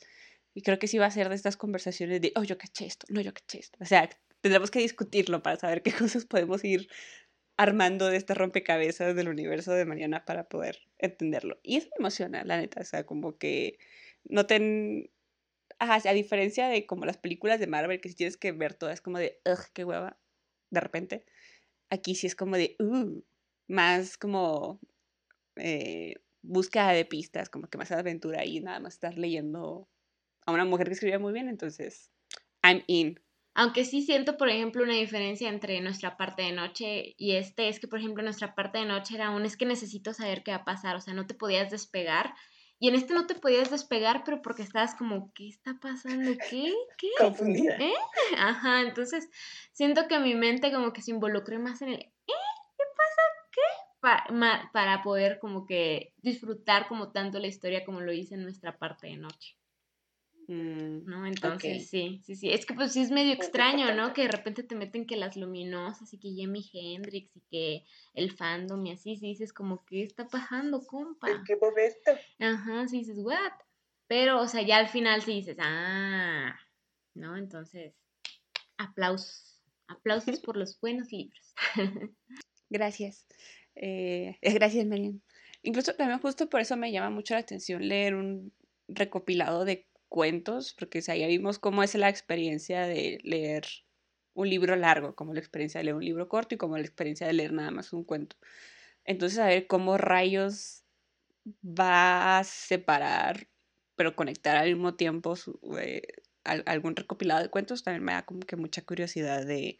y 0.56 0.64
creo 0.64 0.80
que 0.80 0.88
sí 0.88 0.98
va 0.98 1.06
a 1.06 1.12
ser 1.12 1.30
de 1.30 1.36
estas 1.36 1.56
conversaciones 1.56 2.20
de, 2.20 2.34
oh, 2.36 2.44
yo 2.44 2.58
caché 2.58 2.88
esto, 2.88 3.06
no, 3.10 3.22
yo 3.22 3.32
caché 3.34 3.60
esto. 3.60 3.78
O 3.80 3.86
sea, 3.86 4.10
tendremos 4.42 4.72
que 4.72 4.80
discutirlo 4.80 5.44
para 5.44 5.58
saber 5.58 5.84
qué 5.84 5.92
cosas 5.94 6.26
podemos 6.26 6.64
ir 6.64 6.90
armando 7.60 8.08
de 8.08 8.16
este 8.16 8.36
rompecabezas 8.36 9.14
del 9.18 9.28
universo 9.28 9.74
de 9.74 9.84
Mariana 9.84 10.24
para 10.24 10.48
poder 10.48 10.80
entenderlo. 10.98 11.60
Y 11.62 11.76
eso 11.76 11.90
me 11.98 12.04
emociona, 12.04 12.46
la 12.46 12.56
neta. 12.56 12.80
O 12.80 12.86
sea, 12.86 13.06
como 13.06 13.38
que 13.38 13.78
no 14.24 14.46
ten... 14.46 15.12
Ajá, 15.78 16.10
a 16.10 16.14
diferencia 16.14 16.70
de 16.70 16.86
como 16.86 17.06
las 17.06 17.18
películas 17.18 17.60
de 17.60 17.68
Marvel, 17.68 18.00
que 18.00 18.08
si 18.08 18.16
tienes 18.16 18.38
que 18.38 18.54
ver 18.54 18.76
todas, 18.76 19.02
como 19.02 19.18
de, 19.18 19.42
ugh, 19.46 19.60
qué 19.74 19.84
hueva, 19.84 20.18
de 20.70 20.80
repente. 20.80 21.26
Aquí 21.90 22.16
sí 22.16 22.28
es 22.28 22.36
como 22.36 22.56
de, 22.56 22.78
uh, 22.80 23.22
más 23.68 24.18
como 24.18 24.80
eh, 25.58 26.16
búsqueda 26.42 26.94
de 26.94 27.04
pistas, 27.04 27.50
como 27.50 27.68
que 27.68 27.78
más 27.78 27.92
aventura 27.92 28.46
y 28.46 28.62
nada 28.62 28.80
más 28.80 28.94
estar 28.94 29.18
leyendo 29.18 29.90
a 30.46 30.54
una 30.54 30.64
mujer 30.64 30.88
que 30.88 30.94
escribía 30.94 31.20
muy 31.20 31.34
bien, 31.34 31.50
entonces, 31.50 32.10
I'm 32.64 32.84
in. 32.88 33.20
Aunque 33.60 33.84
sí 33.84 34.02
siento, 34.02 34.38
por 34.38 34.48
ejemplo, 34.50 34.84
una 34.84 34.94
diferencia 34.94 35.50
entre 35.50 35.82
nuestra 35.82 36.16
parte 36.18 36.44
de 36.44 36.54
noche 36.54 37.14
y 37.18 37.36
este, 37.36 37.68
es 37.68 37.80
que, 37.80 37.88
por 37.90 38.00
ejemplo, 38.00 38.24
nuestra 38.24 38.56
parte 38.56 38.80
de 38.80 38.86
noche 38.86 39.16
era 39.16 39.32
un, 39.32 39.44
es 39.46 39.58
que 39.58 39.66
necesito 39.66 40.14
saber 40.14 40.44
qué 40.44 40.52
va 40.52 40.58
a 40.58 40.66
pasar, 40.66 40.96
o 40.96 41.02
sea, 41.02 41.14
no 41.14 41.28
te 41.28 41.34
podías 41.34 41.70
despegar. 41.70 42.34
Y 42.82 42.88
en 42.88 42.96
este 42.96 43.14
no 43.14 43.28
te 43.28 43.36
podías 43.36 43.70
despegar, 43.70 44.24
pero 44.24 44.42
porque 44.42 44.64
estabas 44.64 44.96
como, 44.96 45.34
¿qué 45.34 45.50
está 45.50 45.78
pasando? 45.82 46.32
¿Qué? 46.50 46.74
¿Qué? 46.98 47.10
Confundida. 47.20 47.76
¿Eh? 47.78 47.94
Ajá, 48.38 48.82
entonces 48.82 49.30
siento 49.74 50.08
que 50.08 50.20
mi 50.20 50.36
mente 50.36 50.72
como 50.72 50.94
que 50.94 51.02
se 51.02 51.12
involucró 51.12 51.60
más 51.60 51.82
en 51.82 51.90
el, 51.90 52.00
¿eh? 52.00 52.12
¿Qué 52.28 52.86
pasa? 52.98 53.22
¿Qué? 53.52 53.62
Pa- 54.00 54.26
ma- 54.32 54.70
para 54.72 55.04
poder 55.04 55.40
como 55.40 55.66
que 55.66 56.14
disfrutar 56.18 56.88
como 56.88 57.12
tanto 57.12 57.40
la 57.40 57.48
historia 57.48 57.84
como 57.84 58.00
lo 58.00 58.14
hice 58.14 58.36
en 58.36 58.44
nuestra 58.44 58.78
parte 58.78 59.08
de 59.08 59.18
noche. 59.18 59.59
Mm, 60.50 61.06
¿no? 61.06 61.28
Entonces, 61.28 61.92
sí, 61.92 62.24
sí, 62.26 62.36
sí. 62.36 62.50
Es 62.50 62.66
que 62.66 62.74
pues 62.74 62.94
sí 62.94 63.02
es 63.02 63.12
medio 63.12 63.34
extraño, 63.34 63.94
¿no? 63.94 64.14
Que 64.14 64.24
de 64.24 64.30
repente 64.30 64.64
te 64.64 64.74
meten 64.74 65.06
que 65.06 65.16
las 65.16 65.38
luminosas 65.38 66.12
y 66.12 66.18
que 66.18 66.32
Jimi 66.32 66.68
Hendrix 66.74 67.36
y 67.36 67.42
que 67.52 67.86
el 68.16 68.32
fandom 68.32 68.84
y 68.88 68.94
así, 68.94 69.16
sí 69.16 69.28
dices 69.28 69.54
como, 69.54 69.86
¿qué 69.86 70.02
está 70.02 70.28
pasando, 70.28 70.88
compa? 70.88 71.28
qué 71.46 71.56
momento? 71.56 72.20
Ajá, 72.40 72.88
sí 72.88 72.98
dices, 72.98 73.20
¿what? 73.20 73.52
Pero, 74.08 74.42
o 74.42 74.48
sea, 74.48 74.64
ya 74.64 74.78
al 74.78 74.90
final 74.90 75.22
sí 75.22 75.34
dices, 75.34 75.58
ah, 75.60 76.60
¿no? 77.14 77.38
Entonces, 77.38 77.94
aplausos. 78.80 79.62
Aplausos 79.88 80.40
por 80.44 80.58
los 80.58 80.80
buenos 80.82 81.12
libros. 81.12 81.54
Gracias. 82.72 83.28
Eh, 83.76 84.36
eh, 84.42 84.54
gracias, 84.54 84.86
Marian. 84.88 85.22
Incluso 85.62 85.94
también 85.94 86.20
justo 86.20 86.50
por 86.50 86.60
eso 86.60 86.76
me 86.76 86.92
llama 86.92 87.12
mucho 87.12 87.36
la 87.36 87.42
atención 87.42 87.88
leer 87.88 88.16
un 88.16 88.52
recopilado 88.88 89.64
de 89.64 89.89
cuentos, 90.20 90.74
porque 90.78 91.00
ya 91.02 91.16
vimos 91.28 91.60
cómo 91.60 91.82
es 91.82 91.96
la 91.96 92.10
experiencia 92.10 92.82
de 92.86 93.20
leer 93.24 93.64
un 94.34 94.50
libro 94.50 94.76
largo, 94.76 95.16
como 95.16 95.34
la 95.34 95.40
experiencia 95.40 95.80
de 95.80 95.86
leer 95.86 95.96
un 95.96 96.04
libro 96.04 96.28
corto 96.28 96.56
y 96.56 96.58
como 96.58 96.76
la 96.78 96.84
experiencia 96.84 97.26
de 97.28 97.34
leer 97.34 97.54
nada 97.54 97.72
más 97.72 97.94
un 97.94 98.04
cuento. 98.04 98.36
Entonces, 99.06 99.40
a 99.40 99.48
ver 99.48 99.68
cómo 99.68 99.98
rayos 99.98 100.86
va 101.64 102.40
a 102.40 102.44
separar, 102.44 103.48
pero 103.96 104.16
conectar 104.16 104.58
al 104.58 104.70
mismo 104.70 104.96
tiempo 104.96 105.36
su- 105.38 105.60
eh, 105.80 106.04
al- 106.44 106.64
algún 106.68 106.96
recopilado 106.98 107.44
de 107.44 107.50
cuentos, 107.50 107.84
también 107.84 108.04
me 108.04 108.14
da 108.14 108.26
como 108.26 108.42
que 108.42 108.58
mucha 108.58 108.84
curiosidad 108.84 109.46
de 109.46 109.80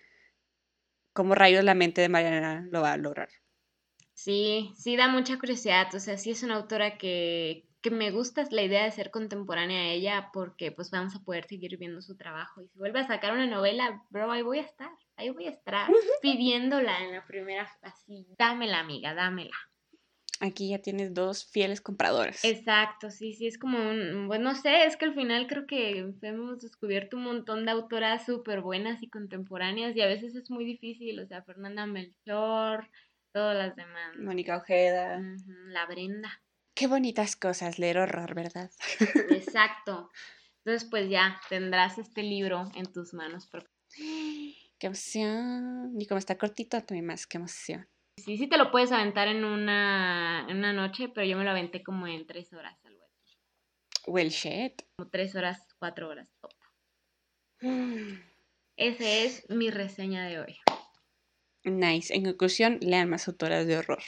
cómo 1.14 1.36
rayos 1.36 1.64
la 1.64 1.76
mente 1.76 2.02
de 2.02 2.10
Mariana 2.10 2.68
lo 2.72 2.82
va 2.82 2.94
a 2.94 2.98
lograr. 2.98 3.30
Sí, 4.14 4.72
sí 4.78 4.96
da 4.98 5.08
mucha 5.08 5.40
curiosidad, 5.40 5.94
o 5.96 6.00
sea, 6.00 6.18
sí 6.18 6.32
es 6.32 6.44
una 6.44 6.56
autora 6.58 6.98
que 6.98 7.69
que 7.82 7.92
me 7.92 8.12
gusta 8.12 8.46
la 8.52 8.62
idea 8.62 8.84
de 8.84 8.92
ser 8.92 9.12
contemporánea 9.12 9.82
a 9.82 9.92
ella 9.92 10.30
porque 10.34 10.72
pues 10.72 10.92
vamos 10.92 11.16
a 11.16 11.24
poder 11.24 11.46
seguir 11.46 11.78
viendo 11.78 12.02
su 12.02 12.16
trabajo. 12.18 12.62
Y 12.62 12.68
si 12.68 12.78
vuelve 12.78 13.00
a 13.00 13.08
sacar 13.08 13.34
una 13.34 13.48
novela, 13.48 14.04
bro, 14.10 14.32
ahí 14.32 14.42
voy 14.42 14.60
a 14.60 14.64
estar, 14.64 14.92
ahí 15.16 15.30
voy 15.30 15.48
a 15.48 15.52
estar 15.52 15.90
pidiéndola 16.22 17.04
en 17.04 17.14
la 17.14 17.26
primera, 17.26 17.70
así, 17.82 18.28
dámela 18.38 18.80
amiga, 18.80 19.14
dámela. 19.14 19.56
Aquí 20.42 20.70
ya 20.70 20.80
tienes 20.80 21.14
dos 21.14 21.46
fieles 21.52 21.82
compradores. 21.82 22.46
Exacto, 22.46 23.12
sí, 23.12 23.34
sí, 23.34 23.48
es 23.48 23.58
como 23.58 23.78
un, 23.78 24.28
bueno, 24.28 24.52
no 24.52 24.56
sé, 24.56 24.86
es 24.86 24.96
que 24.96 25.06
al 25.06 25.14
final 25.14 25.48
creo 25.48 25.68
que 25.68 26.14
hemos 26.22 26.62
descubierto 26.62 27.18
un 27.18 27.24
montón 27.24 27.66
de 27.66 27.72
autoras 27.72 28.26
súper 28.26 28.62
buenas 28.62 29.04
y 29.04 29.10
contemporáneas 29.10 29.96
y 29.96 30.02
a 30.02 30.08
veces 30.08 30.36
es 30.36 30.50
muy 30.50 30.64
difícil, 30.64 31.20
o 31.20 31.28
sea, 31.28 31.44
Fernanda 31.44 31.86
Melchor, 31.86 32.90
todas 33.34 33.58
las 33.58 33.76
demás. 33.76 34.16
Mónica 34.18 34.58
Ojeda. 34.58 35.22
la 35.68 35.86
Brenda. 35.88 36.42
Qué 36.80 36.88
bonitas 36.88 37.36
cosas 37.36 37.78
leer 37.78 37.98
horror, 37.98 38.34
¿verdad? 38.36 38.72
Exacto. 39.32 40.10
Entonces, 40.64 40.90
pues 40.90 41.10
ya 41.10 41.38
tendrás 41.50 41.98
este 41.98 42.24
libro 42.24 42.72
en 42.74 42.90
tus 42.90 43.14
manos. 43.14 43.50
Qué 44.80 44.88
emoción. 44.88 45.94
Y 46.00 46.08
como 46.08 46.20
está 46.20 46.38
cortito, 46.38 46.82
también 46.82 47.06
más, 47.06 47.28
qué 47.28 47.38
emoción. 47.38 47.86
Sí, 48.16 48.38
sí 48.38 48.48
te 48.48 48.58
lo 48.58 48.72
puedes 48.72 48.94
aventar 48.94 49.28
en 49.28 49.44
una, 49.44 50.46
en 50.48 50.56
una 50.56 50.72
noche, 50.72 51.10
pero 51.10 51.28
yo 51.28 51.36
me 51.36 51.44
lo 51.44 51.50
aventé 51.50 51.84
como 51.84 52.08
en 52.08 52.26
tres 52.26 52.54
horas, 52.54 52.80
algo 52.86 53.02
así. 53.04 53.38
Well, 54.08 54.30
shit. 54.30 54.82
Como 54.96 55.10
tres 55.10 55.36
horas, 55.36 55.68
cuatro 55.80 56.08
horas. 56.08 56.34
Top. 56.40 56.54
Esa 58.78 59.04
es 59.04 59.50
mi 59.50 59.70
reseña 59.70 60.26
de 60.28 60.40
hoy. 60.40 60.58
Nice. 61.66 62.16
En 62.16 62.24
conclusión, 62.24 62.78
lean 62.80 63.10
más 63.10 63.28
autoras 63.28 63.68
de 63.68 63.80
horror. 63.80 64.04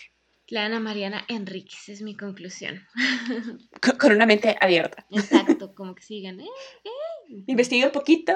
Lean 0.51 0.83
Mariana 0.83 1.23
Enríquez, 1.29 1.87
es 1.87 2.01
mi 2.01 2.15
conclusión. 2.15 2.85
Con, 3.99 4.11
una 4.11 4.25
mente 4.25 4.57
abierta. 4.59 5.07
Exacto, 5.09 5.73
como 5.75 5.95
que 5.95 6.03
sigan. 6.03 6.41
¿eh? 6.41 6.47
¿Eh? 6.83 7.85
Un 7.85 7.91
poquito. 7.91 8.33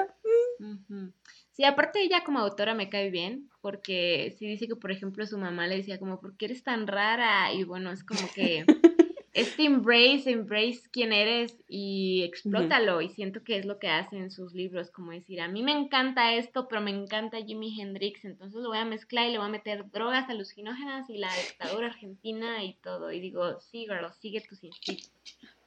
Sí, 1.52 1.64
aparte 1.64 2.00
ella 2.00 2.24
como 2.24 2.38
autora 2.38 2.74
me 2.74 2.88
cae 2.88 3.10
bien, 3.10 3.50
porque 3.60 4.34
sí 4.38 4.46
dice 4.46 4.66
que, 4.66 4.76
por 4.76 4.92
ejemplo, 4.92 5.26
su 5.26 5.36
mamá 5.36 5.66
le 5.66 5.76
decía 5.76 5.98
como, 5.98 6.18
¿por 6.18 6.38
qué 6.38 6.46
eres 6.46 6.62
tan 6.62 6.86
rara? 6.86 7.52
Y 7.52 7.64
bueno, 7.64 7.92
es 7.92 8.02
como 8.02 8.26
que 8.34 8.64
este 9.36 9.64
embrace, 9.64 10.30
embrace 10.30 10.80
quién 10.90 11.12
eres 11.12 11.58
y 11.68 12.22
explótalo. 12.24 13.02
Y 13.02 13.10
siento 13.10 13.44
que 13.44 13.58
es 13.58 13.66
lo 13.66 13.78
que 13.78 13.88
hace 13.88 14.16
en 14.16 14.30
sus 14.30 14.54
libros, 14.54 14.90
como 14.90 15.10
decir, 15.12 15.42
a 15.42 15.48
mí 15.48 15.62
me 15.62 15.72
encanta 15.72 16.34
esto, 16.34 16.68
pero 16.68 16.80
me 16.80 16.90
encanta 16.90 17.44
Jimi 17.44 17.78
Hendrix, 17.78 18.24
entonces 18.24 18.62
lo 18.62 18.70
voy 18.70 18.78
a 18.78 18.86
mezclar 18.86 19.28
y 19.28 19.32
le 19.32 19.38
voy 19.38 19.48
a 19.48 19.50
meter 19.50 19.90
drogas 19.90 20.30
alucinógenas 20.30 21.10
y 21.10 21.18
la 21.18 21.28
dictadura 21.36 21.88
argentina 21.88 22.64
y 22.64 22.74
todo. 22.82 23.12
Y 23.12 23.20
digo, 23.20 23.60
sí, 23.60 23.86
girl, 23.86 24.10
sigue 24.20 24.40
tus 24.40 24.64
instintos. 24.64 25.12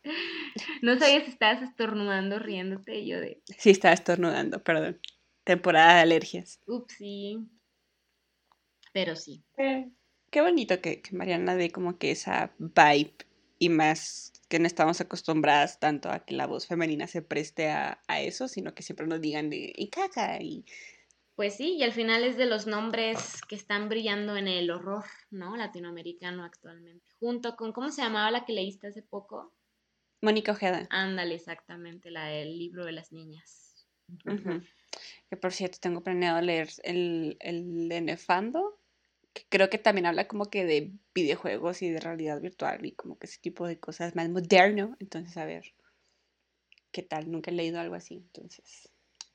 No 0.82 0.98
sabía 0.98 1.24
si 1.26 1.30
estabas 1.30 1.62
estornudando, 1.62 2.40
riéndote, 2.40 3.00
y 3.00 3.10
yo 3.10 3.20
de... 3.20 3.42
Sí, 3.58 3.72
estaba 3.72 3.94
estornudando, 3.94 4.64
perdón. 4.64 4.98
Temporada 5.44 5.96
de 5.96 6.02
alergias. 6.02 6.62
Ups, 6.66 6.94
sí. 6.94 7.38
Pero 8.94 9.18
sí. 9.18 9.44
Eh, 9.58 9.90
qué 10.32 10.42
bonito 10.42 10.80
que, 10.80 11.02
que 11.02 11.16
Mariana 11.16 11.56
dé 11.56 11.70
como 11.70 11.98
que 11.98 12.12
esa 12.12 12.54
vibe 12.58 13.14
y 13.60 13.70
más 13.70 14.32
que 14.48 14.58
no 14.58 14.66
estamos 14.66 15.00
acostumbradas 15.00 15.80
tanto 15.80 16.10
a 16.10 16.26
que 16.26 16.34
la 16.34 16.48
voz 16.48 16.66
femenina 16.66 17.06
se 17.06 17.22
preste 17.22 17.70
a, 17.70 18.02
eso, 18.08 18.48
sino 18.48 18.74
que 18.74 18.82
siempre 18.82 19.06
nos 19.06 19.22
digan 19.22 19.50
de 19.50 19.72
y 19.76 19.90
caca 19.90 20.42
y 20.42 20.66
pues 21.36 21.56
sí, 21.56 21.76
y 21.76 21.84
al 21.84 21.94
final 21.94 22.26
es 22.26 22.36
de 22.36 22.48
los 22.48 22.68
nombres 22.68 23.42
que 23.48 23.56
están 23.56 23.88
brillando 23.88 24.36
en 24.36 24.50
el 24.50 24.70
horror, 24.72 25.06
¿no? 25.32 25.56
Latinoamericano 25.56 26.44
actualmente. 26.44 27.06
Junto 27.18 27.56
con, 27.56 27.72
¿cómo 27.72 27.92
se 27.92 28.02
llamaba 28.02 28.30
la 28.30 28.44
que 28.44 28.52
leíste 28.52 28.88
hace 28.88 29.04
poco? 29.04 29.54
Mónica 30.22 30.52
Ojeda. 30.52 30.86
Ándale, 30.90 31.36
exactamente, 31.36 32.12
la 32.12 32.26
del 32.26 32.58
libro 32.58 32.84
de 32.84 32.92
las 32.92 33.14
niñas. 33.14 33.88
Que 35.30 35.38
por 35.38 35.54
cierto, 35.54 35.78
tengo 35.80 36.02
planeado 36.02 36.42
leer 36.42 36.68
el, 36.84 37.38
el 37.40 37.88
de 37.88 38.02
Nefando, 38.02 38.79
creo 39.50 39.70
que 39.70 39.78
también 39.78 40.06
habla 40.06 40.28
como 40.28 40.50
que 40.50 40.66
de 40.66 40.92
videojuegos 41.14 41.82
y 41.82 41.90
de 41.90 42.00
realidad 42.00 42.42
virtual 42.42 42.86
y 42.86 42.92
como 42.94 43.18
que 43.18 43.28
ese 43.28 43.40
tipo 43.40 43.68
de 43.68 43.80
cosas 43.80 44.16
más 44.16 44.30
moderno. 44.30 44.96
Entonces, 45.00 45.38
a 45.38 45.46
ver, 45.46 45.74
¿qué 46.92 47.04
tal? 47.04 47.32
Nunca 47.32 47.52
he 47.52 47.54
leído 47.54 47.80
algo 47.80 47.96
así. 47.96 48.16
Entonces, 48.16 48.90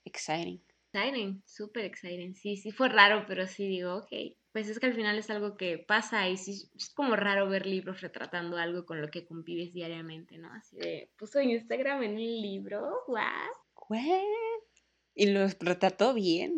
exciting. 0.05 0.63
Exciting, 0.93 1.43
súper 1.47 1.85
exciting. 1.85 2.35
Sí, 2.35 2.57
sí 2.57 2.71
fue 2.71 2.89
raro, 2.89 3.25
pero 3.27 3.47
sí 3.47 3.67
digo, 3.67 3.97
ok. 3.97 4.37
Pues 4.53 4.69
es 4.69 4.79
que 4.79 4.87
al 4.87 4.95
final 4.95 5.19
es 5.19 5.29
algo 5.31 5.57
que 5.57 5.79
pasa 5.79 6.29
y 6.29 6.37
sí, 6.37 6.71
es 6.77 6.91
como 6.91 7.17
raro 7.17 7.49
ver 7.49 7.67
libros 7.67 8.01
retratando 8.01 8.57
algo 8.57 8.87
con 8.87 9.01
lo 9.01 9.09
que 9.09 9.27
convives 9.27 9.73
diariamente, 9.73 10.39
¿no? 10.39 10.53
Así 10.53 10.77
de, 10.77 11.11
puso 11.17 11.41
Instagram 11.41 12.05
en 12.05 12.13
un 12.13 12.19
libro, 12.19 13.03
what? 13.09 13.51
What? 13.89 14.74
Y 15.15 15.27
lo 15.27 15.47
retrató 15.61 16.13
bien, 16.13 16.57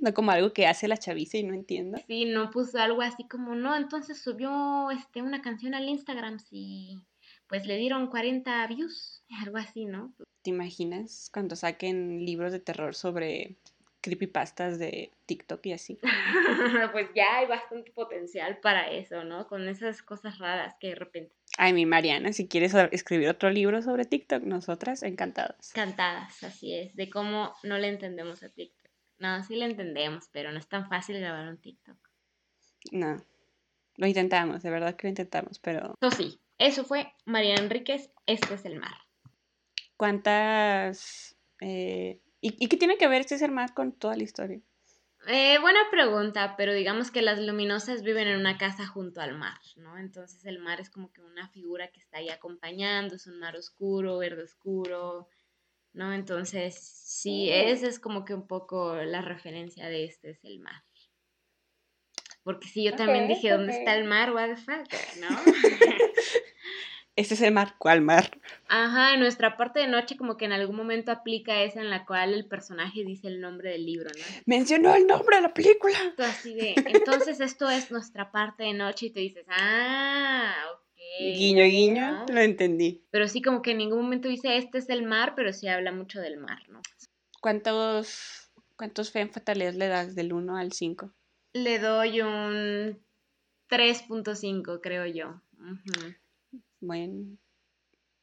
no 0.00 0.14
como 0.14 0.30
algo 0.30 0.52
que 0.52 0.66
hace 0.66 0.86
la 0.86 0.96
chaviza 0.96 1.38
y 1.38 1.42
no 1.42 1.54
entiendo. 1.54 1.98
Sí, 2.06 2.24
no 2.24 2.50
puso 2.50 2.78
algo 2.78 3.02
así 3.02 3.26
como, 3.26 3.54
no, 3.54 3.76
entonces 3.76 4.22
subió 4.22 4.90
este, 4.90 5.20
una 5.20 5.42
canción 5.42 5.74
al 5.74 5.88
Instagram, 5.88 6.38
sí, 6.38 7.00
pues 7.48 7.66
le 7.66 7.76
dieron 7.76 8.06
40 8.06 8.66
views, 8.68 9.24
algo 9.44 9.58
así, 9.58 9.84
¿no? 9.84 10.12
¿Te 10.42 10.50
imaginas 10.50 11.30
cuando 11.32 11.56
saquen 11.56 12.24
libros 12.24 12.52
de 12.52 12.60
terror 12.60 12.94
sobre 12.94 13.56
creepypastas 14.02 14.78
de 14.78 15.10
TikTok 15.26 15.64
y 15.66 15.72
así. 15.72 15.98
pues 16.92 17.08
ya 17.14 17.38
hay 17.38 17.46
bastante 17.46 17.90
potencial 17.92 18.58
para 18.58 18.90
eso, 18.90 19.24
¿no? 19.24 19.46
Con 19.46 19.66
esas 19.68 20.02
cosas 20.02 20.38
raras 20.38 20.74
que 20.78 20.88
de 20.88 20.94
repente. 20.96 21.34
Ay, 21.64 21.72
mi 21.72 21.86
Mariana, 21.86 22.32
si 22.32 22.48
quieres 22.48 22.74
escribir 22.90 23.28
otro 23.28 23.48
libro 23.48 23.82
sobre 23.82 24.04
TikTok, 24.04 24.42
nosotras 24.42 25.04
encantadas. 25.04 25.70
Encantadas, 25.70 26.42
así 26.42 26.74
es, 26.74 26.96
de 26.96 27.08
cómo 27.08 27.54
no 27.62 27.78
le 27.78 27.86
entendemos 27.86 28.42
a 28.42 28.48
TikTok. 28.48 28.90
No, 29.18 29.44
sí 29.44 29.54
le 29.54 29.66
entendemos, 29.66 30.28
pero 30.32 30.50
no 30.50 30.58
es 30.58 30.66
tan 30.66 30.88
fácil 30.88 31.20
grabar 31.20 31.46
un 31.46 31.60
TikTok. 31.60 31.96
No, 32.90 33.24
lo 33.94 34.06
intentamos, 34.08 34.64
de 34.64 34.70
verdad 34.70 34.96
que 34.96 35.06
lo 35.06 35.10
intentamos, 35.10 35.60
pero... 35.60 35.94
Eso 36.00 36.10
sí, 36.10 36.40
eso 36.58 36.84
fue 36.84 37.12
María 37.26 37.54
Enríquez, 37.54 38.10
este 38.26 38.54
es 38.54 38.64
el 38.64 38.80
mar. 38.80 38.96
¿Cuántas 39.96 41.36
eh, 41.60 42.18
¿Y, 42.40 42.66
qué 42.66 42.76
tiene 42.76 42.96
que 42.96 43.06
ver 43.06 43.20
este 43.20 43.38
ser 43.38 43.52
más 43.52 43.70
con 43.70 43.92
toda 43.92 44.16
la 44.16 44.24
historia? 44.24 44.60
Eh, 45.28 45.58
buena 45.60 45.80
pregunta, 45.90 46.56
pero 46.56 46.74
digamos 46.74 47.12
que 47.12 47.22
las 47.22 47.38
luminosas 47.38 48.02
viven 48.02 48.26
en 48.26 48.40
una 48.40 48.58
casa 48.58 48.86
junto 48.86 49.20
al 49.20 49.38
mar, 49.38 49.60
¿no? 49.76 49.96
Entonces 49.96 50.44
el 50.44 50.58
mar 50.58 50.80
es 50.80 50.90
como 50.90 51.12
que 51.12 51.20
una 51.20 51.48
figura 51.48 51.88
que 51.88 52.00
está 52.00 52.18
ahí 52.18 52.28
acompañando, 52.28 53.14
es 53.14 53.28
un 53.28 53.38
mar 53.38 53.56
oscuro, 53.56 54.18
verde 54.18 54.42
oscuro, 54.42 55.28
¿no? 55.92 56.12
Entonces, 56.12 56.74
sí, 56.74 57.48
oh. 57.50 57.54
esa 57.54 57.86
es 57.86 58.00
como 58.00 58.24
que 58.24 58.34
un 58.34 58.48
poco 58.48 58.96
la 58.96 59.22
referencia 59.22 59.88
de 59.88 60.04
este 60.04 60.30
es 60.30 60.44
el 60.44 60.58
mar. 60.58 60.82
Porque 62.42 62.66
sí, 62.66 62.82
yo 62.82 62.96
también 62.96 63.28
dije, 63.28 63.50
¿dónde 63.50 63.78
está 63.78 63.94
el 63.94 64.04
mar? 64.04 64.32
What 64.32 64.48
the 64.48 64.56
fuck, 64.56 64.92
¿no? 65.20 65.28
Este 67.14 67.34
es 67.34 67.42
el 67.42 67.52
mar, 67.52 67.74
¿cuál 67.76 68.00
mar? 68.00 68.38
Ajá, 68.68 69.12
en 69.12 69.20
nuestra 69.20 69.58
parte 69.58 69.80
de 69.80 69.86
noche 69.86 70.16
como 70.16 70.38
que 70.38 70.46
en 70.46 70.52
algún 70.52 70.76
momento 70.76 71.12
aplica 71.12 71.62
esa 71.62 71.80
en 71.82 71.90
la 71.90 72.06
cual 72.06 72.32
el 72.32 72.46
personaje 72.46 73.04
dice 73.04 73.28
el 73.28 73.40
nombre 73.40 73.70
del 73.70 73.84
libro, 73.84 74.08
¿no? 74.16 74.24
Mencionó 74.46 74.94
el 74.94 75.06
nombre 75.06 75.36
de 75.36 75.42
la 75.42 75.52
película. 75.52 75.94
así 76.18 76.54
de, 76.54 76.74
entonces 76.86 77.40
esto 77.40 77.68
es 77.68 77.90
nuestra 77.90 78.32
parte 78.32 78.64
de 78.64 78.72
noche 78.72 79.06
y 79.06 79.10
tú 79.10 79.20
dices, 79.20 79.44
ah, 79.50 80.54
ok. 80.72 80.82
Guiño, 81.18 81.64
guiño, 81.64 82.24
lo 82.32 82.40
entendí. 82.40 83.04
Pero 83.10 83.28
sí 83.28 83.42
como 83.42 83.60
que 83.60 83.72
en 83.72 83.78
ningún 83.78 84.00
momento 84.02 84.28
dice, 84.28 84.56
este 84.56 84.78
es 84.78 84.88
el 84.88 85.02
mar, 85.02 85.34
pero 85.36 85.52
sí 85.52 85.68
habla 85.68 85.92
mucho 85.92 86.18
del 86.18 86.38
mar, 86.38 86.66
¿no? 86.70 86.80
¿Cuántos, 87.42 88.50
cuántos 88.76 89.10
fe 89.10 89.26
fatales 89.26 89.74
le 89.74 89.88
das 89.88 90.14
del 90.14 90.32
1 90.32 90.56
al 90.56 90.72
5? 90.72 91.12
Le 91.52 91.78
doy 91.78 92.22
un 92.22 92.98
3.5, 93.68 94.80
creo 94.80 95.04
yo. 95.04 95.42
Buen, 96.82 97.38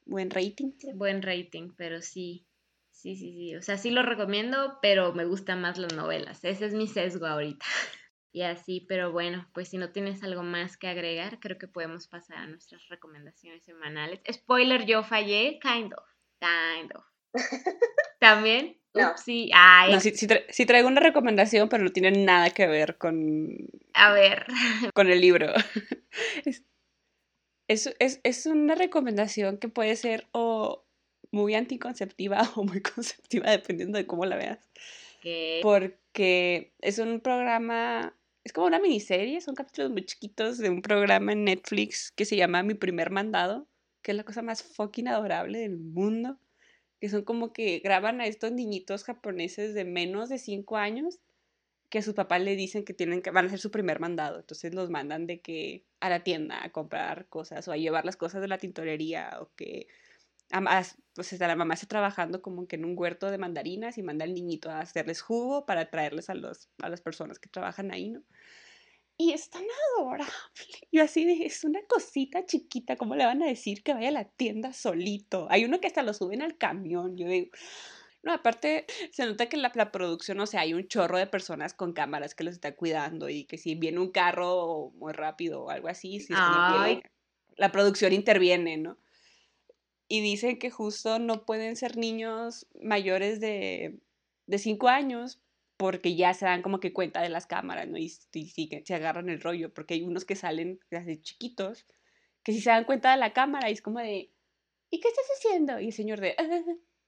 buen 0.06 0.30
rating. 0.30 0.74
Buen 0.94 1.22
rating, 1.22 1.72
pero 1.78 2.02
sí. 2.02 2.46
Sí, 2.92 3.16
sí, 3.16 3.32
sí. 3.32 3.56
O 3.56 3.62
sea, 3.62 3.78
sí 3.78 3.90
lo 3.90 4.04
recomiendo, 4.04 4.78
pero 4.82 5.14
me 5.14 5.24
gustan 5.24 5.62
más 5.62 5.78
las 5.78 5.94
novelas. 5.94 6.44
Ese 6.44 6.66
es 6.66 6.74
mi 6.74 6.86
sesgo 6.86 7.26
ahorita. 7.26 7.66
y 8.34 8.42
así, 8.42 8.86
pero 8.90 9.14
bueno, 9.14 9.50
pues 9.54 9.70
si 9.70 9.78
no 9.78 9.94
tienes 9.94 10.22
algo 10.24 10.44
más 10.44 10.76
que 10.76 10.90
agregar, 10.90 11.40
creo 11.40 11.58
que 11.58 11.70
podemos 11.70 12.08
pasar 12.08 12.40
a 12.40 12.48
nuestras 12.48 12.86
recomendaciones 12.90 13.64
semanales. 13.64 14.20
Spoiler, 14.30 14.86
yo 14.86 15.04
fallé, 15.04 15.58
kind 15.62 15.94
of, 15.94 16.06
kind 16.42 16.92
of. 16.94 17.06
¿También? 18.20 18.78
No. 18.94 19.18
sí, 19.18 19.50
Ay. 19.54 19.94
No, 19.94 20.02
sí, 20.02 20.66
traigo 20.66 20.90
una 20.90 21.00
recomendación, 21.00 21.70
pero 21.70 21.86
no 21.86 21.92
tiene 21.92 22.12
nada 22.12 22.50
que 22.50 22.68
ver 22.68 22.98
con... 22.98 23.56
A 23.94 24.12
ver. 24.12 24.48
Con 24.94 25.10
el 25.10 25.22
libro 25.22 25.48
es, 27.70 27.96
es, 28.00 28.20
es 28.24 28.46
una 28.48 28.76
recomendación 28.76 29.58
que 29.58 29.70
puede 29.70 29.96
ser 29.96 30.28
o 30.32 30.84
muy 31.32 31.54
anticonceptiva 31.54 32.42
o 32.58 32.64
muy 32.64 32.82
conceptiva, 32.82 33.52
dependiendo 33.52 33.98
de 33.98 34.06
cómo 34.06 34.26
la 34.26 34.36
veas. 34.36 34.70
Porque 35.62 36.74
es 36.80 36.98
un 36.98 37.20
programa, 37.20 38.18
es 38.44 38.54
como 38.54 38.68
una 38.68 38.80
miniserie, 38.80 39.40
son 39.42 39.54
capítulos 39.54 39.92
muy 39.92 40.06
chiquitos 40.06 40.58
de 40.58 40.70
un 40.70 40.82
programa 40.82 41.34
en 41.34 41.44
Netflix 41.44 42.12
que 42.12 42.26
se 42.26 42.36
llama 42.36 42.64
Mi 42.64 42.74
primer 42.74 43.12
mandado, 43.12 43.68
que 44.02 44.12
es 44.12 44.18
la 44.18 44.24
cosa 44.24 44.42
más 44.42 44.64
fucking 44.64 45.08
adorable 45.08 45.60
del 45.60 45.78
mundo, 45.78 46.40
que 47.00 47.10
son 47.10 47.24
como 47.24 47.54
que 47.54 47.80
graban 47.80 48.20
a 48.20 48.26
estos 48.26 48.52
niñitos 48.52 49.04
japoneses 49.04 49.76
de 49.76 49.86
menos 49.86 50.30
de 50.30 50.40
5 50.40 50.78
años 50.78 51.20
que 51.90 52.02
sus 52.02 52.14
papás 52.14 52.42
le 52.42 52.56
dicen 52.56 52.86
que 52.86 52.94
tienen 52.94 53.22
que 53.22 53.32
van 53.32 53.46
a 53.46 53.48
hacer 53.48 53.60
su 53.60 53.72
primer 53.72 54.00
mandado, 54.00 54.40
entonces 54.40 54.74
los 54.74 54.90
mandan 54.90 55.28
de 55.28 55.42
que 55.42 55.86
a 56.00 56.10
la 56.10 56.24
tienda 56.24 56.64
a 56.64 56.72
comprar 56.72 57.28
cosas 57.28 57.68
o 57.68 57.72
a 57.72 57.78
llevar 57.78 58.06
las 58.06 58.18
cosas 58.18 58.42
de 58.42 58.48
la 58.48 58.58
tintorería 58.58 59.38
o 59.42 59.52
que 59.56 59.88
pues 61.14 61.40
la 61.40 61.56
mamá 61.56 61.76
está 61.76 61.88
trabajando 61.88 62.42
como 62.42 62.68
que 62.68 62.76
en 62.76 62.86
un 62.86 62.98
huerto 62.98 63.30
de 63.30 63.38
mandarinas 63.38 63.98
y 63.98 64.04
manda 64.04 64.26
al 64.26 64.34
niñito 64.34 64.70
a 64.70 64.80
hacerles 64.80 65.22
jugo 65.22 65.66
para 65.66 65.90
traerles 65.90 66.30
a, 66.30 66.34
los, 66.34 66.70
a 66.82 66.90
las 66.90 67.02
personas 67.02 67.40
que 67.40 67.50
trabajan 67.50 67.92
ahí, 67.92 68.10
¿no? 68.10 68.24
Y 69.16 69.34
es 69.34 69.50
tan 69.50 69.64
adorable. 69.98 70.32
Yo 70.92 71.04
así 71.04 71.26
de, 71.26 71.46
es 71.46 71.66
una 71.66 71.82
cosita 71.88 72.46
chiquita, 72.46 72.96
¿cómo 72.96 73.16
le 73.16 73.26
van 73.26 73.44
a 73.44 73.48
decir 73.48 73.84
que 73.84 73.94
vaya 73.94 74.08
a 74.08 74.14
la 74.14 74.26
tienda 74.26 74.72
solito? 74.72 75.46
Hay 75.50 75.66
uno 75.66 75.82
que 75.82 75.88
hasta 75.88 76.04
lo 76.04 76.14
suben 76.14 76.42
al 76.42 76.58
camión. 76.58 77.18
Yo 77.18 77.28
digo, 77.28 77.52
no, 78.22 78.34
aparte 78.34 78.86
se 79.12 79.26
nota 79.26 79.48
que 79.48 79.58
la, 79.58 79.72
la 79.76 79.92
producción, 79.92 80.40
o 80.40 80.46
sea, 80.46 80.62
hay 80.62 80.74
un 80.74 80.88
chorro 80.88 81.18
de 81.18 81.28
personas 81.28 81.74
con 81.74 81.94
cámaras 81.94 82.36
que 82.36 82.44
los 82.44 82.54
está 82.54 82.76
cuidando 82.76 83.30
y 83.30 83.46
que 83.46 83.58
si 83.58 83.76
viene 83.76 84.00
un 84.00 84.12
carro 84.12 84.92
muy 84.96 85.14
rápido 85.14 85.64
o 85.64 85.70
algo 85.70 85.88
así, 85.88 86.20
si 86.20 86.34
la 86.34 87.72
producción 87.72 88.14
interviene, 88.14 88.78
¿no? 88.78 88.98
Y 90.08 90.22
dicen 90.22 90.58
que 90.60 90.72
justo 90.72 91.20
no 91.20 91.46
pueden 91.46 91.76
ser 91.76 91.98
niños 91.98 92.68
mayores 92.82 93.40
de, 93.40 94.00
de 94.48 94.58
cinco 94.58 94.88
años 94.88 95.42
porque 95.78 96.16
ya 96.16 96.34
se 96.34 96.46
dan 96.46 96.62
como 96.62 96.82
que 96.82 96.92
cuenta 96.92 97.22
de 97.22 97.30
las 97.30 97.48
cámaras, 97.48 97.88
¿no? 97.88 97.98
Y, 97.98 98.12
y, 98.34 98.84
se 98.84 98.96
agarran 98.96 99.30
el 99.30 99.40
rollo, 99.40 99.74
porque 99.74 99.94
hay 99.94 100.02
unos 100.04 100.26
que 100.26 100.36
salen 100.36 100.80
desde 100.92 101.22
chiquitos, 101.22 101.86
que 102.44 102.52
si 102.52 102.60
se 102.60 102.70
dan 102.70 102.84
cuenta 102.84 103.12
de 103.12 103.18
la 103.18 103.32
cámara 103.32 103.70
y 103.70 103.74
es 103.74 103.82
como 103.82 104.00
de, 104.00 104.30
¿y 104.90 105.00
qué 105.00 105.08
estás 105.08 105.26
haciendo? 105.38 105.80
Y 105.80 105.88
el 105.88 105.94
señor 105.94 106.20
de, 106.20 106.36
ah, 106.38 106.64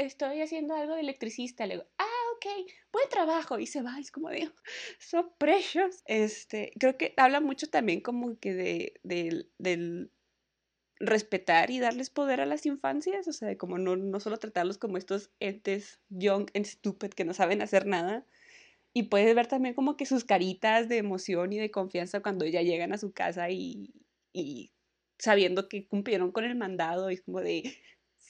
estoy 0.05 0.41
haciendo 0.41 0.75
algo 0.75 0.95
de 0.95 1.01
electricista. 1.01 1.65
Le 1.65 1.75
digo, 1.75 1.87
ah, 1.97 2.23
ok, 2.35 2.71
buen 2.91 3.09
trabajo. 3.09 3.59
Y 3.59 3.67
se 3.67 3.81
va, 3.81 3.99
es 3.99 4.11
como 4.11 4.29
de, 4.29 4.51
so 4.99 5.33
precious. 5.37 6.03
Este, 6.05 6.71
creo 6.79 6.97
que 6.97 7.13
habla 7.17 7.39
mucho 7.41 7.69
también 7.69 8.01
como 8.01 8.37
que 8.39 8.53
de, 8.53 8.99
de, 9.03 9.47
del 9.57 10.11
respetar 10.99 11.71
y 11.71 11.79
darles 11.79 12.09
poder 12.09 12.41
a 12.41 12.45
las 12.45 12.65
infancias, 12.65 13.27
o 13.27 13.33
sea, 13.33 13.47
de 13.47 13.57
como 13.57 13.77
no, 13.77 13.95
no 13.95 14.19
solo 14.19 14.37
tratarlos 14.37 14.77
como 14.77 14.97
estos 14.97 15.31
entes 15.39 15.99
young 16.09 16.47
and 16.53 16.65
stupid 16.65 17.09
que 17.09 17.25
no 17.25 17.33
saben 17.33 17.61
hacer 17.61 17.87
nada, 17.87 18.25
y 18.93 19.03
puedes 19.03 19.33
ver 19.35 19.47
también 19.47 19.73
como 19.73 19.97
que 19.97 20.05
sus 20.05 20.25
caritas 20.25 20.89
de 20.89 20.97
emoción 20.97 21.53
y 21.53 21.59
de 21.59 21.71
confianza 21.71 22.21
cuando 22.21 22.45
ya 22.45 22.61
llegan 22.61 22.93
a 22.93 22.97
su 22.97 23.13
casa 23.13 23.49
y, 23.49 23.93
y 24.33 24.71
sabiendo 25.17 25.69
que 25.69 25.87
cumplieron 25.87 26.31
con 26.31 26.43
el 26.43 26.55
mandado 26.55 27.09
y 27.09 27.17
como 27.17 27.41
de, 27.41 27.63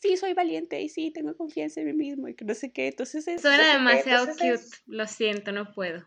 sí, 0.02 0.18
soy 0.18 0.34
valiente 0.34 0.82
y 0.82 0.90
sí, 0.90 1.12
tengo 1.12 1.36
confianza 1.36 1.82
en 1.82 1.88
mí 1.88 1.94
mismo 1.94 2.28
y 2.28 2.36
que 2.36 2.46
no 2.46 2.54
sé 2.54 2.72
qué. 2.72 2.88
Entonces 2.88 3.28
es... 3.28 3.42
Suena 3.42 3.74
demasiado 3.74 4.28
cute, 4.28 4.60
lo 4.88 5.08
siento, 5.08 5.52
no 5.52 5.72
puedo. 5.72 6.06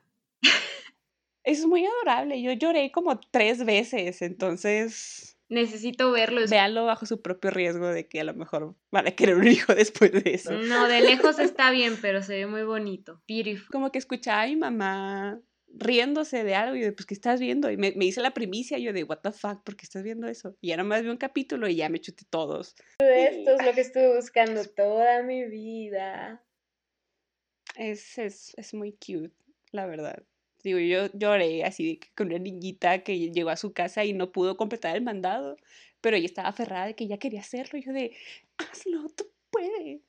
Es 1.44 1.66
muy 1.66 1.84
adorable, 1.84 2.40
yo 2.40 2.52
lloré 2.52 2.90
como 2.90 3.20
tres 3.20 3.64
veces, 3.66 4.22
entonces 4.22 5.36
necesito 5.48 6.10
verlo. 6.10 6.40
Véanlo 6.48 6.86
bajo 6.86 7.04
su 7.04 7.20
propio 7.20 7.50
riesgo 7.50 7.88
de 7.88 8.08
que 8.08 8.20
a 8.20 8.24
lo 8.24 8.34
mejor 8.34 8.76
van 8.90 9.06
a 9.06 9.10
querer 9.10 9.36
un 9.36 9.46
hijo 9.46 9.74
después 9.74 10.12
de 10.12 10.22
eso. 10.34 10.52
No, 10.52 10.88
de 10.88 11.02
lejos 11.02 11.38
está 11.38 11.70
bien, 11.70 11.98
pero 12.00 12.22
se 12.22 12.34
ve 12.34 12.46
muy 12.46 12.62
bonito. 12.62 13.22
Beautiful. 13.28 13.68
Como 13.70 13.92
que 13.92 13.98
escuchaba 13.98 14.42
a 14.42 14.46
mi 14.46 14.56
mamá 14.56 15.40
riéndose 15.76 16.44
de 16.44 16.54
algo 16.54 16.76
y 16.76 16.80
yo 16.80 16.86
de, 16.86 16.92
pues, 16.92 17.06
¿qué 17.06 17.14
estás 17.14 17.40
viendo? 17.40 17.70
Y 17.70 17.76
me, 17.76 17.92
me 17.92 18.04
hice 18.04 18.20
la 18.20 18.32
primicia 18.32 18.78
y 18.78 18.84
yo 18.84 18.92
de, 18.92 19.04
what 19.04 19.18
the 19.18 19.32
fuck, 19.32 19.62
¿por 19.62 19.76
qué 19.76 19.84
estás 19.84 20.02
viendo 20.02 20.26
eso? 20.28 20.56
Y 20.60 20.68
ya 20.68 20.76
nomás 20.76 21.02
vi 21.02 21.08
un 21.08 21.16
capítulo 21.16 21.68
y 21.68 21.76
ya 21.76 21.88
me 21.88 22.00
chuté 22.00 22.24
todos. 22.28 22.74
Esto 22.98 23.54
es 23.54 23.66
lo 23.66 23.72
que 23.72 23.80
estuve 23.80 24.16
buscando 24.16 24.64
toda 24.64 25.22
mi 25.22 25.44
vida. 25.44 26.42
Es, 27.76 28.18
es, 28.18 28.54
es 28.56 28.74
muy 28.74 28.92
cute, 28.92 29.34
la 29.72 29.86
verdad. 29.86 30.22
Digo, 30.62 30.78
yo 30.78 31.08
lloré 31.12 31.64
así 31.64 32.00
con 32.16 32.28
una 32.28 32.38
niñita 32.38 33.02
que 33.02 33.30
llegó 33.30 33.50
a 33.50 33.56
su 33.56 33.72
casa 33.74 34.04
y 34.04 34.14
no 34.14 34.32
pudo 34.32 34.56
completar 34.56 34.96
el 34.96 35.02
mandado, 35.02 35.56
pero 36.00 36.16
ella 36.16 36.26
estaba 36.26 36.48
aferrada 36.48 36.86
de 36.86 36.94
que 36.94 37.06
ya 37.06 37.18
quería 37.18 37.40
hacerlo. 37.40 37.78
Y 37.78 37.84
yo 37.84 37.92
de, 37.92 38.16
hazlo, 38.56 39.08
tú 39.10 39.30
puedes. 39.50 40.00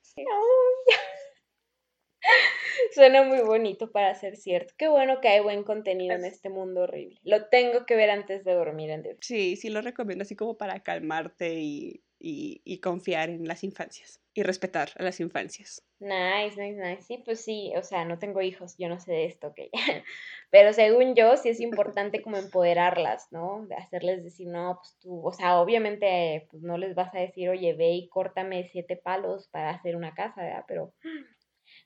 Suena 2.94 3.22
muy 3.22 3.40
bonito 3.40 3.90
para 3.90 4.14
ser 4.14 4.36
cierto. 4.36 4.74
Qué 4.76 4.88
bueno 4.88 5.20
que 5.20 5.28
hay 5.28 5.40
buen 5.40 5.62
contenido 5.62 6.14
en 6.14 6.24
este 6.24 6.48
mundo 6.48 6.82
horrible. 6.82 7.18
Lo 7.24 7.46
tengo 7.46 7.86
que 7.86 7.96
ver 7.96 8.10
antes 8.10 8.44
de 8.44 8.54
dormir. 8.54 8.90
En 8.90 9.04
sí, 9.20 9.56
sí 9.56 9.68
lo 9.68 9.80
recomiendo 9.80 10.22
así 10.22 10.36
como 10.36 10.56
para 10.56 10.80
calmarte 10.80 11.54
y, 11.54 12.02
y 12.18 12.78
confiar 12.80 13.30
en 13.30 13.46
las 13.46 13.62
infancias 13.64 14.20
y 14.36 14.42
respetar 14.42 14.90
a 14.98 15.02
las 15.02 15.18
infancias. 15.20 15.82
Nice, 15.98 16.60
nice, 16.60 16.78
nice. 16.78 17.02
Sí, 17.02 17.22
pues 17.24 17.40
sí, 17.40 17.72
o 17.74 17.82
sea, 17.82 18.04
no 18.04 18.18
tengo 18.18 18.42
hijos, 18.42 18.76
yo 18.76 18.86
no 18.86 19.00
sé 19.00 19.12
de 19.12 19.24
esto, 19.24 19.46
ok. 19.48 19.58
Pero 20.50 20.74
según 20.74 21.14
yo, 21.14 21.38
sí 21.38 21.48
es 21.48 21.58
importante 21.58 22.20
como 22.20 22.36
empoderarlas, 22.36 23.28
¿no? 23.32 23.64
De 23.66 23.76
hacerles 23.76 24.22
decir, 24.22 24.46
no, 24.48 24.78
pues 24.82 24.94
tú, 25.00 25.26
o 25.26 25.32
sea, 25.32 25.58
obviamente, 25.58 26.46
pues 26.50 26.62
no 26.62 26.76
les 26.76 26.94
vas 26.94 27.14
a 27.14 27.20
decir, 27.20 27.48
oye, 27.48 27.72
ve 27.72 27.92
y 27.92 28.08
córtame 28.08 28.68
siete 28.70 28.96
palos 28.96 29.48
para 29.48 29.70
hacer 29.70 29.96
una 29.96 30.12
casa, 30.14 30.42
¿verdad? 30.42 30.64
Pero, 30.68 30.92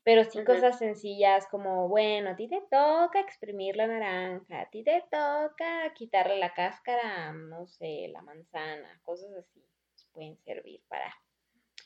pero 0.03 0.25
sí 0.25 0.43
cosas 0.45 0.79
sencillas 0.79 1.47
como, 1.51 1.89
bueno, 1.89 2.31
a 2.31 2.37
ti 2.37 2.49
te 2.49 2.61
toca 2.71 3.21
exprimir 3.21 3.77
la 3.77 3.87
naranja, 3.87 4.63
a 4.63 4.71
ti 4.71 4.83
te 4.83 5.05
toca 5.11 5.93
quitarle 5.95 6.39
la 6.39 6.55
cáscara, 6.55 7.33
no 7.33 7.67
sé, 7.67 8.09
la 8.13 8.23
manzana, 8.23 9.01
cosas 9.03 9.31
así, 9.39 9.63
pues 9.93 10.09
pueden 10.13 10.39
servir 10.39 10.81
para 10.89 11.15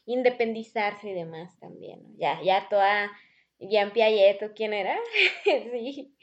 independizarse 0.06 1.10
y 1.10 1.14
demás 1.14 1.58
también, 1.58 2.02
¿no? 2.02 2.10
Ya, 2.16 2.40
ya 2.42 2.68
toda, 2.68 3.10
Jean 3.58 3.92
Piaget, 3.92 4.54
quién 4.54 4.72
era? 4.74 4.96
sí, 5.44 6.14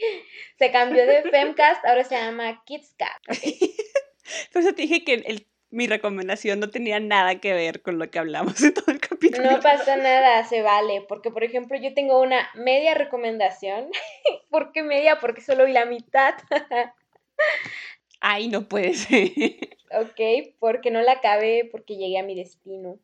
se 0.57 0.71
cambió 0.71 1.05
de 1.05 1.23
Femcast, 1.23 1.85
ahora 1.85 2.03
se 2.03 2.15
llama 2.15 2.63
KidsCast. 2.65 3.25
Por 4.53 4.61
eso 4.61 4.73
te 4.73 4.83
dije 4.83 5.03
que 5.03 5.13
el, 5.15 5.47
mi 5.71 5.87
recomendación 5.87 6.59
no 6.59 6.69
tenía 6.69 6.99
nada 6.99 7.39
que 7.39 7.53
ver 7.53 7.81
con 7.81 7.97
lo 7.97 8.11
que 8.11 8.19
hablamos 8.19 8.61
en 8.63 8.73
todo 8.73 8.91
el 8.91 8.99
capítulo. 9.21 9.51
No 9.51 9.59
pasa 9.61 9.95
nada, 9.95 10.43
se 10.45 10.61
vale, 10.61 11.05
porque 11.07 11.31
por 11.31 11.43
ejemplo 11.43 11.77
yo 11.77 11.93
tengo 11.93 12.19
una 12.19 12.49
media 12.55 12.93
recomendación. 12.93 13.89
¿Por 14.49 14.71
qué 14.71 14.83
media? 14.83 15.19
Porque 15.19 15.41
solo 15.41 15.65
vi 15.65 15.73
la 15.73 15.85
mitad. 15.85 16.35
Ay, 18.21 18.49
no 18.49 18.67
puede 18.67 18.93
ser. 18.93 19.29
Ok, 19.91 20.55
porque 20.59 20.91
no 20.91 21.01
la 21.01 21.13
acabé, 21.13 21.67
porque 21.71 21.97
llegué 21.97 22.19
a 22.19 22.23
mi 22.23 22.35
destino. 22.35 22.99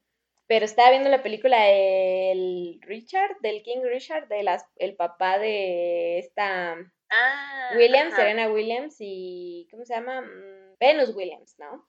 Pero 0.47 0.63
estaba 0.63 0.91
viendo 0.91 1.09
la 1.09 1.23
película 1.23 1.61
del 1.63 2.79
Richard, 2.81 3.37
del 3.41 3.63
King 3.63 3.81
Richard, 3.83 4.27
de 4.29 4.43
las, 4.43 4.65
el 4.77 4.95
papá 4.95 5.39
de 5.39 6.19
esta 6.19 6.77
ah, 7.09 7.71
Williams, 7.75 8.15
Serena 8.15 8.47
Williams 8.47 8.95
y 8.99 9.67
¿cómo 9.69 9.83
se 9.83 9.95
llama? 9.95 10.21
Mm, 10.21 10.77
Venus 10.79 11.13
Williams, 11.13 11.55
¿no? 11.59 11.85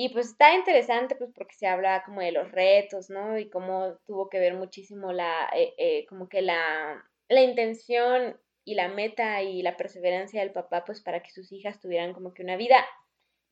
Y 0.00 0.10
pues 0.10 0.28
está 0.28 0.54
interesante 0.54 1.16
pues 1.16 1.32
porque 1.34 1.56
se 1.56 1.66
habla 1.66 2.04
como 2.04 2.20
de 2.20 2.30
los 2.30 2.52
retos, 2.52 3.10
¿no? 3.10 3.36
Y 3.36 3.50
cómo 3.50 3.98
tuvo 4.06 4.28
que 4.28 4.38
ver 4.38 4.54
muchísimo 4.54 5.12
la, 5.12 5.50
eh, 5.52 5.74
eh, 5.76 6.06
como 6.06 6.28
que 6.28 6.40
la, 6.40 7.04
la 7.28 7.42
intención 7.42 8.40
y 8.64 8.76
la 8.76 8.86
meta 8.86 9.42
y 9.42 9.60
la 9.60 9.76
perseverancia 9.76 10.40
del 10.40 10.52
papá 10.52 10.84
pues 10.84 11.00
para 11.02 11.20
que 11.20 11.32
sus 11.32 11.50
hijas 11.50 11.80
tuvieran 11.80 12.12
como 12.12 12.32
que 12.32 12.44
una 12.44 12.56
vida 12.56 12.76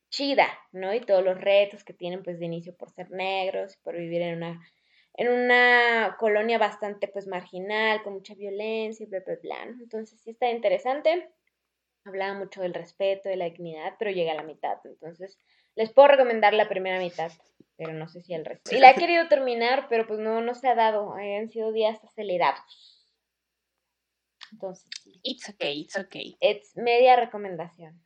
chida, 0.09 0.47
¿no? 0.71 0.95
Y 0.95 1.01
todos 1.01 1.25
los 1.25 1.37
retos 1.41 1.83
que 1.83 1.95
tienen 1.95 2.23
pues 2.23 2.39
de 2.39 2.47
inicio 2.47 2.77
por 2.77 2.93
ser 2.93 3.11
negros, 3.11 3.77
por 3.79 3.97
vivir 3.97 4.23
en 4.23 4.37
una, 4.37 4.65
en 5.15 5.29
una 5.29 6.17
colonia 6.17 6.59
bastante 6.59 7.09
pues 7.09 7.27
marginal, 7.27 8.05
con 8.05 8.13
mucha 8.13 8.37
violencia 8.37 9.03
y 9.03 9.09
bla, 9.09 9.19
bla, 9.27 9.35
bla. 9.43 9.63
Entonces 9.65 10.21
sí 10.21 10.31
está 10.31 10.49
interesante. 10.49 11.29
Hablaba 12.05 12.39
mucho 12.39 12.63
del 12.63 12.73
respeto, 12.73 13.29
de 13.29 13.35
la 13.37 13.47
dignidad, 13.47 13.95
pero 13.99 14.13
llega 14.13 14.31
a 14.31 14.37
la 14.37 14.45
mitad. 14.45 14.79
Entonces 14.85 15.41
les 15.77 15.93
puedo 15.93 16.09
recomendar 16.09 16.55
la 16.55 16.69
primera 16.69 16.99
mitad, 16.99 17.31
pero 17.77 17.93
no 17.93 18.09
sé 18.09 18.23
si 18.23 18.35
el 18.35 18.45
resto. 18.45 18.75
Y 18.75 18.81
la 18.81 18.91
he 18.91 18.95
querido 18.95 19.29
terminar, 19.29 19.87
pero 19.89 20.07
pues 20.07 20.19
no, 20.19 20.41
no 20.41 20.55
se 20.55 20.69
ha 20.69 20.75
dado. 20.75 21.15
Han 21.15 21.49
sido 21.51 21.73
días 21.73 22.03
acelerados. 22.03 23.05
Entonces, 24.53 24.89
it's 25.23 25.49
okay, 25.49 25.81
it's 25.81 25.97
okay. 25.97 26.37
Es 26.41 26.77
media 26.77 27.17
recomendación. 27.17 28.03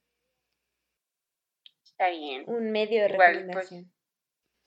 Está 1.85 2.09
bien. 2.11 2.45
Un 2.47 2.73
medio 2.73 3.03
de 3.03 3.15
pues 3.15 3.29
recomendación. 3.29 3.93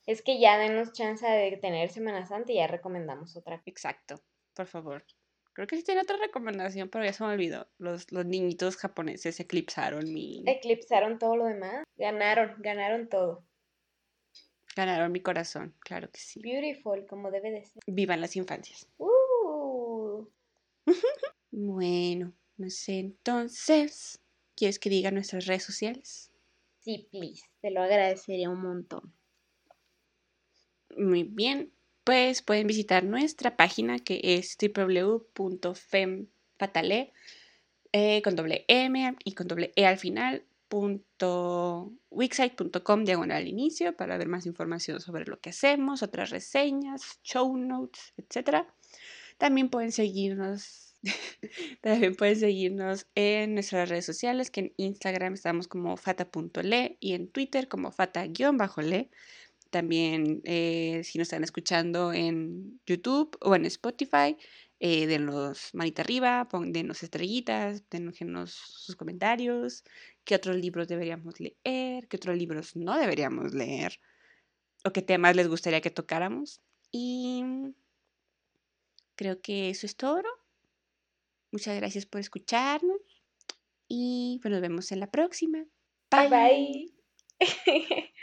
Es 0.06 0.22
que 0.22 0.38
ya 0.38 0.58
denos 0.58 0.92
chance 0.92 1.26
de 1.26 1.56
tener 1.56 1.90
Semana 1.90 2.26
Santa 2.26 2.52
y 2.52 2.56
ya 2.56 2.66
recomendamos 2.66 3.36
otra. 3.36 3.62
Exacto, 3.66 4.22
por 4.54 4.66
favor. 4.66 5.04
Creo 5.54 5.68
que 5.68 5.76
sí 5.76 5.84
tiene 5.84 6.00
otra 6.00 6.16
recomendación, 6.16 6.88
pero 6.88 7.04
ya 7.04 7.12
se 7.12 7.22
me 7.22 7.32
olvidó. 7.32 7.68
Los, 7.78 8.10
los 8.10 8.26
niñitos 8.26 8.76
japoneses 8.76 9.38
eclipsaron 9.38 10.12
mi... 10.12 10.42
Eclipsaron 10.46 11.18
todo 11.20 11.36
lo 11.36 11.44
demás. 11.46 11.84
Ganaron, 11.96 12.56
ganaron 12.58 13.08
todo. 13.08 13.46
Ganaron 14.74 15.12
mi 15.12 15.20
corazón, 15.20 15.72
claro 15.78 16.10
que 16.10 16.18
sí. 16.18 16.40
Beautiful, 16.42 17.06
como 17.06 17.30
debe 17.30 17.52
de 17.52 17.64
ser. 17.64 17.80
Vivan 17.86 18.20
las 18.20 18.34
infancias. 18.34 18.88
Uh. 18.98 20.26
bueno, 21.52 22.32
no 22.56 22.70
sé, 22.70 22.98
entonces, 22.98 24.20
¿quieres 24.56 24.80
que 24.80 24.90
diga 24.90 25.12
nuestras 25.12 25.46
redes 25.46 25.62
sociales? 25.62 26.32
Sí, 26.80 27.08
please, 27.12 27.44
te 27.60 27.70
lo 27.70 27.80
agradecería 27.80 28.50
un 28.50 28.60
montón. 28.60 29.14
Muy 30.96 31.22
bien, 31.22 31.72
pues 32.04 32.42
pueden 32.42 32.66
visitar 32.66 33.04
nuestra 33.04 33.56
página 33.56 33.98
que 33.98 34.20
es 34.22 34.58
www.femfatale 34.60 37.12
eh, 37.92 38.20
con 38.22 38.36
doble 38.36 38.66
M 38.68 39.16
y 39.24 39.32
con 39.32 39.48
doble 39.48 39.72
E 39.76 39.86
al 39.86 39.98
final 39.98 40.44
wixsite.com 42.10 43.04
diagonal 43.04 43.38
al 43.38 43.48
inicio 43.48 43.96
para 43.96 44.18
ver 44.18 44.28
más 44.28 44.46
información 44.46 45.00
sobre 45.00 45.24
lo 45.24 45.40
que 45.40 45.50
hacemos, 45.50 46.02
otras 46.02 46.30
reseñas, 46.30 47.20
show 47.22 47.56
notes, 47.56 48.12
etc. 48.16 48.66
También 49.38 49.68
pueden 49.68 49.92
seguirnos 49.92 50.84
también 51.82 52.14
pueden 52.14 52.36
seguirnos 52.36 53.06
en 53.14 53.54
nuestras 53.54 53.90
redes 53.90 54.06
sociales, 54.06 54.50
que 54.50 54.60
en 54.60 54.72
Instagram 54.78 55.34
estamos 55.34 55.68
como 55.68 55.96
fata.le 55.96 56.96
y 56.98 57.12
en 57.12 57.28
Twitter 57.28 57.68
como 57.68 57.92
fata-le. 57.92 59.10
También 59.74 60.40
eh, 60.44 61.00
si 61.02 61.18
nos 61.18 61.26
están 61.26 61.42
escuchando 61.42 62.12
en 62.12 62.80
YouTube 62.86 63.36
o 63.40 63.56
en 63.56 63.64
Spotify, 63.64 64.36
eh, 64.78 65.08
denos 65.08 65.74
manita 65.74 66.02
arriba, 66.02 66.48
denos 66.66 67.02
estrellitas, 67.02 67.82
denos 67.90 68.52
sus 68.52 68.94
comentarios, 68.94 69.82
qué 70.22 70.36
otros 70.36 70.54
libros 70.54 70.86
deberíamos 70.86 71.40
leer, 71.40 72.06
qué 72.06 72.16
otros 72.16 72.36
libros 72.36 72.76
no 72.76 72.96
deberíamos 72.96 73.52
leer, 73.52 73.98
o 74.84 74.92
qué 74.92 75.02
temas 75.02 75.34
les 75.34 75.48
gustaría 75.48 75.80
que 75.80 75.90
tocáramos. 75.90 76.60
Y 76.92 77.42
creo 79.16 79.40
que 79.40 79.70
eso 79.70 79.86
es 79.86 79.96
todo. 79.96 80.22
Muchas 81.50 81.74
gracias 81.74 82.06
por 82.06 82.20
escucharnos 82.20 83.00
y 83.88 84.38
pues 84.40 84.52
nos 84.52 84.60
vemos 84.60 84.92
en 84.92 85.00
la 85.00 85.10
próxima. 85.10 85.66
Bye 86.12 86.28
bye. 86.28 86.94